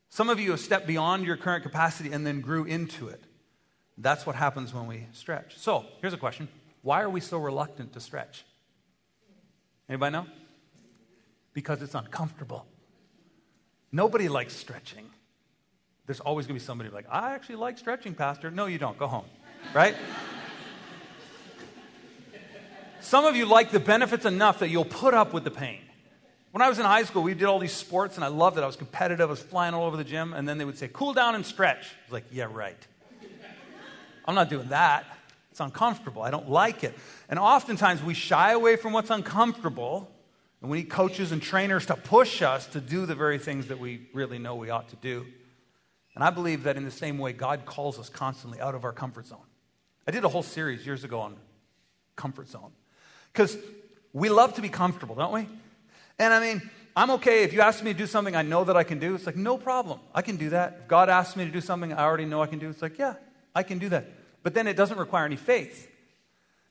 Some 0.09 0.31
of 0.31 0.41
you 0.41 0.53
have 0.53 0.61
stepped 0.61 0.87
beyond 0.87 1.27
your 1.27 1.37
current 1.37 1.63
capacity 1.63 2.13
and 2.13 2.27
then 2.27 2.41
grew 2.41 2.65
into 2.65 3.09
it. 3.09 3.23
That's 3.99 4.25
what 4.25 4.37
happens 4.37 4.73
when 4.73 4.87
we 4.87 5.07
stretch. 5.13 5.59
So, 5.59 5.85
here's 6.01 6.13
a 6.13 6.19
question 6.19 6.49
Why 6.83 7.03
are 7.03 7.11
we 7.11 7.21
so 7.21 7.39
reluctant 7.39 7.93
to 7.95 8.01
stretch? 8.01 8.45
Anybody 9.89 10.13
know? 10.13 10.27
Because 11.57 11.81
it's 11.81 11.95
uncomfortable. 11.95 12.67
Nobody 13.91 14.29
likes 14.29 14.55
stretching. 14.55 15.09
there's 16.05 16.21
always 16.21 16.47
going 16.47 16.59
to 16.59 16.63
be 16.63 16.67
somebody 16.67 16.91
like, 16.91 17.07
I 17.11 17.33
actually 17.33 17.57
like 17.57 17.79
stretching, 17.79 18.13
Pastor. 18.13 18.51
No, 18.51 18.67
you 18.67 18.77
don't. 18.77 18.99
Go 18.99 19.07
home. 19.07 19.25
Right? 19.73 19.95
Some 23.01 23.25
of 23.25 23.37
you 23.37 23.47
like 23.47 23.71
the 23.71 23.81
benefits 23.81 24.27
enough 24.27 24.59
that 24.59 24.69
you'll 24.69 24.85
put 24.85 25.15
up 25.15 25.33
with 25.33 25.45
the 25.45 25.51
pain. 25.51 25.81
When 26.51 26.61
I 26.61 26.69
was 26.69 26.79
in 26.79 26.85
high 26.85 27.05
school, 27.05 27.23
we 27.23 27.33
did 27.33 27.45
all 27.45 27.59
these 27.59 27.73
sports, 27.73 28.17
and 28.17 28.25
I 28.25 28.29
loved 28.29 28.59
it. 28.59 28.61
I 28.61 28.67
was 28.67 28.77
competitive. 28.77 29.27
I 29.27 29.31
was 29.31 29.41
flying 29.41 29.73
all 29.73 29.87
over 29.87 29.97
the 29.97 30.05
gym, 30.05 30.35
and 30.35 30.47
then 30.47 30.59
they 30.59 30.67
would 30.67 30.77
say, 30.77 30.91
cool 30.93 31.15
down 31.15 31.35
and 31.35 31.47
stretch. 31.47 31.87
I 31.87 32.05
was 32.05 32.13
like, 32.13 32.25
yeah, 32.31 32.49
right. 32.53 32.87
I'm 34.27 34.35
not 34.35 34.51
doing 34.51 34.69
that. 34.69 35.07
It's 35.53 35.61
uncomfortable. 35.61 36.21
I 36.21 36.31
don't 36.31 36.51
like 36.51 36.85
it. 36.85 36.95
And 37.31 37.39
oftentimes 37.39 38.03
we 38.03 38.13
shy 38.13 38.53
away 38.53 38.77
from 38.77 38.93
what's 38.93 39.09
uncomfortable, 39.09 40.13
and 40.67 40.71
we 40.73 40.79
need 40.79 40.91
coaches 40.91 41.31
and 41.31 41.41
trainers 41.41 41.87
to 41.87 41.95
push 41.95 42.43
us 42.43 42.67
to 42.67 42.81
do 42.81 43.07
the 43.07 43.15
very 43.15 43.39
things 43.39 43.69
that 43.69 43.79
we 43.79 44.09
really 44.13 44.41
know 44.41 44.57
we 44.57 44.69
ought 44.69 44.89
to 44.89 44.97
do. 44.97 45.25
And 46.17 46.25
I 46.25 46.31
believe 46.31 46.65
that 46.65 46.77
in 46.77 46.85
the 46.85 46.91
same 46.91 47.19
way, 47.19 47.33
God 47.33 47.65
calls 47.65 48.01
us 48.01 48.09
constantly 48.09 48.61
out 48.61 48.75
of 48.75 48.83
our 48.83 48.91
comfort 48.91 49.29
zone. 49.29 49.47
I 50.09 50.11
did 50.11 50.25
a 50.25 50.29
whole 50.29 50.43
series 50.43 50.85
years 50.85 51.05
ago 51.05 51.21
on 51.21 51.37
comfort 52.17 52.49
zone. 52.49 52.73
Because 53.33 53.57
we 54.13 54.29
love 54.29 54.55
to 54.55 54.61
be 54.61 54.69
comfortable, 54.69 55.15
don't 55.15 55.33
we? 55.33 55.47
And 56.19 56.35
I 56.35 56.41
mean, 56.41 56.69
I'm 56.97 57.13
okay 57.13 57.45
if 57.45 57.53
you 57.53 57.61
ask 57.61 57.85
me 57.85 57.93
to 57.93 57.99
do 57.99 58.09
something 58.09 58.35
I 58.35 58.43
know 58.43 58.65
that 58.65 58.77
I 58.77 58.83
can 58.83 58.99
do. 58.99 59.15
It's 59.15 59.25
like, 59.25 59.37
no 59.37 59.57
problem. 59.57 60.01
I 60.13 60.23
can 60.23 60.37
do 60.37 60.51
that. 60.51 60.79
If 60.81 60.89
God 60.89 61.09
asks 61.09 61.37
me 61.37 61.45
to 61.45 61.53
do 61.53 61.61
something 61.61 61.93
I 61.93 62.03
already 62.03 62.25
know 62.25 62.43
I 62.43 62.49
can 62.49 62.59
do, 62.59 62.71
it's 62.71 62.83
like, 62.83 62.99
yeah, 62.99 63.15
I 63.55 63.63
can 63.63 63.79
do 63.79 63.89
that. 63.91 64.09
But 64.43 64.55
then 64.55 64.67
it 64.67 64.77
doesn't 64.77 64.99
require 64.99 65.27
any 65.27 65.37
faith. 65.37 65.89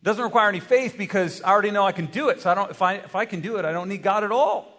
Doesn't 0.06 0.24
require 0.24 0.50
any 0.50 0.60
faith 0.60 1.00
because 1.00 1.42
I 1.42 1.50
already 1.50 1.72
know 1.72 1.84
I 1.84 1.92
can 1.92 2.06
do 2.06 2.30
it. 2.30 2.40
So 2.40 2.52
I 2.52 2.54
don't, 2.54 2.70
if, 2.70 2.80
I, 2.84 2.94
if 2.94 3.16
I 3.16 3.26
can 3.26 3.42
do 3.42 3.58
it, 3.58 3.66
I 3.66 3.72
don't 3.72 3.90
need 3.90 4.04
God 4.04 4.24
at 4.24 4.32
all. 4.32 4.72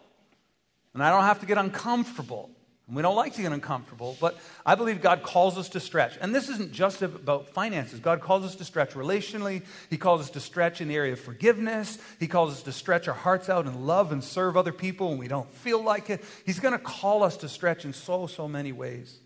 And 0.94 1.02
I 1.02 1.10
don't 1.10 1.24
have 1.24 1.40
to 1.40 1.46
get 1.46 1.58
uncomfortable. 1.58 2.48
And 2.86 2.94
we 2.94 3.02
don't 3.02 3.16
like 3.16 3.34
to 3.34 3.42
get 3.42 3.50
uncomfortable, 3.50 4.16
but 4.20 4.38
I 4.64 4.76
believe 4.76 5.02
God 5.02 5.24
calls 5.24 5.58
us 5.58 5.70
to 5.70 5.80
stretch. 5.80 6.16
And 6.20 6.32
this 6.32 6.48
isn't 6.48 6.70
just 6.70 7.02
about 7.02 7.48
finances. 7.48 7.98
God 7.98 8.20
calls 8.20 8.44
us 8.44 8.54
to 8.54 8.64
stretch 8.64 8.92
relationally. 8.92 9.64
He 9.90 9.96
calls 9.98 10.20
us 10.20 10.30
to 10.30 10.40
stretch 10.40 10.80
in 10.80 10.86
the 10.86 10.94
area 10.94 11.14
of 11.14 11.18
forgiveness. 11.18 11.98
He 12.20 12.28
calls 12.28 12.52
us 12.52 12.62
to 12.62 12.70
stretch 12.70 13.08
our 13.08 13.14
hearts 13.14 13.48
out 13.48 13.66
and 13.66 13.84
love 13.84 14.12
and 14.12 14.22
serve 14.22 14.56
other 14.56 14.72
people 14.72 15.08
when 15.08 15.18
we 15.18 15.26
don't 15.26 15.50
feel 15.50 15.82
like 15.82 16.08
it. 16.08 16.22
He's 16.44 16.60
going 16.60 16.70
to 16.70 16.78
call 16.78 17.24
us 17.24 17.36
to 17.38 17.48
stretch 17.48 17.84
in 17.84 17.92
so, 17.92 18.28
so 18.28 18.46
many 18.46 18.70
ways. 18.70 19.18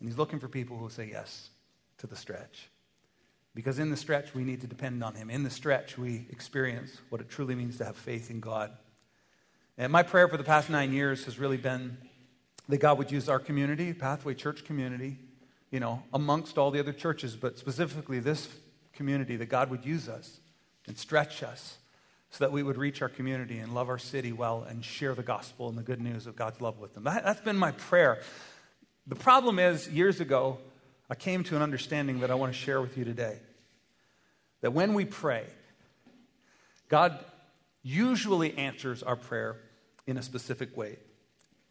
And 0.00 0.08
He's 0.08 0.16
looking 0.16 0.38
for 0.38 0.48
people 0.48 0.78
who 0.78 0.84
will 0.84 0.90
say 0.90 1.10
yes 1.12 1.50
to 1.98 2.06
the 2.06 2.16
stretch. 2.16 2.70
Because 3.56 3.78
in 3.78 3.88
the 3.88 3.96
stretch, 3.96 4.34
we 4.34 4.44
need 4.44 4.60
to 4.60 4.66
depend 4.66 5.02
on 5.02 5.14
Him. 5.14 5.30
In 5.30 5.42
the 5.42 5.48
stretch, 5.48 5.96
we 5.96 6.26
experience 6.28 7.00
what 7.08 7.22
it 7.22 7.30
truly 7.30 7.54
means 7.54 7.78
to 7.78 7.86
have 7.86 7.96
faith 7.96 8.30
in 8.30 8.38
God. 8.38 8.70
And 9.78 9.90
my 9.90 10.02
prayer 10.02 10.28
for 10.28 10.36
the 10.36 10.44
past 10.44 10.68
nine 10.68 10.92
years 10.92 11.24
has 11.24 11.38
really 11.38 11.56
been 11.56 11.96
that 12.68 12.76
God 12.76 12.98
would 12.98 13.10
use 13.10 13.30
our 13.30 13.38
community, 13.38 13.94
Pathway 13.94 14.34
Church 14.34 14.66
community, 14.66 15.16
you 15.70 15.80
know, 15.80 16.02
amongst 16.12 16.58
all 16.58 16.70
the 16.70 16.78
other 16.78 16.92
churches, 16.92 17.34
but 17.34 17.58
specifically 17.58 18.18
this 18.18 18.46
community, 18.92 19.36
that 19.36 19.46
God 19.46 19.70
would 19.70 19.86
use 19.86 20.06
us 20.06 20.38
and 20.86 20.98
stretch 20.98 21.42
us 21.42 21.78
so 22.28 22.44
that 22.44 22.52
we 22.52 22.62
would 22.62 22.76
reach 22.76 23.00
our 23.00 23.08
community 23.08 23.56
and 23.56 23.74
love 23.74 23.88
our 23.88 23.98
city 23.98 24.32
well 24.32 24.66
and 24.68 24.84
share 24.84 25.14
the 25.14 25.22
gospel 25.22 25.70
and 25.70 25.78
the 25.78 25.82
good 25.82 26.02
news 26.02 26.26
of 26.26 26.36
God's 26.36 26.60
love 26.60 26.78
with 26.78 26.92
them. 26.92 27.04
That, 27.04 27.24
has 27.24 27.40
been 27.40 27.56
my 27.56 27.72
prayer. 27.72 28.20
The 29.06 29.16
problem 29.16 29.58
is, 29.58 29.88
years 29.88 30.20
ago, 30.20 30.58
I 31.08 31.14
came 31.14 31.44
to 31.44 31.56
an 31.56 31.62
understanding 31.62 32.20
that 32.20 32.30
I 32.30 32.34
want 32.34 32.52
to 32.52 32.58
share 32.58 32.80
with 32.80 32.98
you 32.98 33.04
today. 33.04 33.38
That 34.60 34.72
when 34.72 34.94
we 34.94 35.04
pray, 35.04 35.44
God 36.88 37.18
usually 37.82 38.56
answers 38.58 39.02
our 39.02 39.16
prayer 39.16 39.56
in 40.06 40.16
a 40.16 40.22
specific 40.22 40.76
way. 40.76 40.98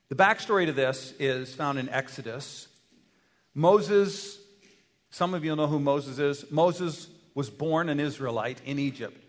The 0.09 0.15
backstory 0.15 0.67
to 0.67 0.71
this 0.71 1.13
is 1.19 1.53
found 1.53 1.79
in 1.79 1.89
Exodus. 1.89 2.67
Moses, 3.53 4.37
some 5.09 5.33
of 5.33 5.43
you 5.43 5.55
know 5.55 5.67
who 5.67 5.79
Moses 5.79 6.19
is. 6.19 6.51
Moses 6.51 7.07
was 7.33 7.49
born 7.49 7.89
an 7.89 7.99
Israelite 7.99 8.61
in 8.65 8.79
Egypt. 8.79 9.21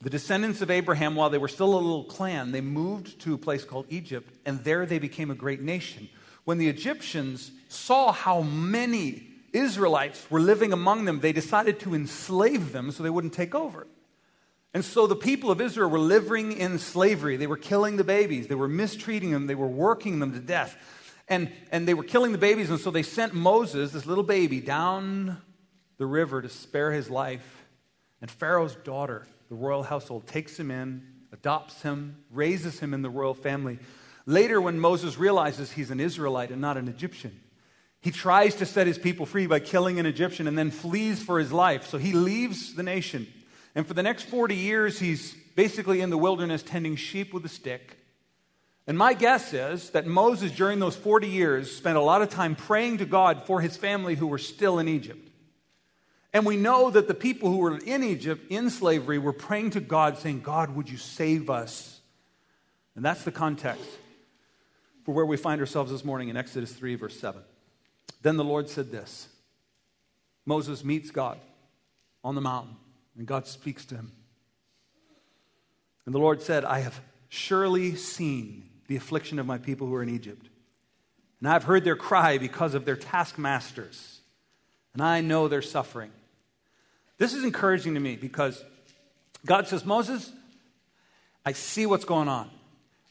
The 0.00 0.10
descendants 0.10 0.60
of 0.60 0.70
Abraham, 0.70 1.14
while 1.14 1.30
they 1.30 1.38
were 1.38 1.48
still 1.48 1.74
a 1.74 1.76
little 1.76 2.04
clan, 2.04 2.52
they 2.52 2.60
moved 2.60 3.20
to 3.22 3.34
a 3.34 3.38
place 3.38 3.64
called 3.64 3.86
Egypt, 3.88 4.30
and 4.44 4.62
there 4.62 4.86
they 4.86 4.98
became 4.98 5.30
a 5.30 5.34
great 5.34 5.60
nation. 5.60 6.08
When 6.44 6.58
the 6.58 6.68
Egyptians 6.68 7.50
saw 7.68 8.12
how 8.12 8.42
many 8.42 9.28
Israelites 9.52 10.30
were 10.30 10.40
living 10.40 10.72
among 10.72 11.04
them, 11.04 11.20
they 11.20 11.32
decided 11.32 11.80
to 11.80 11.94
enslave 11.94 12.72
them 12.72 12.90
so 12.90 13.02
they 13.02 13.10
wouldn't 13.10 13.32
take 13.32 13.54
over. 13.54 13.86
And 14.74 14.84
so 14.84 15.06
the 15.06 15.16
people 15.16 15.50
of 15.50 15.60
Israel 15.60 15.88
were 15.88 16.00
living 16.00 16.52
in 16.52 16.80
slavery. 16.80 17.36
They 17.36 17.46
were 17.46 17.56
killing 17.56 17.96
the 17.96 18.04
babies, 18.04 18.48
they 18.48 18.56
were 18.56 18.68
mistreating 18.68 19.30
them, 19.30 19.46
they 19.46 19.54
were 19.54 19.68
working 19.68 20.18
them 20.18 20.32
to 20.32 20.40
death. 20.40 20.76
And, 21.28 21.50
and 21.70 21.88
they 21.88 21.94
were 21.94 22.04
killing 22.04 22.32
the 22.32 22.38
babies, 22.38 22.68
and 22.68 22.78
so 22.78 22.90
they 22.90 23.02
sent 23.02 23.32
Moses, 23.32 23.92
this 23.92 24.04
little 24.04 24.24
baby, 24.24 24.60
down 24.60 25.38
the 25.96 26.04
river 26.04 26.42
to 26.42 26.50
spare 26.50 26.92
his 26.92 27.08
life. 27.08 27.64
And 28.20 28.30
Pharaoh's 28.30 28.74
daughter, 28.74 29.26
the 29.48 29.54
royal 29.54 29.82
household, 29.82 30.26
takes 30.26 30.58
him 30.58 30.70
in, 30.70 31.02
adopts 31.32 31.80
him, 31.80 32.16
raises 32.30 32.78
him 32.78 32.92
in 32.92 33.00
the 33.00 33.08
royal 33.08 33.32
family. 33.32 33.78
Later, 34.26 34.60
when 34.60 34.78
Moses 34.78 35.18
realizes 35.18 35.72
he's 35.72 35.90
an 35.90 36.00
Israelite 36.00 36.50
and 36.50 36.60
not 36.60 36.76
an 36.76 36.88
Egyptian, 36.88 37.40
he 38.00 38.10
tries 38.10 38.54
to 38.56 38.66
set 38.66 38.86
his 38.86 38.98
people 38.98 39.26
free 39.26 39.46
by 39.46 39.60
killing 39.60 39.98
an 39.98 40.06
Egyptian 40.06 40.46
and 40.46 40.56
then 40.56 40.70
flees 40.70 41.22
for 41.22 41.38
his 41.38 41.52
life. 41.52 41.86
So 41.86 41.98
he 41.98 42.12
leaves 42.12 42.74
the 42.74 42.82
nation 42.82 43.26
and 43.74 43.86
for 43.86 43.94
the 43.94 44.02
next 44.02 44.24
40 44.24 44.54
years, 44.54 44.98
he's 44.98 45.34
basically 45.56 46.00
in 46.00 46.10
the 46.10 46.18
wilderness 46.18 46.62
tending 46.62 46.96
sheep 46.96 47.34
with 47.34 47.44
a 47.44 47.48
stick. 47.48 47.98
And 48.86 48.96
my 48.96 49.14
guess 49.14 49.52
is 49.52 49.90
that 49.90 50.06
Moses, 50.06 50.52
during 50.52 50.78
those 50.78 50.94
40 50.94 51.26
years, 51.28 51.74
spent 51.74 51.96
a 51.96 52.02
lot 52.02 52.22
of 52.22 52.28
time 52.28 52.54
praying 52.54 52.98
to 52.98 53.06
God 53.06 53.46
for 53.46 53.60
his 53.60 53.76
family 53.76 54.14
who 54.14 54.26
were 54.26 54.38
still 54.38 54.78
in 54.78 54.88
Egypt. 54.88 55.30
And 56.32 56.44
we 56.44 56.56
know 56.56 56.90
that 56.90 57.08
the 57.08 57.14
people 57.14 57.48
who 57.48 57.58
were 57.58 57.78
in 57.78 58.02
Egypt, 58.02 58.46
in 58.50 58.68
slavery, 58.68 59.18
were 59.18 59.32
praying 59.32 59.70
to 59.70 59.80
God, 59.80 60.18
saying, 60.18 60.40
God, 60.40 60.74
would 60.74 60.90
you 60.90 60.98
save 60.98 61.48
us? 61.48 62.00
And 62.94 63.04
that's 63.04 63.24
the 63.24 63.32
context 63.32 63.88
for 65.04 65.14
where 65.14 65.26
we 65.26 65.36
find 65.36 65.60
ourselves 65.60 65.90
this 65.92 66.04
morning 66.04 66.28
in 66.28 66.36
Exodus 66.36 66.72
3, 66.72 66.94
verse 66.96 67.18
7. 67.18 67.42
Then 68.22 68.36
the 68.36 68.44
Lord 68.44 68.68
said 68.68 68.90
this 68.90 69.28
Moses 70.46 70.84
meets 70.84 71.10
God 71.10 71.38
on 72.22 72.34
the 72.34 72.40
mountain. 72.40 72.76
And 73.16 73.26
God 73.26 73.46
speaks 73.46 73.84
to 73.86 73.94
him. 73.94 74.12
And 76.06 76.14
the 76.14 76.18
Lord 76.18 76.42
said, 76.42 76.64
I 76.64 76.80
have 76.80 77.00
surely 77.28 77.94
seen 77.94 78.68
the 78.88 78.96
affliction 78.96 79.38
of 79.38 79.46
my 79.46 79.58
people 79.58 79.86
who 79.86 79.94
are 79.94 80.02
in 80.02 80.08
Egypt. 80.08 80.48
And 81.40 81.48
I've 81.48 81.64
heard 81.64 81.84
their 81.84 81.96
cry 81.96 82.38
because 82.38 82.74
of 82.74 82.84
their 82.84 82.96
taskmasters. 82.96 84.20
And 84.92 85.02
I 85.02 85.20
know 85.20 85.48
their 85.48 85.62
suffering. 85.62 86.10
This 87.18 87.34
is 87.34 87.44
encouraging 87.44 87.94
to 87.94 88.00
me 88.00 88.16
because 88.16 88.62
God 89.46 89.68
says, 89.68 89.84
Moses, 89.84 90.32
I 91.46 91.52
see 91.52 91.86
what's 91.86 92.04
going 92.04 92.28
on. 92.28 92.50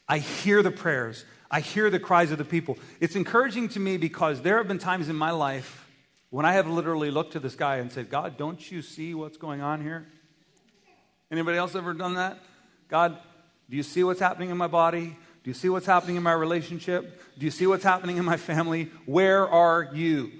I 0.08 0.18
hear 0.18 0.62
the 0.62 0.70
prayers. 0.70 1.24
I 1.50 1.60
hear 1.60 1.90
the 1.90 2.00
cries 2.00 2.30
of 2.30 2.38
the 2.38 2.44
people. 2.44 2.78
It's 3.00 3.16
encouraging 3.16 3.68
to 3.70 3.80
me 3.80 3.96
because 3.96 4.42
there 4.42 4.56
have 4.58 4.68
been 4.68 4.78
times 4.78 5.08
in 5.08 5.16
my 5.16 5.30
life 5.30 5.86
when 6.30 6.44
I 6.44 6.54
have 6.54 6.66
literally 6.66 7.10
looked 7.10 7.32
to 7.34 7.40
the 7.40 7.50
sky 7.50 7.76
and 7.76 7.92
said, 7.92 8.10
God, 8.10 8.36
don't 8.36 8.70
you 8.70 8.82
see 8.82 9.14
what's 9.14 9.36
going 9.36 9.60
on 9.60 9.82
here? 9.82 10.06
Anybody 11.30 11.58
else 11.58 11.74
ever 11.74 11.94
done 11.94 12.14
that? 12.14 12.38
God, 12.88 13.18
do 13.70 13.76
you 13.76 13.82
see 13.82 14.04
what's 14.04 14.20
happening 14.20 14.50
in 14.50 14.56
my 14.56 14.66
body? 14.66 15.16
Do 15.42 15.50
you 15.50 15.54
see 15.54 15.68
what's 15.68 15.86
happening 15.86 16.16
in 16.16 16.22
my 16.22 16.32
relationship? 16.32 17.22
Do 17.38 17.44
you 17.44 17.50
see 17.50 17.66
what's 17.66 17.84
happening 17.84 18.16
in 18.16 18.24
my 18.24 18.36
family? 18.36 18.90
Where 19.06 19.48
are 19.48 19.90
you? 19.92 20.32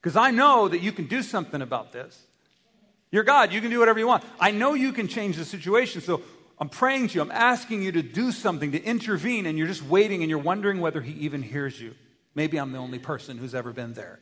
Because 0.00 0.16
I 0.16 0.30
know 0.30 0.68
that 0.68 0.80
you 0.80 0.92
can 0.92 1.06
do 1.06 1.22
something 1.22 1.60
about 1.60 1.92
this. 1.92 2.22
You're 3.10 3.24
God, 3.24 3.52
you 3.52 3.60
can 3.60 3.70
do 3.70 3.78
whatever 3.78 3.98
you 3.98 4.06
want. 4.06 4.24
I 4.40 4.50
know 4.50 4.74
you 4.74 4.92
can 4.92 5.08
change 5.08 5.36
the 5.36 5.44
situation. 5.44 6.00
So 6.00 6.22
I'm 6.58 6.68
praying 6.68 7.08
to 7.08 7.14
you, 7.16 7.20
I'm 7.20 7.30
asking 7.30 7.82
you 7.82 7.92
to 7.92 8.02
do 8.02 8.32
something, 8.32 8.72
to 8.72 8.82
intervene, 8.82 9.46
and 9.46 9.58
you're 9.58 9.66
just 9.66 9.82
waiting 9.84 10.22
and 10.22 10.30
you're 10.30 10.38
wondering 10.38 10.80
whether 10.80 11.02
He 11.02 11.12
even 11.24 11.42
hears 11.42 11.78
you. 11.80 11.94
Maybe 12.34 12.58
I'm 12.58 12.72
the 12.72 12.78
only 12.78 12.98
person 12.98 13.36
who's 13.36 13.54
ever 13.54 13.72
been 13.72 13.92
there. 13.92 14.20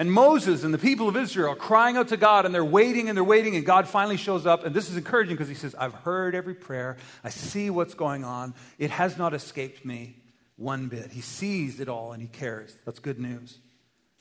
And 0.00 0.12
Moses 0.12 0.62
and 0.62 0.72
the 0.72 0.78
people 0.78 1.08
of 1.08 1.16
Israel 1.16 1.52
are 1.52 1.56
crying 1.56 1.96
out 1.96 2.08
to 2.08 2.16
God 2.16 2.46
and 2.46 2.54
they're 2.54 2.64
waiting 2.64 3.08
and 3.08 3.16
they're 3.16 3.24
waiting, 3.24 3.56
and 3.56 3.66
God 3.66 3.88
finally 3.88 4.16
shows 4.16 4.46
up. 4.46 4.64
And 4.64 4.74
this 4.74 4.88
is 4.88 4.96
encouraging 4.96 5.34
because 5.34 5.48
he 5.48 5.56
says, 5.56 5.74
I've 5.76 5.94
heard 5.94 6.36
every 6.36 6.54
prayer. 6.54 6.96
I 7.24 7.30
see 7.30 7.68
what's 7.68 7.94
going 7.94 8.24
on. 8.24 8.54
It 8.78 8.90
has 8.90 9.18
not 9.18 9.34
escaped 9.34 9.84
me 9.84 10.16
one 10.56 10.86
bit. 10.86 11.10
He 11.10 11.20
sees 11.20 11.80
it 11.80 11.88
all 11.88 12.12
and 12.12 12.22
he 12.22 12.28
cares. 12.28 12.76
That's 12.84 13.00
good 13.00 13.18
news. 13.18 13.58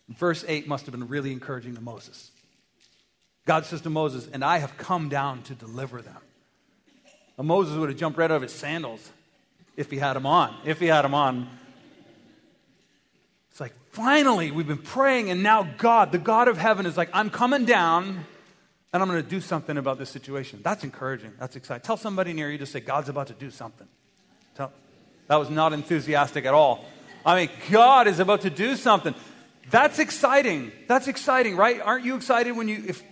Verse 0.09 0.43
8 0.47 0.67
must 0.67 0.85
have 0.85 0.93
been 0.93 1.07
really 1.07 1.31
encouraging 1.31 1.75
to 1.75 1.81
Moses. 1.81 2.31
God 3.45 3.65
says 3.65 3.81
to 3.81 3.89
Moses, 3.89 4.27
And 4.27 4.43
I 4.43 4.57
have 4.57 4.77
come 4.77 5.09
down 5.09 5.43
to 5.43 5.53
deliver 5.53 6.01
them. 6.01 6.17
Moses 7.45 7.75
would 7.77 7.89
have 7.89 7.97
jumped 7.97 8.17
right 8.17 8.31
out 8.31 8.37
of 8.37 8.41
his 8.41 8.51
sandals 8.51 9.11
if 9.75 9.91
he 9.91 9.97
had 9.97 10.13
them 10.13 10.25
on. 10.25 10.55
If 10.65 10.79
he 10.79 10.87
had 10.87 11.03
them 11.03 11.13
on. 11.13 11.47
It's 13.51 13.59
like, 13.59 13.73
finally, 13.91 14.51
we've 14.51 14.67
been 14.67 14.77
praying, 14.77 15.29
and 15.29 15.43
now 15.43 15.63
God, 15.77 16.11
the 16.11 16.17
God 16.17 16.47
of 16.47 16.57
heaven, 16.57 16.85
is 16.85 16.97
like, 16.97 17.09
I'm 17.13 17.29
coming 17.29 17.65
down, 17.65 18.25
and 18.91 19.03
I'm 19.03 19.07
going 19.07 19.21
to 19.21 19.29
do 19.29 19.39
something 19.39 19.77
about 19.77 19.99
this 19.99 20.09
situation. 20.09 20.61
That's 20.63 20.83
encouraging. 20.83 21.33
That's 21.39 21.55
exciting. 21.55 21.83
Tell 21.83 21.97
somebody 21.97 22.33
near 22.33 22.49
you 22.51 22.57
to 22.57 22.65
say, 22.65 22.79
God's 22.79 23.09
about 23.09 23.27
to 23.27 23.33
do 23.33 23.51
something. 23.51 23.87
Tell, 24.55 24.71
that 25.27 25.35
was 25.35 25.49
not 25.49 25.73
enthusiastic 25.73 26.45
at 26.45 26.53
all. 26.53 26.85
I 27.25 27.35
mean, 27.35 27.49
God 27.69 28.07
is 28.07 28.19
about 28.19 28.41
to 28.41 28.49
do 28.49 28.75
something. 28.75 29.13
That's 29.69 29.99
exciting. 29.99 30.71
That's 30.87 31.07
exciting, 31.07 31.55
right? 31.55 31.81
Aren't 31.81 32.05
you 32.05 32.15
excited 32.15 32.53
when 32.53 32.67
you, 32.67 32.83
if 32.87 33.03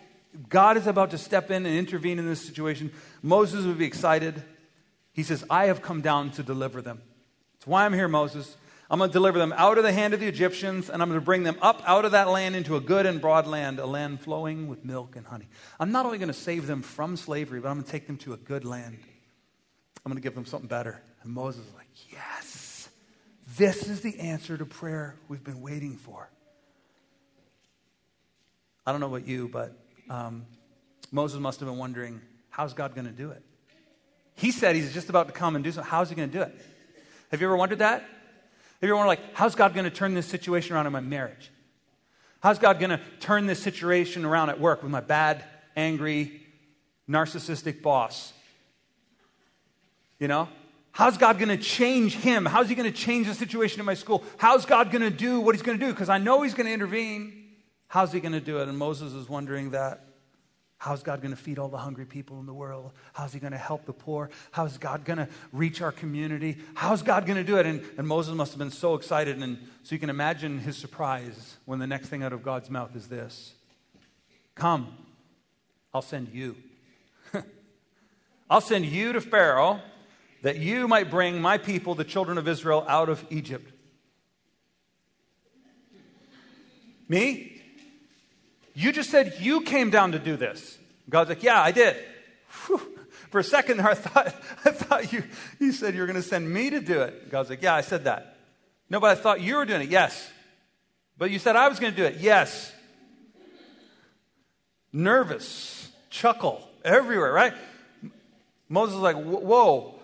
God 0.50 0.78
is 0.78 0.88
about 0.88 1.12
to 1.12 1.17
step 1.17 1.52
in 1.52 1.65
and 1.65 1.78
intervene 1.78 2.19
in 2.19 2.26
this 2.26 2.41
situation? 2.41 2.91
Moses 3.21 3.65
would 3.65 3.78
be 3.78 3.86
excited. 3.86 4.41
He 5.13 5.24
says, 5.24 5.43
I 5.50 5.65
have 5.65 5.82
come 5.82 6.02
down 6.02 6.32
to 6.32 6.43
deliver 6.43 6.82
them. 6.82 7.02
That's 7.54 7.67
why 7.67 7.86
I'm 7.86 7.93
here, 7.93 8.08
Moses. 8.08 8.56
I'm 8.89 9.00
going 9.00 9.10
to 9.10 9.13
deliver 9.13 9.39
them 9.39 9.54
out 9.58 9.78
of 9.78 9.84
the 9.84 9.91
hand 9.91 10.13
of 10.13 10.19
the 10.19 10.28
Egyptians, 10.28 10.89
and 10.89 11.02
I'm 11.02 11.10
going 11.10 11.19
to 11.19 11.26
bring 11.26 11.43
them 11.43 11.58
up 11.62 11.82
out 11.88 12.06
of 12.06 12.12
that 12.12 12.30
land 12.30 12.56
into 12.56 12.76
a 12.76 12.82
good 12.82 13.06
and 13.06 13.19
broad 13.19 13.48
land, 13.48 13.80
a 13.80 13.86
land 13.86 14.21
flowing 14.21 14.67
with 14.67 14.86
milk 14.86 15.15
and 15.15 15.26
honey. 15.26 15.48
I'm 15.80 15.91
not 15.91 16.06
only 16.06 16.19
going 16.19 16.28
to 16.28 16.34
save 16.34 16.67
them 16.67 16.84
from 16.84 17.17
slavery, 17.17 17.60
but 17.60 17.69
I'm 17.69 17.78
going 17.78 17.86
to 17.86 17.91
take 17.91 18.06
them 18.06 18.17
to 18.17 18.34
a 18.34 18.38
good 18.38 18.63
land. 18.63 19.00
I'm 20.06 20.12
going 20.12 20.21
to 20.21 20.24
give 20.24 20.36
them 20.36 20.45
something 20.45 20.67
better. 20.67 21.02
And 21.24 21.34
Moses 21.34 21.65
is 21.65 21.74
like, 21.74 21.88
Yes, 22.12 22.89
this 23.58 23.89
is 23.89 24.02
the 24.02 24.19
answer 24.19 24.58
to 24.58 24.65
prayer 24.65 25.15
we've 25.28 25.43
been 25.43 25.62
waiting 25.62 25.98
for. 25.98 26.30
I 28.86 28.91
don't 28.91 29.02
know 29.02 29.08
about 29.08 29.28
you, 29.28 29.48
but 29.48 29.76
um, 30.10 30.46
Moses 31.12 31.39
must 31.39 31.60
have 31.60 31.70
been 31.70 31.78
wondering, 31.78 32.22
how's 32.50 32.74
God 32.74 32.96
going 32.96 33.08
to 33.08 33.13
do 33.13 33.32
it? 33.32 33.44
He 34.36 34.52
said 34.52 34.76
he's 34.76 34.94
just 34.94 35.10
about 35.10 35.28
to 35.28 35.34
come 35.34 35.56
and 35.56 35.63
do 35.63 35.72
something. 35.72 35.89
How's 35.89 36.10
he 36.10 36.15
going 36.15 36.30
to 36.30 36.38
do 36.38 36.44
it? 36.44 36.56
Have 37.32 37.41
you 37.41 37.48
ever 37.48 37.56
wondered 37.56 37.80
that? 37.80 38.02
Have 38.02 38.10
you 38.82 38.89
ever 38.89 38.96
wondered, 38.96 39.08
like, 39.08 39.36
how's 39.36 39.56
God 39.56 39.74
going 39.74 39.86
to 39.86 39.91
turn 39.91 40.13
this 40.13 40.26
situation 40.26 40.76
around 40.76 40.88
in 40.88 40.94
my 40.94 41.00
marriage? 41.00 41.52
How's 42.41 42.60
God 42.60 42.80
going 42.80 42.91
to 42.91 43.00
turn 43.20 43.48
this 43.48 43.62
situation 43.62 44.26
around 44.26 44.50
at 44.50 44.60
work 44.60 44.84
with 44.84 44.91
my 44.91 45.00
bad, 45.00 45.44
angry, 45.76 46.41
narcissistic 47.10 47.82
boss? 47.82 48.34
You 50.20 50.28
know? 50.28 50.50
How's 50.91 51.18
God 51.18 51.39
going 51.39 51.50
to 51.50 51.58
change 51.58 52.15
him? 52.15 52.46
How's 52.46 52.70
he 52.70 52.76
going 52.76 52.91
to 52.91 52.98
change 52.98 53.28
the 53.28 53.34
situation 53.34 53.80
in 53.80 53.86
my 53.86 53.96
school? 53.96 54.24
How's 54.38 54.65
God 54.65 54.91
going 54.91 55.02
to 55.02 55.10
do 55.10 55.41
what 55.41 55.56
he's 55.56 55.62
going 55.62 55.80
to 55.80 55.86
do? 55.86 55.91
Because 55.91 56.08
I 56.10 56.20
know 56.20 56.41
he's 56.41 56.54
going 56.54 56.68
to 56.68 56.74
intervene. 56.74 57.44
How's 57.88 58.12
he 58.12 58.19
going 58.19 58.34
to 58.34 58.41
do 58.41 58.60
it? 58.60 58.67
And 58.67 58.78
Moses 58.78 59.13
is 59.13 59.30
wondering 59.30 59.71
that. 59.71 60.06
How's 60.78 61.02
God 61.02 61.21
going 61.21 61.32
to 61.34 61.41
feed 61.41 61.58
all 61.58 61.69
the 61.69 61.78
hungry 61.78 62.06
people 62.06 62.39
in 62.39 62.45
the 62.45 62.54
world? 62.54 62.91
How's 63.13 63.34
he 63.34 63.39
going 63.39 63.54
to 63.54 63.58
help 63.58 63.86
the 63.86 63.93
poor? 63.93 64.30
How's 64.52 64.78
God 64.78 65.06
going 65.06 65.17
to 65.17 65.28
reach 65.52 65.82
our 65.82 65.91
community? 65.91 66.58
How's 66.76 67.02
God 67.02 67.26
going 67.26 67.38
to 67.38 67.43
do 67.43 67.58
it? 67.58 67.65
And, 67.65 67.82
and 67.98 68.08
Moses 68.08 68.36
must 68.36 68.52
have 68.52 68.60
been 68.60 68.71
so 68.71 68.93
excited. 68.93 69.41
And 69.41 69.58
so 69.84 69.95
you 69.95 70.00
can 70.00 70.10
imagine 70.10 70.60
his 70.60 70.78
surprise 70.78 71.58
when 71.65 71.80
the 71.80 71.88
next 71.88 72.10
thing 72.10 72.24
out 72.24 72.34
of 72.34 72.43
God's 72.43 72.69
mouth 72.69 72.95
is 72.95 73.08
this 73.08 73.54
Come, 74.54 74.93
I'll 75.93 76.02
send 76.02 76.30
you. 76.30 76.56
I'll 78.50 78.62
send 78.62 78.86
you 78.86 79.13
to 79.13 79.21
Pharaoh 79.21 79.80
that 80.43 80.58
you 80.58 80.88
might 80.88 81.10
bring 81.10 81.41
my 81.41 81.58
people, 81.58 81.95
the 81.95 82.04
children 82.04 82.38
of 82.38 82.48
Israel, 82.48 82.86
out 82.88 83.10
of 83.10 83.26
Egypt. 83.32 83.71
Me? 87.08 87.55
You 88.76 88.92
just 88.92 89.10
said 89.10 89.38
you 89.40 89.62
came 89.62 89.90
down 89.90 90.12
to 90.12 90.20
do 90.20 90.36
this. 90.36 90.78
God's 91.10 91.30
like, 91.30 91.42
Yeah, 91.42 91.62
I 91.62 91.72
did. 91.72 91.96
Whew. 92.66 92.82
For 93.32 93.40
a 93.40 93.44
second 93.44 93.78
there, 93.78 93.88
I 93.88 93.94
thought, 93.96 94.28
I 94.66 94.72
thought 94.72 95.12
you, 95.12 95.24
you 95.60 95.72
said 95.72 95.96
you 95.96 96.02
were 96.02 96.08
going 96.08 96.22
to 96.22 96.28
send 96.28 96.48
me 96.48 96.70
to 96.70 96.82
do 96.82 97.02
it. 97.02 97.32
God's 97.32 97.50
like, 97.50 97.64
Yeah, 97.64 97.74
I 97.74 97.82
said 97.82 98.04
that. 98.04 98.38
No, 98.90 99.00
but 99.00 99.18
I 99.18 99.20
thought 99.20 99.42
you 99.42 99.56
were 99.56 99.66
doing 99.66 99.82
it. 99.82 99.90
Yes. 99.90 100.30
But 101.18 101.32
you 101.32 101.40
said 101.40 101.56
I 101.56 101.70
was 101.70 101.80
going 101.80 101.94
to 101.94 101.98
do 101.98 102.06
it. 102.06 102.18
Yes. 102.20 102.74
Nervous, 104.92 105.90
chuckle 106.10 106.62
everywhere, 106.84 107.32
right? 107.32 107.54
Moses 108.68 108.96
is 108.96 109.02
like, 109.02 109.16
Whoa, 109.16 109.96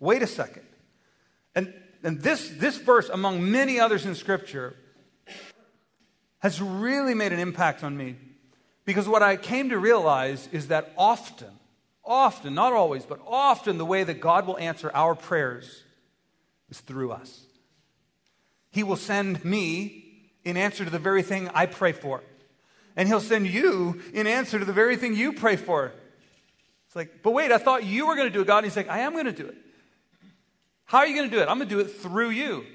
wait 0.00 0.22
a 0.22 0.26
second. 0.26 0.62
And, 1.54 1.74
and 2.02 2.20
this, 2.22 2.48
this 2.48 2.78
verse, 2.78 3.10
among 3.10 3.50
many 3.50 3.78
others 3.78 4.06
in 4.06 4.14
Scripture, 4.14 4.76
has 6.44 6.60
really 6.60 7.14
made 7.14 7.32
an 7.32 7.38
impact 7.38 7.82
on 7.82 7.96
me 7.96 8.16
because 8.84 9.08
what 9.08 9.22
I 9.22 9.36
came 9.36 9.70
to 9.70 9.78
realize 9.78 10.46
is 10.52 10.68
that 10.68 10.92
often, 10.98 11.48
often, 12.04 12.54
not 12.54 12.74
always, 12.74 13.06
but 13.06 13.18
often, 13.26 13.78
the 13.78 13.86
way 13.86 14.04
that 14.04 14.20
God 14.20 14.46
will 14.46 14.58
answer 14.58 14.90
our 14.92 15.14
prayers 15.14 15.84
is 16.68 16.80
through 16.80 17.12
us. 17.12 17.46
He 18.70 18.82
will 18.82 18.96
send 18.96 19.42
me 19.42 20.04
in 20.44 20.58
answer 20.58 20.84
to 20.84 20.90
the 20.90 20.98
very 20.98 21.22
thing 21.22 21.48
I 21.54 21.64
pray 21.64 21.92
for. 21.92 22.22
And 22.94 23.08
He'll 23.08 23.22
send 23.22 23.46
you 23.46 24.02
in 24.12 24.26
answer 24.26 24.58
to 24.58 24.66
the 24.66 24.72
very 24.74 24.96
thing 24.96 25.16
you 25.16 25.32
pray 25.32 25.56
for. 25.56 25.92
It's 26.88 26.94
like, 26.94 27.22
but 27.22 27.30
wait, 27.30 27.52
I 27.52 27.58
thought 27.58 27.84
you 27.84 28.06
were 28.06 28.16
going 28.16 28.28
to 28.28 28.34
do 28.34 28.42
it, 28.42 28.46
God. 28.46 28.58
And 28.58 28.66
He's 28.66 28.76
like, 28.76 28.90
I 28.90 28.98
am 28.98 29.14
going 29.14 29.24
to 29.24 29.32
do 29.32 29.46
it. 29.46 29.56
How 30.84 30.98
are 30.98 31.06
you 31.06 31.16
going 31.16 31.30
to 31.30 31.34
do 31.34 31.40
it? 31.40 31.48
I'm 31.48 31.56
going 31.56 31.70
to 31.70 31.74
do 31.74 31.80
it 31.80 31.90
through 31.90 32.30
you. 32.30 32.66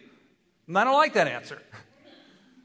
And 0.65 0.75
I 0.75 0.83
don't 0.85 0.97
like 0.97 1.13
that 1.13 1.27
answer. 1.27 1.61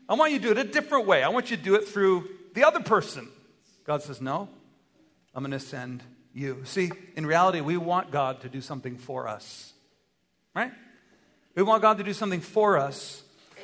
I 0.08 0.14
want 0.14 0.32
you 0.32 0.38
to 0.38 0.44
do 0.44 0.50
it 0.50 0.58
a 0.58 0.64
different 0.64 1.06
way. 1.06 1.22
I 1.22 1.28
want 1.28 1.50
you 1.50 1.56
to 1.56 1.62
do 1.62 1.74
it 1.74 1.88
through 1.88 2.28
the 2.54 2.64
other 2.64 2.80
person. 2.80 3.28
God 3.84 4.02
says, 4.02 4.20
No, 4.20 4.48
I'm 5.34 5.42
going 5.42 5.52
to 5.52 5.60
send 5.60 6.02
you. 6.34 6.62
See, 6.64 6.90
in 7.16 7.26
reality, 7.26 7.60
we 7.60 7.76
want 7.76 8.10
God 8.10 8.40
to 8.42 8.48
do 8.48 8.60
something 8.60 8.98
for 8.98 9.28
us, 9.28 9.72
right? 10.54 10.72
We 11.54 11.62
want 11.62 11.82
God 11.82 11.98
to 11.98 12.04
do 12.04 12.12
something 12.12 12.40
for 12.40 12.76
us, 12.76 13.22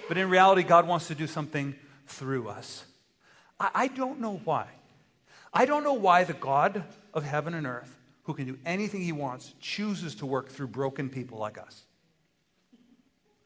but 0.09 0.17
in 0.17 0.31
reality, 0.31 0.63
God 0.63 0.87
wants 0.87 1.09
to 1.09 1.15
do 1.15 1.27
something 1.27 1.75
through 2.07 2.49
us. 2.49 2.85
I, 3.59 3.71
I 3.75 3.87
don't 3.89 4.21
know 4.21 4.41
why. 4.45 4.67
I 5.53 5.65
don't 5.67 5.83
know 5.83 5.95
why 5.95 6.25
the 6.25 6.33
God 6.33 6.85
of 7.13 7.25
heaven 7.25 7.55
and 7.55 7.67
earth, 7.67 7.99
who 8.23 8.35
can 8.35 8.47
do 8.47 8.59
anything 8.65 9.01
he 9.01 9.13
wants, 9.13 9.53
chooses 9.61 10.15
to 10.17 10.27
work 10.27 10.49
through 10.49 10.69
broken 10.69 11.11
people 11.11 11.39
like 11.39 11.59
us. 11.59 11.85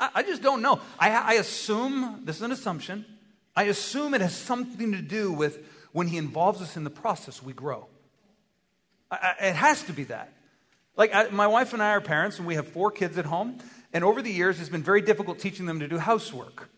I, 0.01 0.11
I 0.17 0.23
just 0.23 0.43
don't 0.43 0.63
know. 0.63 0.81
I, 0.99 1.11
I 1.11 1.33
assume, 1.35 2.23
this 2.25 2.37
is 2.37 2.43
an 2.43 2.53
assumption, 2.53 3.05
I 3.57 3.65
assume 3.65 4.15
it 4.15 4.21
has 4.21 4.35
something 4.35 4.93
to 4.93 5.03
do 5.03 5.33
with 5.33 5.65
when 5.93 6.09
he 6.09 6.17
involves 6.17 6.61
us 6.61 6.77
in 6.77 6.85
the 6.85 6.91
process, 6.91 7.43
we 7.43 7.53
grow. 7.53 7.87
I, 9.11 9.35
it 9.41 9.55
has 9.55 9.83
to 9.85 9.93
be 9.93 10.05
that. 10.05 10.33
Like, 10.97 11.15
I, 11.15 11.29
my 11.29 11.47
wife 11.47 11.73
and 11.73 11.83
I 11.83 11.91
are 11.91 12.01
parents, 12.01 12.39
and 12.39 12.47
we 12.47 12.57
have 12.57 12.69
four 12.69 12.91
kids 12.91 13.17
at 13.19 13.27
home, 13.27 13.59
and 13.93 14.03
over 14.03 14.23
the 14.23 14.33
years, 14.33 14.61
it's 14.61 14.69
been 14.69 14.83
very 14.83 15.03
difficult 15.03 15.39
teaching 15.39 15.67
them 15.67 15.81
to 15.81 15.89
do 15.89 15.99
housework. 15.99 16.69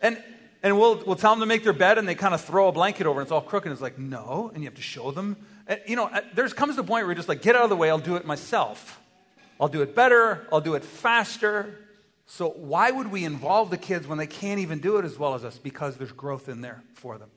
And, 0.00 0.22
and 0.62 0.78
we'll, 0.78 1.02
we'll 1.04 1.16
tell 1.16 1.32
them 1.32 1.40
to 1.40 1.46
make 1.46 1.64
their 1.64 1.72
bed, 1.72 1.98
and 1.98 2.06
they 2.06 2.14
kind 2.14 2.34
of 2.34 2.40
throw 2.40 2.68
a 2.68 2.72
blanket 2.72 3.06
over, 3.06 3.20
and 3.20 3.26
it's 3.26 3.32
all 3.32 3.40
crooked. 3.40 3.66
And 3.66 3.72
it's 3.72 3.82
like, 3.82 3.98
no, 3.98 4.50
and 4.54 4.62
you 4.62 4.68
have 4.68 4.76
to 4.76 4.82
show 4.82 5.10
them. 5.10 5.36
And, 5.66 5.80
you 5.86 5.96
know, 5.96 6.10
there 6.34 6.48
comes 6.48 6.78
a 6.78 6.84
point 6.84 7.04
where 7.04 7.06
you're 7.06 7.14
just 7.14 7.28
like, 7.28 7.42
get 7.42 7.56
out 7.56 7.64
of 7.64 7.70
the 7.70 7.76
way, 7.76 7.90
I'll 7.90 7.98
do 7.98 8.14
it 8.14 8.24
myself. 8.24 8.99
I'll 9.60 9.68
do 9.68 9.82
it 9.82 9.94
better, 9.94 10.46
I'll 10.50 10.60
do 10.60 10.74
it 10.74 10.84
faster. 10.84 11.78
So, 12.26 12.48
why 12.48 12.90
would 12.90 13.10
we 13.10 13.24
involve 13.24 13.70
the 13.70 13.76
kids 13.76 14.06
when 14.06 14.16
they 14.16 14.26
can't 14.26 14.60
even 14.60 14.78
do 14.78 14.96
it 14.96 15.04
as 15.04 15.18
well 15.18 15.34
as 15.34 15.44
us? 15.44 15.58
Because 15.58 15.96
there's 15.96 16.12
growth 16.12 16.48
in 16.48 16.60
there 16.60 16.82
for 16.94 17.18
them. 17.18 17.30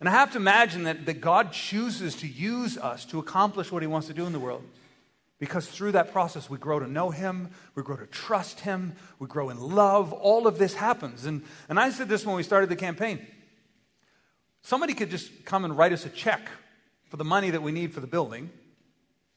And 0.00 0.08
I 0.08 0.12
have 0.12 0.32
to 0.32 0.38
imagine 0.38 0.84
that, 0.84 1.06
that 1.06 1.20
God 1.20 1.50
chooses 1.52 2.14
to 2.16 2.28
use 2.28 2.78
us 2.78 3.04
to 3.06 3.18
accomplish 3.18 3.72
what 3.72 3.82
He 3.82 3.88
wants 3.88 4.06
to 4.06 4.14
do 4.14 4.26
in 4.26 4.32
the 4.32 4.38
world. 4.38 4.62
Because 5.38 5.66
through 5.66 5.92
that 5.92 6.12
process, 6.12 6.48
we 6.48 6.58
grow 6.58 6.78
to 6.78 6.86
know 6.86 7.10
Him, 7.10 7.50
we 7.74 7.82
grow 7.82 7.96
to 7.96 8.06
trust 8.06 8.60
Him, 8.60 8.94
we 9.18 9.26
grow 9.26 9.50
in 9.50 9.58
love. 9.58 10.12
All 10.12 10.46
of 10.46 10.58
this 10.58 10.74
happens. 10.74 11.24
And, 11.24 11.42
and 11.68 11.80
I 11.80 11.90
said 11.90 12.08
this 12.08 12.24
when 12.24 12.36
we 12.36 12.42
started 12.42 12.68
the 12.68 12.76
campaign 12.76 13.26
somebody 14.68 14.92
could 14.92 15.10
just 15.10 15.46
come 15.46 15.64
and 15.64 15.78
write 15.78 15.92
us 15.92 16.04
a 16.04 16.10
check 16.10 16.48
for 17.08 17.16
the 17.16 17.24
money 17.24 17.50
that 17.50 17.62
we 17.62 17.72
need 17.72 17.94
for 17.94 18.00
the 18.00 18.06
building. 18.06 18.50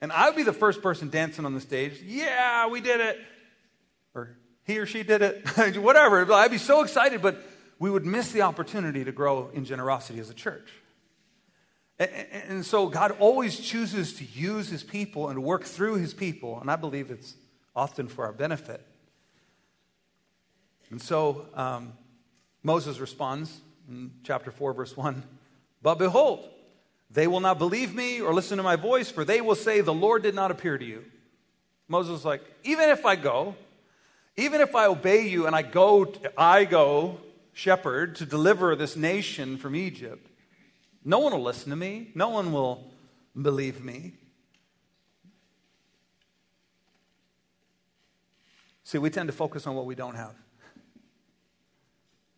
And 0.02 0.12
I 0.12 0.28
would 0.28 0.36
be 0.36 0.44
the 0.44 0.54
first 0.54 0.82
person 0.82 1.10
dancing 1.10 1.46
on 1.46 1.54
the 1.54 1.62
stage. 1.62 2.02
Yeah, 2.04 2.68
we 2.68 2.82
did 2.82 3.00
it. 3.00 3.20
Or 4.16 4.36
he 4.64 4.80
or 4.80 4.86
she 4.86 5.04
did 5.04 5.22
it. 5.22 5.78
Whatever. 5.78 6.32
I'd 6.34 6.52
be 6.52 6.58
so 6.58 6.82
excited, 6.82 7.22
but 7.22 7.42
we 7.78 7.90
would 7.90 8.06
miss 8.06 8.32
the 8.32 8.42
opportunity 8.42 9.04
to 9.04 9.12
grow 9.12 9.50
in 9.54 9.66
generosity 9.66 10.20
as 10.20 10.30
a 10.30 10.34
church. 10.34 10.70
And 12.00 12.66
so 12.66 12.88
God 12.88 13.16
always 13.20 13.60
chooses 13.60 14.14
to 14.16 14.24
use 14.24 14.70
his 14.70 14.84
people 14.84 15.30
and 15.30 15.44
work 15.44 15.66
through 15.66 15.96
his 15.96 16.16
people, 16.16 16.60
and 16.60 16.72
I 16.72 16.76
believe 16.76 17.12
it's 17.12 17.36
often 17.76 18.08
for 18.08 18.26
our 18.26 18.32
benefit. 18.32 18.84
And 20.90 21.00
so 21.00 21.46
um, 21.54 21.94
Moses 22.64 23.00
responds 23.00 23.62
in 23.88 24.12
chapter 24.24 24.50
4, 24.52 24.74
verse 24.74 24.98
1 24.98 25.24
But 25.82 26.00
behold, 26.00 26.50
they 27.14 27.28
will 27.28 27.42
not 27.42 27.58
believe 27.58 27.94
me 27.94 28.22
or 28.22 28.34
listen 28.34 28.58
to 28.58 28.64
my 28.64 28.76
voice, 28.76 29.12
for 29.12 29.26
they 29.26 29.42
will 29.42 29.56
say, 29.56 29.82
The 29.82 29.94
Lord 29.94 30.24
did 30.24 30.36
not 30.36 30.52
appear 30.52 30.78
to 30.78 30.86
you. 30.86 31.04
Moses 31.88 32.20
is 32.20 32.26
like, 32.26 32.42
Even 32.64 32.90
if 32.90 33.06
I 33.06 33.16
go, 33.16 33.56
even 34.38 34.62
if 34.62 34.76
I 34.76 34.86
obey 34.86 35.28
you 35.28 35.46
and 35.46 35.56
I 35.56 35.62
go, 35.62 36.14
I 36.38 36.66
go 36.66 37.20
shepherd 37.54 38.16
to 38.18 38.26
deliver 38.26 38.76
this 38.76 38.96
nation 38.96 39.58
from 39.58 39.76
Egypt, 39.76 40.26
no 41.04 41.20
one 41.20 41.34
will 41.34 41.44
listen 41.44 41.70
to 41.72 41.76
me. 41.76 42.12
No 42.16 42.30
one 42.30 42.54
will 42.54 42.92
believe 43.40 43.84
me. 43.84 44.14
See, 48.84 48.98
we 48.98 49.10
tend 49.10 49.28
to 49.28 49.34
focus 49.34 49.68
on 49.68 49.76
what 49.76 49.86
we 49.86 49.96
don't 49.96 50.16
have. 50.16 50.36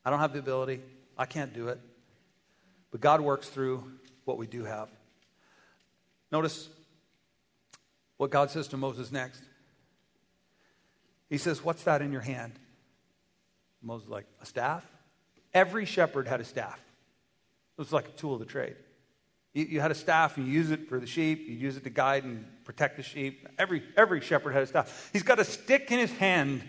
I 0.05 0.09
don't 0.09 0.19
have 0.19 0.33
the 0.33 0.39
ability. 0.39 0.81
I 1.17 1.25
can't 1.25 1.53
do 1.53 1.67
it. 1.67 1.79
But 2.91 3.01
God 3.01 3.21
works 3.21 3.49
through 3.49 3.83
what 4.25 4.37
we 4.37 4.47
do 4.47 4.63
have. 4.63 4.89
Notice 6.31 6.69
what 8.17 8.31
God 8.31 8.49
says 8.49 8.67
to 8.69 8.77
Moses 8.77 9.11
next. 9.11 9.43
He 11.29 11.37
says, 11.37 11.63
What's 11.63 11.83
that 11.83 12.01
in 12.01 12.11
your 12.11 12.21
hand? 12.21 12.53
Moses 13.81 14.07
like, 14.09 14.25
a 14.41 14.45
staff? 14.45 14.85
Every 15.53 15.85
shepherd 15.85 16.27
had 16.27 16.41
a 16.41 16.45
staff. 16.45 16.79
It 17.77 17.81
was 17.81 17.91
like 17.91 18.07
a 18.07 18.11
tool 18.11 18.33
of 18.33 18.39
the 18.39 18.45
trade. 18.45 18.75
You, 19.53 19.65
you 19.65 19.81
had 19.81 19.91
a 19.91 19.95
staff, 19.95 20.37
you 20.37 20.43
use 20.43 20.71
it 20.71 20.89
for 20.89 20.99
the 20.99 21.07
sheep, 21.07 21.47
you 21.47 21.55
use 21.55 21.77
it 21.77 21.83
to 21.83 21.89
guide 21.89 22.23
and 22.23 22.45
protect 22.65 22.97
the 22.97 23.03
sheep. 23.03 23.47
Every, 23.57 23.83
every 23.95 24.21
shepherd 24.21 24.53
had 24.53 24.63
a 24.63 24.67
staff. 24.67 25.09
He's 25.13 25.23
got 25.23 25.39
a 25.39 25.45
stick 25.45 25.91
in 25.91 25.99
his 25.99 26.11
hand, 26.13 26.63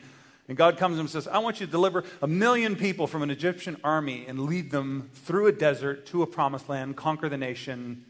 and 0.46 0.58
God 0.58 0.76
comes 0.76 0.98
and 0.98 1.08
says, 1.08 1.26
I 1.26 1.38
want 1.38 1.60
you 1.60 1.66
to 1.66 1.72
deliver 1.72 2.04
a 2.20 2.26
million 2.26 2.76
people 2.76 3.06
from 3.06 3.22
an 3.22 3.30
Egyptian 3.30 3.78
army 3.82 4.26
and 4.28 4.40
lead 4.40 4.70
them 4.70 5.08
through 5.14 5.46
a 5.46 5.52
desert 5.52 6.06
to 6.06 6.22
a 6.22 6.26
promised 6.26 6.68
land, 6.68 6.96
conquer 6.96 7.30
the 7.30 7.38
nation. 7.38 8.04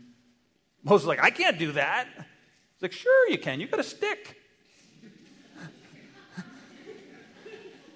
Moses 0.82 1.04
is 1.04 1.08
like, 1.08 1.22
I 1.22 1.30
can't 1.30 1.58
do 1.58 1.72
that. 1.72 2.08
He's 2.16 2.82
like, 2.82 2.92
sure 2.92 3.30
you 3.30 3.38
can. 3.38 3.60
You've 3.60 3.70
got 3.70 3.78
a 3.78 3.84
stick. 3.84 4.40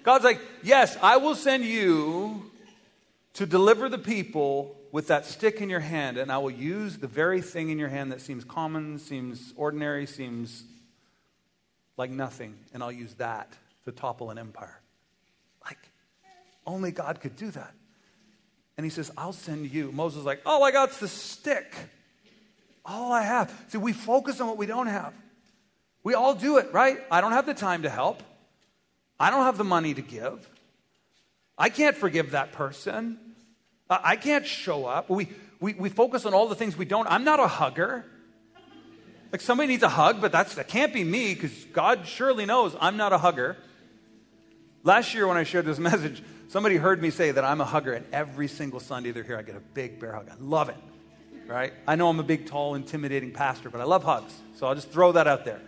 God's 0.05 0.25
like, 0.25 0.41
yes, 0.63 0.97
I 1.03 1.17
will 1.17 1.35
send 1.35 1.65
you 1.65 2.49
to 3.35 3.45
deliver 3.45 3.89
the 3.89 3.99
people 3.99 4.77
with 4.93 5.09
that 5.09 5.27
stick 5.27 5.61
in 5.61 5.69
your 5.69 5.81
hand, 5.81 6.17
and 6.17 6.31
I 6.31 6.39
will 6.39 6.51
use 6.51 6.99
the 6.99 7.09
very 7.09 7.43
thing 7.43 7.71
in 7.71 7.79
your 7.79 7.89
hand 7.89 8.13
that 8.13 8.21
seems 8.21 8.45
common, 8.45 8.99
seems 8.99 9.53
ordinary, 9.57 10.07
seems 10.07 10.63
like 11.97 12.11
nothing, 12.11 12.55
and 12.73 12.85
I'll 12.85 12.93
use 12.93 13.15
that 13.15 13.53
to 13.89 13.93
topple 13.93 14.31
an 14.31 14.39
empire. 14.39 14.81
Like, 15.65 15.79
only 16.67 16.91
God 16.91 17.21
could 17.21 17.37
do 17.37 17.51
that. 17.51 17.73
And 18.77 18.85
he 18.85 18.91
says, 18.91 19.11
I'll 19.17 19.33
send 19.33 19.71
you. 19.71 19.91
Moses 19.91 20.21
is 20.21 20.25
like, 20.25 20.41
all 20.47 20.63
I 20.63 20.71
got's 20.71 20.99
the 20.99 21.09
stick. 21.09 21.75
All 22.85 23.13
I 23.13 23.23
have. 23.23 23.53
See, 23.69 23.79
we 23.79 23.93
focus 23.93 24.41
on 24.41 24.47
what 24.47 24.57
we 24.57 24.67
don't 24.67 24.87
have. 24.87 25.13
We 26.05 26.15
all 26.15 26.35
do 26.35 26.59
it, 26.59 26.73
right? 26.73 26.99
I 27.11 27.21
don't 27.21 27.33
have 27.33 27.45
the 27.45 27.55
time 27.55 27.83
to 27.83 27.91
help. 27.91 28.23
I 29.19 29.31
don't 29.31 29.43
have 29.43 29.59
the 29.59 29.65
money 29.65 29.95
to 29.95 30.03
give. 30.03 30.49
I 31.57 31.71
can't 31.71 31.97
forgive 31.97 32.31
that 32.31 32.53
person. 32.53 33.19
I 33.91 34.17
can't 34.17 34.47
show 34.47 34.87
up. 34.87 35.11
We, 35.11 35.29
we, 35.61 35.75
we 35.75 35.89
focus 35.89 36.25
on 36.25 36.35
all 36.35 36.47
the 36.47 36.55
things 36.55 36.77
we 36.77 36.85
don't. 36.85 37.09
I'm 37.09 37.25
not 37.25 37.41
a 37.41 37.49
hugger. 37.49 38.05
Like 39.33 39.41
somebody 39.41 39.69
needs 39.69 39.83
a 39.83 39.89
hug, 39.89 40.21
but 40.21 40.31
that's, 40.31 40.55
that 40.55 40.69
can't 40.69 40.93
be 40.93 41.05
me 41.05 41.35
because 41.35 41.53
God 41.73 42.07
surely 42.07 42.47
knows 42.47 42.77
I'm 42.81 42.97
not 42.97 43.13
a 43.13 43.19
hugger. 43.19 43.57
Last 44.85 45.15
year 45.15 45.27
when 45.27 45.37
I 45.37 45.45
shared 45.45 45.65
this 45.65 45.79
message, 45.91 46.23
somebody 46.49 46.77
heard 46.77 47.03
me 47.03 47.11
say 47.11 47.31
that 47.31 47.45
I'm 47.45 47.61
a 47.61 47.65
hugger, 47.65 47.93
and 47.93 48.07
every 48.13 48.49
single 48.49 48.81
Sunday 48.81 49.11
they're 49.11 49.23
here, 49.23 49.39
I 49.39 49.43
get 49.43 49.57
a 49.57 49.61
big 49.61 50.01
bear 50.01 50.13
hug. 50.13 50.29
I 50.31 50.35
love 50.41 50.69
it, 50.69 50.77
right? 51.47 51.73
I 51.87 51.97
know 51.97 52.09
I'm 52.09 52.21
a 52.21 52.25
big, 52.25 52.47
tall, 52.47 52.75
intimidating 52.75 53.33
pastor, 53.33 53.71
but 53.71 53.81
I 53.81 53.85
love 53.85 54.05
hugs. 54.05 54.33
So 54.57 54.67
I'll 54.67 54.75
just 54.75 54.91
throw 54.91 55.13
that 55.13 55.27
out 55.27 55.45
there. 55.45 55.61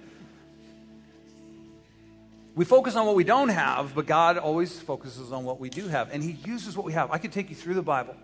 We 2.55 2.65
focus 2.65 2.97
on 2.97 3.07
what 3.07 3.15
we 3.15 3.25
don't 3.25 3.49
have, 3.49 3.95
but 3.95 4.07
God 4.07 4.37
always 4.37 4.79
focuses 4.79 5.33
on 5.33 5.45
what 5.45 5.61
we 5.61 5.71
do 5.71 5.87
have. 5.89 6.13
And 6.13 6.23
He 6.23 6.33
uses 6.45 6.77
what 6.77 6.85
we 6.85 6.93
have. 6.93 7.11
I 7.11 7.19
could 7.19 7.33
take 7.33 7.49
you 7.49 7.57
through 7.57 7.75
the 7.75 7.83
Bible. 7.83 8.17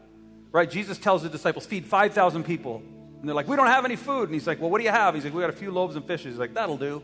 Right? 0.52 0.70
Jesus 0.70 0.98
tells 0.98 1.22
the 1.22 1.28
disciples, 1.28 1.66
feed 1.66 1.86
5,000 1.86 2.44
people. 2.44 2.82
And 3.20 3.28
they're 3.28 3.34
like, 3.34 3.48
we 3.48 3.56
don't 3.56 3.68
have 3.68 3.84
any 3.84 3.96
food. 3.96 4.24
And 4.24 4.34
He's 4.34 4.46
like, 4.46 4.60
well, 4.60 4.70
what 4.70 4.78
do 4.78 4.84
you 4.84 4.90
have? 4.90 5.14
He's 5.14 5.24
like, 5.24 5.32
we 5.32 5.40
got 5.40 5.50
a 5.50 5.54
few 5.54 5.70
loaves 5.70 5.96
and 5.96 6.04
fishes. 6.04 6.32
He's 6.32 6.38
like, 6.38 6.54
that'll 6.54 6.76
do. 6.76 7.02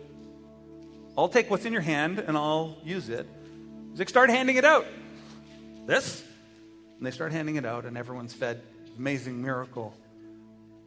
I'll 1.16 1.28
take 1.28 1.50
what's 1.50 1.64
in 1.64 1.72
your 1.72 1.82
hand 1.82 2.18
and 2.18 2.36
I'll 2.36 2.76
use 2.84 3.08
it. 3.08 3.28
He's 3.92 3.98
like, 3.98 4.08
start 4.08 4.30
handing 4.30 4.56
it 4.56 4.64
out. 4.64 4.86
This? 5.86 6.24
And 6.96 7.06
they 7.06 7.10
start 7.10 7.30
handing 7.30 7.56
it 7.56 7.66
out, 7.66 7.84
and 7.84 7.96
everyone's 7.96 8.32
fed. 8.32 8.62
Amazing 8.98 9.40
miracle. 9.42 9.94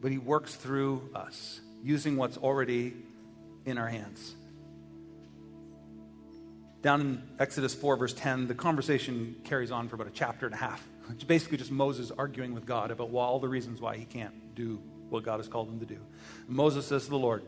But 0.02 0.10
He 0.10 0.18
works 0.18 0.56
through 0.56 1.08
us 1.14 1.60
using 1.82 2.16
what's 2.16 2.36
already 2.36 2.94
in 3.64 3.78
our 3.78 3.86
hands. 3.86 4.34
Down 6.82 7.00
in 7.00 7.22
Exodus 7.38 7.74
4, 7.74 7.96
verse 7.96 8.12
10, 8.12 8.48
the 8.48 8.54
conversation 8.54 9.36
carries 9.44 9.70
on 9.70 9.88
for 9.88 9.94
about 9.94 10.08
a 10.08 10.12
chapter 10.12 10.46
and 10.46 10.54
a 10.54 10.58
half. 10.58 10.86
It's 11.10 11.24
basically 11.24 11.58
just 11.58 11.70
Moses 11.70 12.10
arguing 12.10 12.54
with 12.54 12.66
God 12.66 12.90
about 12.90 13.12
all 13.12 13.38
the 13.38 13.48
reasons 13.48 13.80
why 13.80 13.96
he 13.96 14.04
can't 14.04 14.54
do 14.54 14.80
what 15.08 15.22
God 15.22 15.38
has 15.38 15.48
called 15.48 15.68
him 15.68 15.78
to 15.78 15.86
do. 15.86 15.98
Moses 16.48 16.86
says 16.86 17.04
to 17.04 17.10
the 17.10 17.18
Lord, 17.18 17.44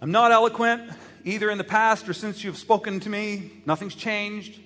I'm 0.00 0.10
not 0.10 0.30
eloquent, 0.30 0.90
either 1.24 1.50
in 1.50 1.56
the 1.56 1.64
past 1.64 2.08
or 2.08 2.12
since 2.12 2.44
you've 2.44 2.58
spoken 2.58 3.00
to 3.00 3.08
me. 3.08 3.50
Nothing's 3.64 3.94
changed. 3.94 4.60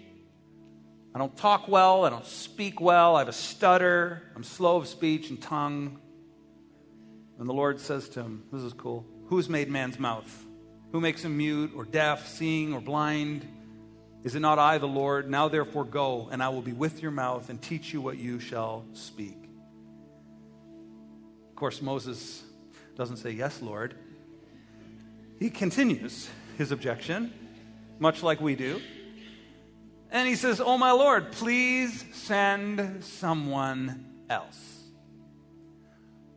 I 1.14 1.18
don't 1.18 1.36
talk 1.36 1.68
well. 1.68 2.04
I 2.04 2.10
don't 2.10 2.26
speak 2.26 2.80
well. 2.80 3.14
I 3.14 3.20
have 3.20 3.28
a 3.28 3.32
stutter. 3.32 4.22
I'm 4.34 4.42
slow 4.42 4.76
of 4.76 4.88
speech 4.88 5.30
and 5.30 5.40
tongue. 5.40 6.00
And 7.38 7.48
the 7.48 7.52
Lord 7.52 7.80
says 7.80 8.08
to 8.10 8.22
him, 8.22 8.42
This 8.52 8.62
is 8.62 8.72
cool. 8.72 9.06
Who's 9.26 9.48
made 9.48 9.70
man's 9.70 9.98
mouth? 10.00 10.44
Who 10.92 11.00
makes 11.00 11.24
him 11.24 11.36
mute 11.36 11.72
or 11.76 11.84
deaf, 11.84 12.26
seeing 12.26 12.74
or 12.74 12.80
blind? 12.80 13.46
Is 14.24 14.34
it 14.34 14.40
not 14.40 14.58
I, 14.58 14.78
the 14.78 14.88
Lord? 14.88 15.30
Now 15.30 15.48
therefore 15.48 15.84
go, 15.84 16.28
and 16.32 16.42
I 16.42 16.48
will 16.48 16.60
be 16.60 16.72
with 16.72 17.02
your 17.02 17.12
mouth 17.12 17.48
and 17.48 17.62
teach 17.62 17.92
you 17.92 18.00
what 18.00 18.18
you 18.18 18.40
shall 18.40 18.84
speak. 18.92 19.48
Of 21.48 21.54
course, 21.54 21.80
Moses 21.80 22.42
doesn't 22.96 23.18
say, 23.18 23.30
Yes, 23.30 23.62
Lord. 23.62 23.94
He 25.40 25.48
continues 25.48 26.28
his 26.58 26.70
objection, 26.70 27.32
much 27.98 28.22
like 28.22 28.40
we 28.40 28.54
do. 28.54 28.80
And 30.12 30.28
he 30.28 30.36
says, 30.36 30.60
Oh, 30.60 30.76
my 30.76 30.92
Lord, 30.92 31.32
please 31.32 32.04
send 32.12 33.02
someone 33.02 34.06
else. 34.28 34.84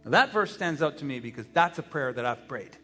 Now, 0.05 0.11
that 0.11 0.31
verse 0.31 0.53
stands 0.53 0.81
out 0.81 0.99
to 0.99 1.05
me 1.05 1.19
because 1.19 1.45
that's 1.53 1.79
a 1.79 1.83
prayer 1.83 2.13
that 2.13 2.25
I've 2.25 2.47
prayed. 2.47 2.75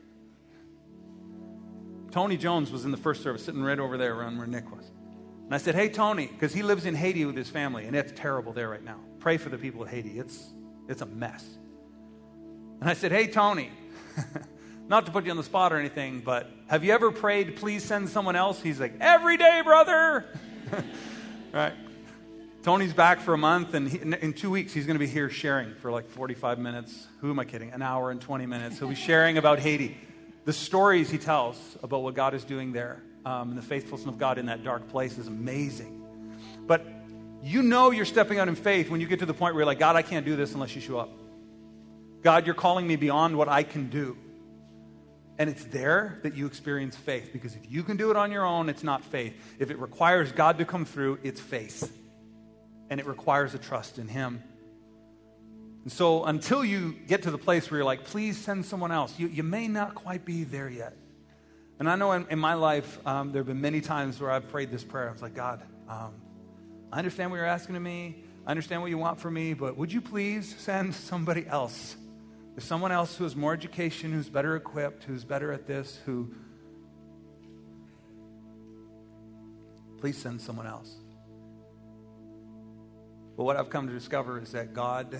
Tony 2.11 2.37
Jones 2.37 2.71
was 2.71 2.85
in 2.85 2.91
the 2.91 2.97
first 2.97 3.23
service, 3.23 3.45
sitting 3.45 3.61
right 3.61 3.79
over 3.79 3.97
there 3.97 4.15
around 4.15 4.37
where 4.37 4.47
Nick 4.47 4.69
was. 4.75 4.91
And 5.45 5.55
I 5.55 5.57
said, 5.57 5.73
Hey, 5.73 5.87
Tony, 5.87 6.27
because 6.27 6.53
he 6.53 6.63
lives 6.63 6.85
in 6.85 6.95
Haiti 6.95 7.23
with 7.23 7.37
his 7.37 7.49
family, 7.49 7.85
and 7.85 7.95
it's 7.95 8.11
terrible 8.13 8.51
there 8.51 8.67
right 8.67 8.83
now. 8.83 8.99
Pray 9.19 9.37
for 9.37 9.49
the 9.49 9.57
people 9.57 9.83
of 9.83 9.89
Haiti. 9.89 10.19
It's, 10.19 10.49
it's 10.89 11.01
a 11.01 11.05
mess. 11.05 11.45
And 12.81 12.89
I 12.89 12.93
said, 12.93 13.13
Hey, 13.13 13.27
Tony, 13.27 13.69
not 14.89 15.05
to 15.05 15.11
put 15.11 15.25
you 15.25 15.31
on 15.31 15.37
the 15.37 15.43
spot 15.43 15.71
or 15.71 15.77
anything, 15.77 16.19
but 16.19 16.49
have 16.67 16.83
you 16.83 16.91
ever 16.91 17.11
prayed, 17.11 17.55
please 17.55 17.83
send 17.83 18.09
someone 18.09 18.35
else? 18.35 18.61
He's 18.61 18.79
like, 18.79 18.93
Every 18.99 19.37
day, 19.37 19.61
brother. 19.63 20.25
right? 21.53 21.73
Tony's 22.63 22.93
back 22.93 23.21
for 23.21 23.33
a 23.33 23.37
month, 23.37 23.73
and 23.73 23.87
he, 23.87 23.99
in 23.99 24.33
two 24.33 24.49
weeks, 24.49 24.73
he's 24.73 24.85
going 24.85 24.95
to 24.95 24.99
be 24.99 25.07
here 25.07 25.29
sharing 25.29 25.73
for 25.75 25.91
like 25.91 26.09
45 26.09 26.59
minutes. 26.59 27.07
Who 27.21 27.29
am 27.29 27.39
I 27.39 27.45
kidding? 27.45 27.71
An 27.71 27.81
hour 27.81 28.11
and 28.11 28.19
20 28.19 28.45
minutes. 28.45 28.79
He'll 28.79 28.89
be 28.89 28.95
sharing 28.95 29.37
about 29.37 29.59
Haiti 29.59 29.95
the 30.49 30.53
stories 30.53 31.11
he 31.11 31.19
tells 31.19 31.77
about 31.83 32.01
what 32.01 32.15
God 32.15 32.33
is 32.33 32.43
doing 32.43 32.71
there 32.71 33.03
um, 33.23 33.49
and 33.49 33.57
the 33.57 33.61
faithfulness 33.61 34.07
of 34.07 34.17
God 34.17 34.39
in 34.39 34.47
that 34.47 34.63
dark 34.63 34.87
place 34.87 35.19
is 35.19 35.27
amazing. 35.27 36.03
But 36.65 36.83
you 37.43 37.61
know 37.61 37.91
you're 37.91 38.03
stepping 38.03 38.39
out 38.39 38.47
in 38.47 38.55
faith 38.55 38.89
when 38.89 38.99
you 38.99 39.05
get 39.05 39.19
to 39.19 39.27
the 39.27 39.33
point 39.35 39.53
where 39.53 39.61
you're 39.61 39.67
like, 39.67 39.77
God, 39.77 39.95
I 39.95 40.01
can't 40.01 40.25
do 40.25 40.35
this 40.35 40.55
unless 40.55 40.73
you 40.73 40.81
show 40.81 40.97
up. 40.97 41.11
God, 42.23 42.47
you're 42.47 42.55
calling 42.55 42.87
me 42.87 42.95
beyond 42.95 43.37
what 43.37 43.47
I 43.47 43.61
can 43.61 43.91
do. 43.91 44.17
And 45.39 45.49
it's 45.49 45.63
there 45.63 46.19
that 46.23 46.35
you 46.35 46.45
experience 46.45 46.97
faith 46.97 47.31
because 47.31 47.55
if 47.55 47.71
you 47.71 47.81
can 47.81 47.95
do 47.95 48.11
it 48.11 48.17
on 48.17 48.29
your 48.29 48.45
own, 48.45 48.67
it's 48.67 48.83
not 48.83 49.05
faith. 49.05 49.33
If 49.57 49.71
it 49.71 49.79
requires 49.79 50.33
God 50.33 50.57
to 50.57 50.65
come 50.65 50.83
through, 50.83 51.19
it's 51.23 51.39
faith. 51.39 51.97
And 52.89 52.99
it 52.99 53.07
requires 53.07 53.53
a 53.53 53.57
trust 53.57 53.99
in 53.99 54.09
Him. 54.09 54.43
And 55.83 55.91
so 55.91 56.25
until 56.25 56.65
you 56.65 56.93
get 57.07 57.23
to 57.23 57.31
the 57.31 57.37
place 57.37 57.71
where 57.71 57.77
you're 57.77 57.85
like, 57.85 58.03
please 58.03 58.37
send 58.37 58.65
someone 58.65 58.91
else, 58.91 59.17
you, 59.17 59.27
you 59.27 59.43
may 59.43 59.69
not 59.69 59.95
quite 59.95 60.25
be 60.25 60.43
there 60.43 60.69
yet. 60.69 60.97
And 61.79 61.89
I 61.89 61.95
know 61.95 62.11
in, 62.11 62.27
in 62.29 62.37
my 62.37 62.55
life, 62.55 62.99
um, 63.07 63.31
there 63.31 63.39
have 63.39 63.47
been 63.47 63.61
many 63.61 63.79
times 63.79 64.19
where 64.19 64.31
I've 64.31 64.49
prayed 64.49 64.69
this 64.69 64.83
prayer. 64.83 65.07
I 65.07 65.13
was 65.13 65.21
like, 65.21 65.35
God, 65.35 65.63
um, 65.87 66.15
I 66.91 66.97
understand 66.97 67.31
what 67.31 67.37
you're 67.37 67.45
asking 67.45 67.77
of 67.77 67.81
me. 67.81 68.23
I 68.45 68.51
understand 68.51 68.81
what 68.81 68.89
you 68.89 68.97
want 68.97 69.21
from 69.21 69.35
me, 69.35 69.53
but 69.53 69.77
would 69.77 69.93
you 69.93 70.01
please 70.01 70.53
send 70.57 70.93
somebody 70.93 71.47
else? 71.47 71.95
There's 72.59 72.67
someone 72.67 72.91
else 72.91 73.15
who 73.15 73.23
has 73.23 73.37
more 73.37 73.53
education, 73.53 74.11
who's 74.11 74.27
better 74.27 74.57
equipped, 74.57 75.05
who's 75.05 75.23
better 75.23 75.53
at 75.53 75.65
this, 75.65 75.97
who. 76.05 76.29
Please 79.99 80.17
send 80.17 80.41
someone 80.41 80.67
else. 80.67 80.93
But 83.37 83.45
what 83.45 83.55
I've 83.55 83.69
come 83.69 83.87
to 83.87 83.93
discover 83.93 84.41
is 84.41 84.51
that 84.51 84.73
God 84.73 85.17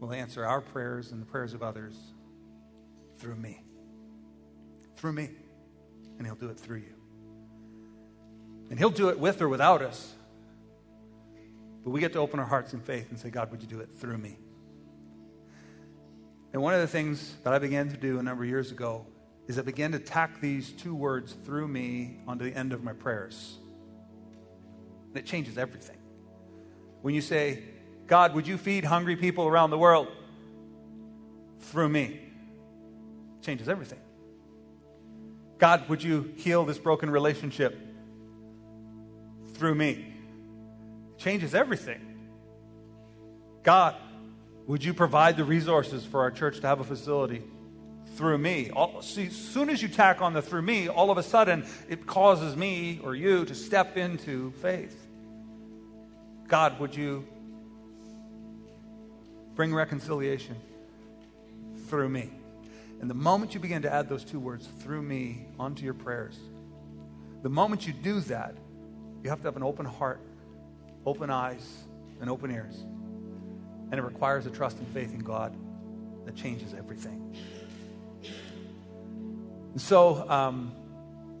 will 0.00 0.14
answer 0.14 0.46
our 0.46 0.62
prayers 0.62 1.12
and 1.12 1.20
the 1.20 1.26
prayers 1.26 1.52
of 1.52 1.62
others 1.62 1.94
through 3.18 3.36
me. 3.36 3.62
Through 4.96 5.12
me. 5.12 5.28
And 6.16 6.26
He'll 6.26 6.36
do 6.36 6.48
it 6.48 6.58
through 6.58 6.78
you. 6.78 6.94
And 8.70 8.78
He'll 8.78 8.88
do 8.88 9.10
it 9.10 9.18
with 9.18 9.42
or 9.42 9.48
without 9.50 9.82
us. 9.82 10.14
But 11.84 11.90
we 11.90 12.00
get 12.00 12.14
to 12.14 12.18
open 12.18 12.40
our 12.40 12.46
hearts 12.46 12.72
in 12.72 12.80
faith 12.80 13.10
and 13.10 13.20
say, 13.20 13.28
God, 13.28 13.50
would 13.50 13.60
you 13.60 13.68
do 13.68 13.80
it 13.80 13.90
through 13.94 14.16
me? 14.16 14.38
And 16.54 16.62
one 16.62 16.72
of 16.72 16.80
the 16.80 16.86
things 16.86 17.34
that 17.42 17.52
I 17.52 17.58
began 17.58 17.90
to 17.90 17.96
do 17.96 18.20
a 18.20 18.22
number 18.22 18.44
of 18.44 18.48
years 18.48 18.70
ago 18.70 19.04
is 19.48 19.58
I 19.58 19.62
began 19.62 19.92
to 19.92 19.98
tack 19.98 20.40
these 20.40 20.70
two 20.70 20.94
words 20.94 21.32
through 21.44 21.68
me 21.68 22.18
onto 22.26 22.44
the 22.48 22.56
end 22.56 22.72
of 22.72 22.82
my 22.82 22.92
prayers. 22.92 23.58
And 25.08 25.18
it 25.18 25.26
changes 25.26 25.58
everything. 25.58 25.98
When 27.02 27.12
you 27.12 27.20
say, 27.20 27.64
God, 28.06 28.34
would 28.34 28.46
you 28.46 28.56
feed 28.56 28.84
hungry 28.84 29.16
people 29.16 29.48
around 29.48 29.70
the 29.70 29.78
world 29.78 30.08
through 31.58 31.88
me? 31.88 32.20
Changes 33.42 33.68
everything. 33.68 34.00
God, 35.58 35.88
would 35.88 36.02
you 36.02 36.32
heal 36.36 36.64
this 36.64 36.78
broken 36.78 37.10
relationship 37.10 37.76
through 39.54 39.74
me. 39.74 40.14
It 41.16 41.18
changes 41.18 41.54
everything. 41.54 42.00
God, 43.62 43.96
would 44.66 44.82
you 44.82 44.94
provide 44.94 45.36
the 45.36 45.44
resources 45.44 46.04
for 46.04 46.20
our 46.20 46.30
church 46.30 46.60
to 46.60 46.66
have 46.66 46.80
a 46.80 46.84
facility 46.84 47.42
through 48.16 48.38
me? 48.38 48.70
All, 48.70 49.02
see, 49.02 49.26
as 49.26 49.36
soon 49.36 49.68
as 49.68 49.82
you 49.82 49.88
tack 49.88 50.22
on 50.22 50.32
the 50.32 50.40
through 50.40 50.62
me, 50.62 50.88
all 50.88 51.10
of 51.10 51.18
a 51.18 51.22
sudden 51.22 51.66
it 51.88 52.06
causes 52.06 52.56
me 52.56 53.00
or 53.02 53.14
you 53.14 53.44
to 53.44 53.54
step 53.54 53.96
into 53.96 54.52
faith. 54.62 54.98
God, 56.48 56.78
would 56.80 56.94
you 56.96 57.26
bring 59.54 59.74
reconciliation 59.74 60.56
through 61.88 62.08
me? 62.08 62.30
And 63.00 63.10
the 63.10 63.14
moment 63.14 63.54
you 63.54 63.60
begin 63.60 63.82
to 63.82 63.92
add 63.92 64.08
those 64.08 64.24
two 64.24 64.40
words, 64.40 64.66
through 64.80 65.02
me, 65.02 65.46
onto 65.58 65.84
your 65.84 65.94
prayers, 65.94 66.38
the 67.42 67.50
moment 67.50 67.86
you 67.86 67.92
do 67.92 68.20
that, 68.20 68.56
you 69.22 69.30
have 69.30 69.40
to 69.40 69.44
have 69.44 69.56
an 69.56 69.62
open 69.62 69.84
heart, 69.84 70.20
open 71.04 71.28
eyes, 71.28 71.84
and 72.20 72.30
open 72.30 72.50
ears. 72.50 72.84
And 73.94 74.00
it 74.00 74.04
requires 74.04 74.44
a 74.44 74.50
trust 74.50 74.78
and 74.78 74.88
faith 74.88 75.14
in 75.14 75.20
God 75.20 75.54
that 76.24 76.34
changes 76.34 76.74
everything. 76.74 77.36
And 79.70 79.80
so, 79.80 80.28
um, 80.28 80.72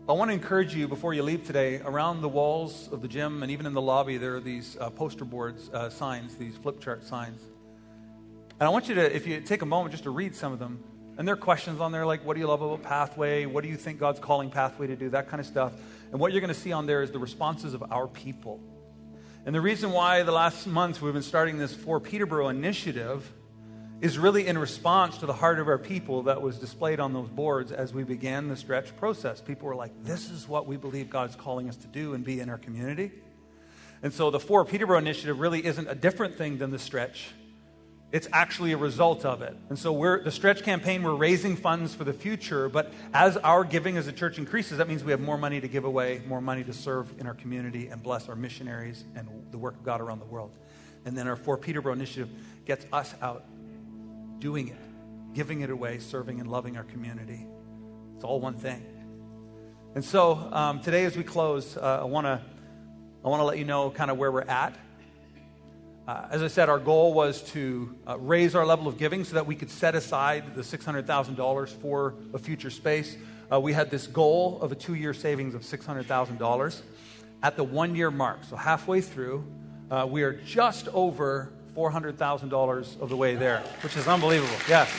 I 0.08 0.12
want 0.12 0.28
to 0.30 0.34
encourage 0.34 0.72
you 0.72 0.86
before 0.86 1.14
you 1.14 1.24
leave 1.24 1.44
today, 1.44 1.80
around 1.80 2.20
the 2.20 2.28
walls 2.28 2.88
of 2.92 3.02
the 3.02 3.08
gym 3.08 3.42
and 3.42 3.50
even 3.50 3.66
in 3.66 3.74
the 3.74 3.80
lobby, 3.80 4.18
there 4.18 4.36
are 4.36 4.40
these 4.40 4.76
uh, 4.80 4.88
poster 4.90 5.24
boards, 5.24 5.68
uh, 5.70 5.90
signs, 5.90 6.36
these 6.36 6.56
flip 6.56 6.80
chart 6.80 7.02
signs. 7.02 7.42
And 8.60 8.62
I 8.62 8.68
want 8.68 8.88
you 8.88 8.94
to, 8.94 9.16
if 9.16 9.26
you 9.26 9.40
take 9.40 9.62
a 9.62 9.66
moment 9.66 9.90
just 9.90 10.04
to 10.04 10.10
read 10.10 10.36
some 10.36 10.52
of 10.52 10.60
them, 10.60 10.78
and 11.18 11.26
there 11.26 11.34
are 11.34 11.36
questions 11.36 11.80
on 11.80 11.90
there 11.90 12.06
like, 12.06 12.24
what 12.24 12.34
do 12.34 12.40
you 12.40 12.46
love 12.46 12.62
about 12.62 12.84
Pathway? 12.84 13.46
What 13.46 13.64
do 13.64 13.68
you 13.68 13.76
think 13.76 13.98
God's 13.98 14.20
calling 14.20 14.48
Pathway 14.48 14.86
to 14.86 14.94
do? 14.94 15.10
That 15.10 15.28
kind 15.28 15.40
of 15.40 15.46
stuff. 15.46 15.72
And 16.12 16.20
what 16.20 16.30
you're 16.30 16.40
going 16.40 16.54
to 16.54 16.60
see 16.60 16.70
on 16.70 16.86
there 16.86 17.02
is 17.02 17.10
the 17.10 17.18
responses 17.18 17.74
of 17.74 17.82
our 17.90 18.06
people. 18.06 18.60
And 19.46 19.54
the 19.54 19.60
reason 19.60 19.92
why 19.92 20.22
the 20.22 20.32
last 20.32 20.66
month 20.66 21.02
we've 21.02 21.12
been 21.12 21.22
starting 21.22 21.58
this 21.58 21.74
For 21.74 22.00
Peterborough 22.00 22.48
initiative 22.48 23.30
is 24.00 24.18
really 24.18 24.46
in 24.46 24.56
response 24.56 25.18
to 25.18 25.26
the 25.26 25.34
heart 25.34 25.60
of 25.60 25.68
our 25.68 25.76
people 25.76 26.22
that 26.22 26.40
was 26.40 26.58
displayed 26.58 26.98
on 26.98 27.12
those 27.12 27.28
boards 27.28 27.70
as 27.70 27.92
we 27.92 28.04
began 28.04 28.48
the 28.48 28.56
stretch 28.56 28.96
process. 28.96 29.42
People 29.42 29.68
were 29.68 29.74
like, 29.74 29.92
this 30.02 30.30
is 30.30 30.48
what 30.48 30.66
we 30.66 30.78
believe 30.78 31.10
God's 31.10 31.36
calling 31.36 31.68
us 31.68 31.76
to 31.76 31.86
do 31.86 32.14
and 32.14 32.24
be 32.24 32.40
in 32.40 32.48
our 32.48 32.56
community. 32.56 33.12
And 34.02 34.14
so 34.14 34.30
the 34.30 34.40
For 34.40 34.64
Peterborough 34.64 34.98
initiative 34.98 35.38
really 35.38 35.62
isn't 35.62 35.88
a 35.88 35.94
different 35.94 36.36
thing 36.36 36.56
than 36.56 36.70
the 36.70 36.78
stretch. 36.78 37.34
It's 38.14 38.28
actually 38.32 38.70
a 38.70 38.76
result 38.76 39.24
of 39.24 39.42
it. 39.42 39.56
And 39.70 39.76
so 39.76 39.92
we're 39.92 40.22
the 40.22 40.30
stretch 40.30 40.62
campaign, 40.62 41.02
we're 41.02 41.16
raising 41.16 41.56
funds 41.56 41.96
for 41.96 42.04
the 42.04 42.12
future, 42.12 42.68
but 42.68 42.92
as 43.12 43.36
our 43.38 43.64
giving 43.64 43.96
as 43.96 44.06
a 44.06 44.12
church 44.12 44.38
increases, 44.38 44.78
that 44.78 44.86
means 44.86 45.02
we 45.02 45.10
have 45.10 45.20
more 45.20 45.36
money 45.36 45.60
to 45.60 45.66
give 45.66 45.84
away, 45.84 46.22
more 46.28 46.40
money 46.40 46.62
to 46.62 46.72
serve 46.72 47.12
in 47.18 47.26
our 47.26 47.34
community 47.34 47.88
and 47.88 48.04
bless 48.04 48.28
our 48.28 48.36
missionaries 48.36 49.02
and 49.16 49.28
the 49.50 49.58
work 49.58 49.74
of 49.74 49.82
God 49.82 50.00
around 50.00 50.20
the 50.20 50.26
world. 50.26 50.52
And 51.04 51.18
then 51.18 51.26
our 51.26 51.34
For 51.34 51.58
Peterborough 51.58 51.94
initiative 51.94 52.30
gets 52.64 52.86
us 52.92 53.12
out 53.20 53.46
doing 54.38 54.68
it, 54.68 55.34
giving 55.34 55.62
it 55.62 55.70
away, 55.70 55.98
serving 55.98 56.38
and 56.38 56.48
loving 56.48 56.76
our 56.76 56.84
community. 56.84 57.48
It's 58.14 58.22
all 58.22 58.38
one 58.38 58.54
thing. 58.54 58.86
And 59.96 60.04
so 60.04 60.34
um, 60.52 60.80
today, 60.82 61.04
as 61.04 61.16
we 61.16 61.24
close, 61.24 61.76
uh, 61.76 61.98
I 62.02 62.04
want 62.04 62.28
to 62.28 62.40
I 63.24 63.28
want 63.28 63.40
to 63.40 63.44
let 63.44 63.58
you 63.58 63.64
know 63.64 63.90
kind 63.90 64.12
of 64.12 64.18
where 64.18 64.30
we're 64.30 64.42
at. 64.42 64.76
Uh, 66.06 66.26
as 66.30 66.42
I 66.42 66.48
said, 66.48 66.68
our 66.68 66.78
goal 66.78 67.14
was 67.14 67.40
to 67.52 67.94
uh, 68.06 68.18
raise 68.18 68.54
our 68.54 68.66
level 68.66 68.86
of 68.86 68.98
giving 68.98 69.24
so 69.24 69.34
that 69.36 69.46
we 69.46 69.54
could 69.54 69.70
set 69.70 69.94
aside 69.94 70.54
the 70.54 70.60
$600,000 70.60 71.68
for 71.80 72.14
a 72.34 72.38
future 72.38 72.68
space. 72.68 73.16
Uh, 73.50 73.58
we 73.58 73.72
had 73.72 73.90
this 73.90 74.06
goal 74.06 74.60
of 74.60 74.70
a 74.70 74.74
two 74.74 74.94
year 74.94 75.14
savings 75.14 75.54
of 75.54 75.62
$600,000. 75.62 76.82
At 77.42 77.56
the 77.56 77.64
one 77.64 77.94
year 77.94 78.10
mark, 78.10 78.44
so 78.44 78.54
halfway 78.54 79.00
through, 79.00 79.44
uh, 79.90 80.06
we 80.10 80.22
are 80.22 80.32
just 80.32 80.88
over 80.88 81.52
$400,000 81.74 83.00
of 83.00 83.08
the 83.08 83.16
way 83.16 83.34
there, 83.34 83.60
which 83.82 83.96
is 83.96 84.06
unbelievable. 84.06 84.54
Yes. 84.68 84.90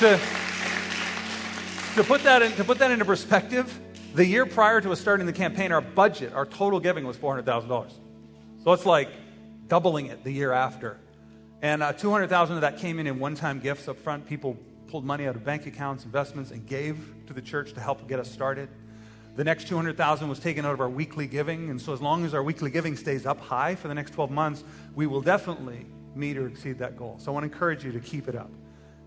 To, 0.00 0.20
to, 1.94 2.04
put 2.04 2.22
that 2.24 2.42
in, 2.42 2.52
to 2.52 2.64
put 2.64 2.78
that 2.78 2.90
into 2.90 3.04
perspective, 3.06 3.78
the 4.14 4.26
year 4.26 4.44
prior 4.44 4.82
to 4.82 4.92
us 4.92 5.00
starting 5.00 5.24
the 5.26 5.32
campaign, 5.32 5.72
our 5.72 5.80
budget, 5.80 6.34
our 6.34 6.44
total 6.44 6.78
giving 6.78 7.06
was 7.06 7.16
$400,000. 7.16 7.92
So 8.64 8.72
it's 8.72 8.86
like 8.86 9.08
doubling 9.72 10.04
it 10.04 10.22
the 10.22 10.30
year 10.30 10.52
after. 10.52 10.98
And 11.62 11.82
uh, 11.82 11.94
200,000 11.94 12.56
of 12.56 12.60
that 12.60 12.76
came 12.76 12.98
in 12.98 13.06
in 13.06 13.18
one-time 13.18 13.58
gifts 13.58 13.88
up 13.88 13.96
front. 13.96 14.26
People 14.26 14.58
pulled 14.86 15.02
money 15.02 15.26
out 15.26 15.34
of 15.34 15.44
bank 15.46 15.66
accounts, 15.66 16.04
investments, 16.04 16.50
and 16.50 16.66
gave 16.66 16.98
to 17.26 17.32
the 17.32 17.40
church 17.40 17.72
to 17.72 17.80
help 17.80 18.06
get 18.06 18.20
us 18.20 18.30
started. 18.30 18.68
The 19.34 19.44
next 19.44 19.68
200,000 19.68 20.28
was 20.28 20.38
taken 20.38 20.66
out 20.66 20.74
of 20.74 20.82
our 20.82 20.90
weekly 20.90 21.26
giving, 21.26 21.70
and 21.70 21.80
so 21.80 21.94
as 21.94 22.02
long 22.02 22.26
as 22.26 22.34
our 22.34 22.42
weekly 22.42 22.70
giving 22.70 22.96
stays 22.96 23.24
up 23.24 23.40
high 23.40 23.74
for 23.74 23.88
the 23.88 23.94
next 23.94 24.10
12 24.10 24.30
months, 24.30 24.62
we 24.94 25.06
will 25.06 25.22
definitely 25.22 25.86
meet 26.14 26.36
or 26.36 26.48
exceed 26.48 26.78
that 26.80 26.98
goal. 26.98 27.16
So 27.18 27.30
I 27.30 27.32
want 27.32 27.44
to 27.44 27.50
encourage 27.50 27.82
you 27.82 27.92
to 27.92 28.00
keep 28.00 28.28
it 28.28 28.36
up. 28.36 28.50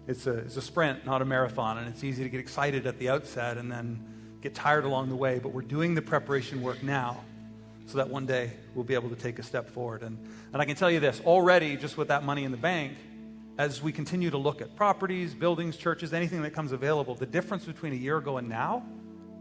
It's 0.07 0.25
a, 0.25 0.33
it's 0.33 0.57
a 0.57 0.63
sprint, 0.63 1.05
not 1.05 1.21
a 1.21 1.25
marathon, 1.25 1.77
and 1.77 1.87
it's 1.87 2.03
easy 2.03 2.23
to 2.23 2.29
get 2.29 2.39
excited 2.39 2.87
at 2.87 2.97
the 2.97 3.09
outset 3.09 3.59
and 3.59 3.71
then 3.71 4.03
get 4.41 4.55
tired 4.55 4.85
along 4.85 5.09
the 5.09 5.15
way, 5.15 5.37
but 5.37 5.49
we're 5.49 5.61
doing 5.61 5.93
the 5.93 6.01
preparation 6.01 6.63
work 6.63 6.81
now 6.81 7.23
so 7.85 7.97
that 7.97 8.09
one 8.09 8.25
day 8.25 8.51
we'll 8.73 8.83
be 8.83 8.95
able 8.95 9.09
to 9.09 9.15
take 9.15 9.39
a 9.39 9.43
step 9.43 9.69
forward. 9.69 10.01
And, 10.01 10.17
and 10.53 10.61
I 10.61 10.65
can 10.65 10.75
tell 10.75 10.89
you 10.89 10.99
this 10.99 11.21
already, 11.25 11.77
just 11.77 11.97
with 11.97 12.07
that 12.07 12.23
money 12.23 12.43
in 12.43 12.51
the 12.51 12.57
bank, 12.57 12.97
as 13.57 13.81
we 13.81 13.91
continue 13.91 14.29
to 14.31 14.37
look 14.37 14.61
at 14.61 14.75
properties, 14.75 15.33
buildings, 15.33 15.77
churches, 15.77 16.13
anything 16.13 16.41
that 16.41 16.51
comes 16.51 16.71
available, 16.71 17.15
the 17.15 17.25
difference 17.25 17.65
between 17.65 17.93
a 17.93 17.95
year 17.95 18.17
ago 18.17 18.37
and 18.37 18.49
now 18.49 18.83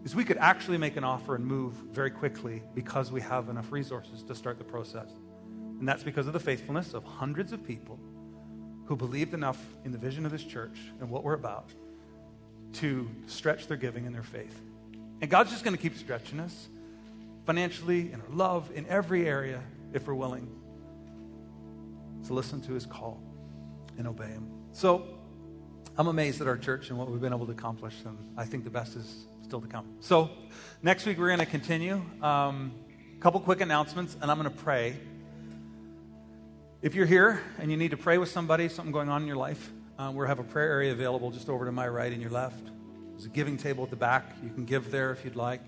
is 0.05 0.15
we 0.15 0.25
could 0.25 0.37
actually 0.37 0.77
make 0.77 0.97
an 0.97 1.05
offer 1.05 1.35
and 1.35 1.45
move 1.45 1.73
very 1.91 2.11
quickly 2.11 2.63
because 2.75 3.11
we 3.11 3.21
have 3.21 3.49
enough 3.49 3.73
resources 3.73 4.23
to 4.23 4.35
start 4.35 4.59
the 4.59 4.65
process. 4.65 5.09
And 5.79 5.89
that's 5.89 6.03
because 6.03 6.27
of 6.27 6.33
the 6.33 6.41
faithfulness 6.41 6.95
of 6.95 7.03
hundreds 7.05 7.53
of 7.53 7.67
people 7.67 7.99
who 8.85 8.97
believed 8.97 9.35
enough 9.35 9.61
in 9.85 9.93
the 9.93 9.99
vision 9.99 10.27
of 10.27 10.33
this 10.33 10.45
church 10.45 10.79
and 11.01 11.09
what 11.09 11.25
we're 11.25 11.35
about 11.35 11.71
to 12.75 13.11
stretch 13.27 13.67
their 13.67 13.79
giving 13.79 14.05
and 14.05 14.15
their 14.15 14.23
faith. 14.23 14.61
And 15.21 15.31
God's 15.31 15.51
just 15.51 15.65
going 15.65 15.75
to 15.75 15.83
keep 15.83 15.97
stretching 15.97 16.39
us 16.39 16.69
financially, 17.45 18.13
in 18.13 18.21
our 18.21 18.29
love, 18.31 18.71
in 18.75 18.87
every 18.87 19.29
area, 19.29 19.63
if 19.93 20.07
we're 20.07 20.15
willing 20.15 20.49
to 22.27 22.33
listen 22.33 22.61
to 22.63 22.73
his 22.73 22.87
call 22.87 23.23
and 23.99 24.07
obey 24.07 24.27
him. 24.27 24.51
So 24.73 25.07
I'm 25.97 26.09
amazed 26.09 26.41
at 26.41 26.47
our 26.47 26.57
church 26.57 26.91
and 26.91 26.99
what 26.99 27.11
we've 27.11 27.21
been 27.21 27.33
able 27.33 27.47
to 27.47 27.53
accomplish, 27.53 27.95
and 28.05 28.19
I 28.37 28.45
think 28.45 28.65
the 28.65 28.71
best 28.71 28.97
is 28.97 29.27
still 29.43 29.61
to 29.61 29.69
come. 29.69 29.87
So 30.01 30.31
next 30.83 31.07
week 31.07 31.19
we're 31.19 31.29
going 31.29 31.39
to 31.39 31.47
continue. 31.47 32.03
A 32.23 32.27
um, 32.27 32.73
couple 33.21 33.41
quick 33.41 33.61
announcements, 33.61 34.17
and 34.21 34.31
I'm 34.31 34.39
going 34.39 34.51
to 34.51 34.63
pray. 34.63 34.97
If 36.83 36.95
you're 36.95 37.07
here 37.07 37.41
and 37.59 37.71
you 37.71 37.77
need 37.77 37.93
to 37.93 37.97
pray 37.97 38.19
with 38.19 38.29
somebody, 38.29 38.69
something 38.69 38.93
going 38.93 39.09
on 39.09 39.23
in 39.23 39.29
your 39.29 39.37
life, 39.37 39.71
uh, 39.99 40.11
we 40.13 40.27
have 40.27 40.39
a 40.39 40.45
prayer 40.45 40.71
area 40.71 40.93
available 40.93 41.31
just 41.31 41.49
over 41.49 41.65
to 41.67 41.73
my 41.73 41.87
right 41.87 42.13
and 42.13 42.21
your 42.21 42.31
left. 42.31 42.71
There's 43.13 43.27
a 43.27 43.29
giving 43.29 43.57
table 43.57 43.85
at 43.85 43.91
the 43.91 43.97
back. 43.97 44.25
You 44.43 44.51
can 44.51 44.65
give 44.65 44.91
there 44.91 45.13
if 45.13 45.25
you'd 45.25 45.37
like. 45.37 45.61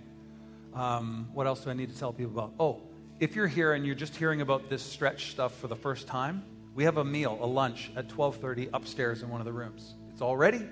Um, 0.77 1.31
what 1.33 1.47
else 1.47 1.65
do 1.65 1.71
I 1.71 1.73
need 1.73 1.91
to 1.91 1.99
tell 1.99 2.13
people 2.13 2.33
about? 2.33 2.53
Oh, 2.61 2.83
if 3.19 3.35
you're 3.35 3.47
here 3.47 3.73
and 3.73 3.87
you're 3.87 3.95
just 3.95 4.15
hearing 4.15 4.43
about 4.43 4.69
this 4.69 4.83
stretch 4.83 5.31
stuff 5.31 5.57
for 5.59 5.69
the 5.69 5.77
first 5.77 6.07
time, 6.07 6.45
we 6.75 6.85
have 6.85 6.99
a 6.99 7.05
meal, 7.05 7.39
a 7.41 7.47
lunch 7.47 7.91
at 7.97 8.09
12:30 8.09 8.69
upstairs 8.75 9.23
in 9.23 9.31
one 9.31 9.41
of 9.41 9.47
the 9.47 9.53
rooms. 9.53 9.95
It's 10.13 10.21
all 10.21 10.37
ready. 10.37 10.69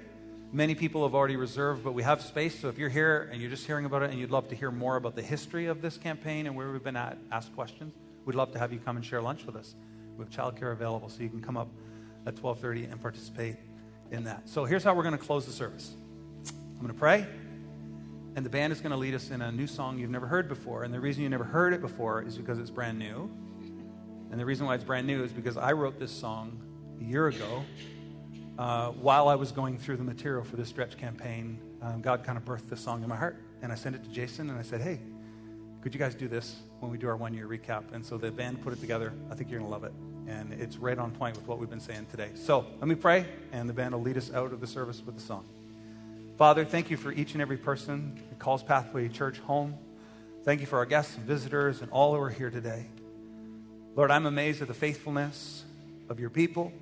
Many 0.53 0.75
people 0.75 1.05
have 1.05 1.15
already 1.15 1.37
reserved, 1.37 1.83
but 1.83 1.93
we 1.93 2.03
have 2.03 2.21
space. 2.21 2.61
So 2.61 2.69
if 2.69 2.79
you're 2.79 2.91
here 2.91 3.31
and 3.33 3.41
you're 3.41 3.51
just 3.51 3.67
hearing 3.67 3.87
about 3.87 4.03
it 4.03 4.11
and 4.11 4.21
you'd 4.21 4.31
love 4.31 4.49
to 4.49 4.55
hear 4.55 4.71
more 4.71 4.97
about 4.97 5.17
the 5.17 5.23
history 5.23 5.67
of 5.67 5.81
this 5.81 5.97
campaign 5.97 6.47
and 6.47 6.55
where 6.55 6.71
we've 6.71 6.85
been 6.85 6.97
at, 6.97 7.17
ask 7.33 7.53
questions, 7.55 7.95
we'd 8.27 8.37
love 8.37 8.53
to 8.53 8.59
have 8.59 8.73
you 8.75 8.79
come 8.79 8.97
and 8.97 9.05
share 9.05 9.23
lunch 9.23 9.47
with 9.47 9.57
us. 9.57 9.75
We 10.19 10.25
have 10.25 10.31
childcare 10.31 10.73
available, 10.73 11.09
so 11.09 11.23
you 11.23 11.31
can 11.31 11.41
come 11.41 11.57
up 11.57 11.69
at 12.27 12.37
12:30 12.37 12.93
and 12.93 13.01
participate 13.01 13.57
in 14.11 14.25
that. 14.25 14.51
So 14.51 14.67
here's 14.67 14.85
how 14.85 14.95
we're 14.95 15.03
going 15.03 15.17
to 15.17 15.25
close 15.25 15.47
the 15.47 15.53
service. 15.53 15.95
I'm 16.51 16.81
going 16.81 16.93
to 16.93 16.95
pray. 16.99 17.27
And 18.37 18.45
the 18.45 18.51
band 18.51 18.73
is 18.73 18.81
going 18.81 18.91
to 18.91 18.97
lead 18.97 19.15
us 19.15 19.31
in 19.31 19.43
a 19.43 19.53
new 19.53 19.67
song 19.67 19.99
you've 19.99 20.11
never 20.11 20.27
heard 20.27 20.49
before. 20.49 20.83
And 20.83 20.93
the 20.93 20.99
reason 20.99 21.23
you 21.23 21.29
never 21.29 21.45
heard 21.45 21.73
it 21.73 21.81
before 21.81 22.23
is 22.23 22.37
because 22.37 22.59
it's 22.59 22.71
brand 22.71 22.99
new. 22.99 23.31
And 24.31 24.41
the 24.41 24.45
reason 24.45 24.67
why 24.67 24.75
it's 24.75 24.83
brand 24.83 25.07
new 25.07 25.23
is 25.23 25.33
because 25.33 25.57
I 25.57 25.73
wrote 25.73 26.01
this 26.01 26.11
song 26.11 26.61
a 27.01 27.05
year 27.05 27.29
ago 27.29 27.63
uh, 28.59 28.91
while 28.91 29.29
I 29.29 29.37
was 29.37 29.53
going 29.53 29.79
through 29.79 29.99
the 29.99 30.05
material 30.05 30.43
for 30.43 30.57
this 30.57 30.69
stretch 30.69 30.97
campaign. 30.97 31.61
Um, 31.81 32.01
God 32.01 32.25
kind 32.25 32.37
of 32.37 32.45
birthed 32.45 32.69
this 32.69 32.81
song 32.81 33.05
in 33.05 33.09
my 33.09 33.17
heart. 33.17 33.41
And 33.63 33.71
I 33.71 33.77
sent 33.77 33.95
it 33.95 34.03
to 34.03 34.11
Jason 34.11 34.51
and 34.51 34.59
I 34.59 34.63
said, 34.63 34.81
hey, 34.81 34.99
could 35.81 35.95
you 35.95 36.01
guys 36.01 36.17
do 36.17 36.27
this 36.27 36.57
when 36.81 36.91
we 36.91 36.99
do 36.99 37.07
our 37.07 37.17
one 37.17 37.35
year 37.35 37.47
recap? 37.47 37.93
And 37.93 38.05
so 38.05 38.19
the 38.19 38.33
band 38.33 38.63
put 38.63 38.73
it 38.73 38.81
together. 38.81 39.13
I 39.31 39.37
think 39.37 39.49
you're 39.49 39.61
going 39.61 39.71
to 39.71 39.73
love 39.73 39.85
it. 39.85 39.93
And 40.27 40.53
it's 40.55 40.77
right 40.77 40.99
on 40.99 41.13
point 41.13 41.37
with 41.37 41.47
what 41.47 41.59
we've 41.59 41.71
been 41.71 41.79
saying 41.79 42.07
today. 42.11 42.31
So 42.35 42.67
let 42.81 42.89
me 42.89 42.95
pray, 42.95 43.27
and 43.53 43.69
the 43.69 43.75
band 43.75 43.95
will 43.95 44.01
lead 44.01 44.17
us 44.17 44.33
out 44.33 44.53
of 44.53 44.61
the 44.61 44.67
service 44.67 45.03
with 45.05 45.15
the 45.15 45.21
song. 45.21 45.45
Father, 46.37 46.65
thank 46.65 46.91
you 46.91 46.97
for 46.97 47.13
each 47.13 47.35
and 47.35 47.41
every 47.41 47.57
person 47.57 48.21
who 48.29 48.35
calls 48.35 48.61
Pathway 48.61 49.07
Church 49.07 49.39
home. 49.39 49.79
Thank 50.43 50.61
you 50.61 50.67
for 50.67 50.79
our 50.79 50.85
guests 50.85 51.17
and 51.17 51.25
visitors 51.25 51.81
and 51.81 51.89
all 51.93 52.13
who 52.13 52.21
are 52.21 52.29
here 52.29 52.51
today. 52.51 52.87
Lord, 53.95 54.11
I'm 54.11 54.27
amazed 54.27 54.61
at 54.61 54.67
the 54.67 54.75
faithfulness 54.75 55.65
of 56.09 56.19
your 56.19 56.31
people, 56.31 56.73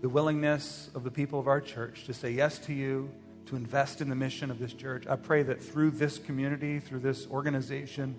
the 0.00 0.08
willingness 0.08 0.90
of 0.92 1.04
the 1.04 1.12
people 1.12 1.38
of 1.38 1.46
our 1.46 1.60
church 1.60 2.02
to 2.06 2.14
say 2.14 2.32
yes 2.32 2.58
to 2.66 2.72
you, 2.72 3.08
to 3.46 3.54
invest 3.54 4.00
in 4.00 4.08
the 4.08 4.16
mission 4.16 4.50
of 4.50 4.58
this 4.58 4.72
church. 4.72 5.06
I 5.06 5.14
pray 5.14 5.44
that 5.44 5.62
through 5.62 5.92
this 5.92 6.18
community, 6.18 6.80
through 6.80 6.98
this 6.98 7.28
organization, 7.28 8.16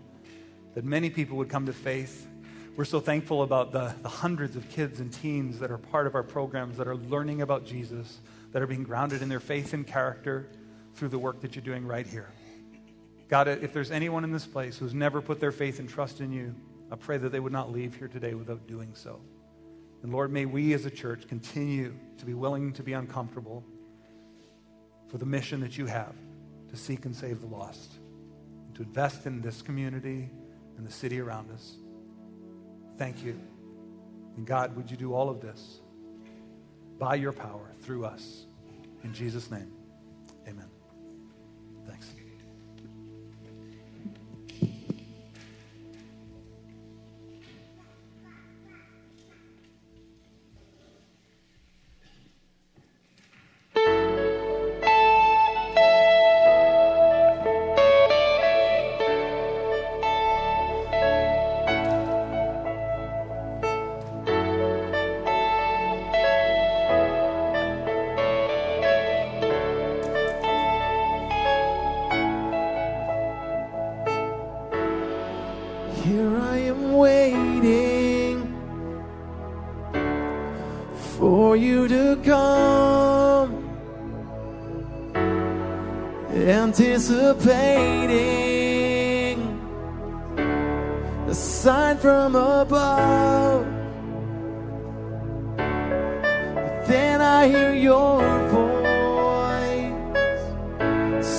that 0.73 0.85
many 0.85 1.09
people 1.09 1.35
would 1.35 1.49
come 1.49 1.65
to 1.65 1.73
faith. 1.73 2.25
We're 2.77 2.85
so 2.85 3.01
thankful 3.01 3.43
about 3.43 3.73
the, 3.73 3.93
the 4.03 4.09
hundreds 4.09 4.55
of 4.55 4.69
kids 4.69 5.01
and 5.01 5.11
teens 5.11 5.59
that 5.59 5.69
are 5.69 5.79
part 5.79 6.07
of 6.07 6.15
our 6.15 6.23
programs 6.23 6.77
that 6.77 6.87
are 6.87 6.95
learning 6.95 7.41
about 7.41 7.65
Jesus, 7.65 8.21
that 8.53 8.61
are 8.61 8.67
being 8.67 8.83
grounded 8.83 9.21
in 9.21 9.27
their 9.27 9.41
faith 9.41 9.73
and 9.73 9.85
character 9.85 10.47
through 10.97 11.09
the 11.09 11.19
work 11.19 11.41
that 11.41 11.55
you're 11.55 11.63
doing 11.63 11.85
right 11.85 12.05
here. 12.05 12.29
God, 13.29 13.47
if 13.47 13.73
there's 13.73 13.91
anyone 13.91 14.23
in 14.23 14.31
this 14.31 14.45
place 14.45 14.77
who's 14.77 14.93
never 14.93 15.21
put 15.21 15.39
their 15.39 15.51
faith 15.51 15.79
and 15.79 15.87
trust 15.87 16.21
in 16.21 16.31
you, 16.31 16.55
I 16.91 16.95
pray 16.95 17.17
that 17.17 17.29
they 17.29 17.39
would 17.39 17.51
not 17.51 17.71
leave 17.71 17.95
here 17.95 18.07
today 18.07 18.33
without 18.33 18.67
doing 18.67 18.91
so. 18.93 19.19
And 20.03 20.11
Lord, 20.11 20.31
may 20.31 20.45
we 20.45 20.73
as 20.73 20.85
a 20.85 20.89
church 20.89 21.27
continue 21.27 21.93
to 22.17 22.25
be 22.25 22.33
willing 22.33 22.73
to 22.73 22.83
be 22.83 22.93
uncomfortable 22.93 23.63
for 25.09 25.17
the 25.17 25.25
mission 25.25 25.59
that 25.61 25.77
you 25.77 25.85
have 25.85 26.15
to 26.69 26.77
seek 26.77 27.05
and 27.05 27.15
save 27.15 27.41
the 27.41 27.47
lost, 27.47 27.93
to 28.75 28.83
invest 28.83 29.25
in 29.25 29.41
this 29.41 29.61
community 29.61 30.29
and 30.77 30.87
the 30.87 30.91
city 30.91 31.19
around 31.19 31.51
us. 31.51 31.75
Thank 32.97 33.23
you. 33.23 33.39
And 34.35 34.45
God, 34.45 34.75
would 34.75 34.89
you 34.89 34.97
do 34.97 35.13
all 35.13 35.29
of 35.29 35.41
this 35.41 35.81
by 36.97 37.15
your 37.15 37.33
power 37.33 37.73
through 37.81 38.05
us? 38.05 38.45
In 39.03 39.13
Jesus' 39.13 39.51
name, 39.51 39.71
amen. 40.47 40.76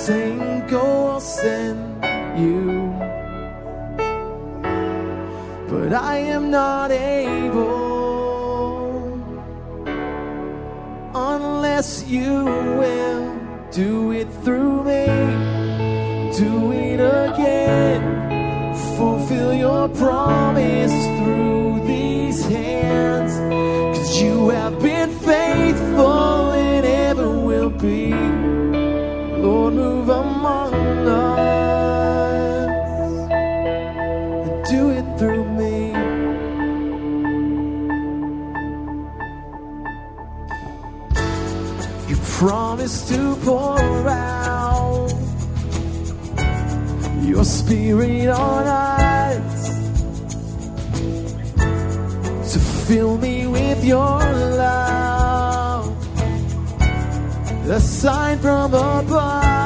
Saying, 0.09 0.63
oh, 0.71 1.07
I'll 1.11 1.19
send 1.21 1.79
you 2.41 2.99
but 5.69 5.93
I 5.93 6.17
am 6.17 6.49
not 6.49 6.89
able 6.91 7.69
unless 11.13 12.07
you 12.07 12.45
will 12.79 13.39
do 13.71 14.11
it 14.11 14.29
through 14.43 14.83
me. 14.83 15.05
Do 16.41 16.71
it 16.71 16.99
again. 16.99 18.01
Fulfill 18.97 19.53
your 19.53 19.89
promise 19.89 21.18
promised 42.79 43.09
to 43.09 43.35
pour 43.43 44.07
out 44.07 45.09
your 47.23 47.43
spirit 47.43 48.29
on 48.29 48.67
us 48.67 49.69
to 52.53 52.59
fill 52.87 53.17
me 53.17 53.47
with 53.47 53.83
your 53.83 54.19
love, 54.63 55.93
a 57.69 57.81
sign 57.81 58.39
from 58.39 58.73
above. 58.73 59.58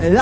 But 0.00 0.12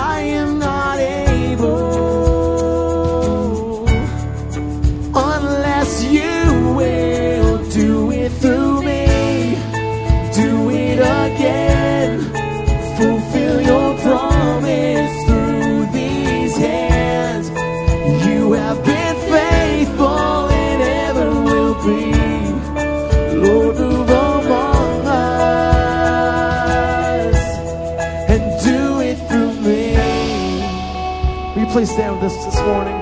please 31.78 31.92
stand 31.92 32.16
with 32.16 32.24
us 32.24 32.44
this 32.44 32.60
morning 32.62 32.92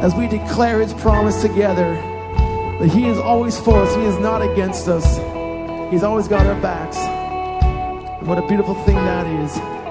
as 0.00 0.14
we 0.14 0.28
declare 0.28 0.80
His 0.80 0.94
promise 0.94 1.42
together 1.42 1.94
that 2.78 2.88
He 2.88 3.08
is 3.08 3.18
always 3.18 3.58
for 3.58 3.74
us, 3.78 3.92
He 3.96 4.02
is 4.02 4.16
not 4.20 4.42
against 4.42 4.86
us. 4.86 5.04
He's 5.90 6.04
always 6.04 6.28
got 6.28 6.46
our 6.46 6.60
backs. 6.62 6.96
And 6.96 8.28
what 8.28 8.38
a 8.38 8.46
beautiful 8.46 8.76
thing 8.84 8.94
that 8.94 9.26
is. 9.26 9.83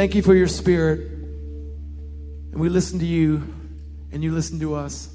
Thank 0.00 0.14
you 0.14 0.22
for 0.22 0.34
your 0.34 0.48
spirit. 0.48 1.00
And 1.00 2.54
we 2.54 2.70
listen 2.70 3.00
to 3.00 3.04
you, 3.04 3.42
and 4.10 4.24
you 4.24 4.32
listen 4.32 4.58
to 4.60 4.74
us. 4.74 5.14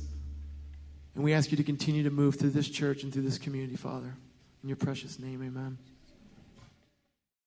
And 1.16 1.24
we 1.24 1.34
ask 1.34 1.50
you 1.50 1.58
to 1.58 1.64
continue 1.64 2.04
to 2.04 2.12
move 2.12 2.36
through 2.36 2.52
this 2.52 2.70
church 2.70 3.02
and 3.02 3.12
through 3.12 3.24
this 3.24 3.40
community, 3.40 3.78
Father. 3.78 4.14
In 4.62 4.70
your 4.70 4.76
precious 4.76 5.18
name, 5.18 5.42
amen. 5.42 5.80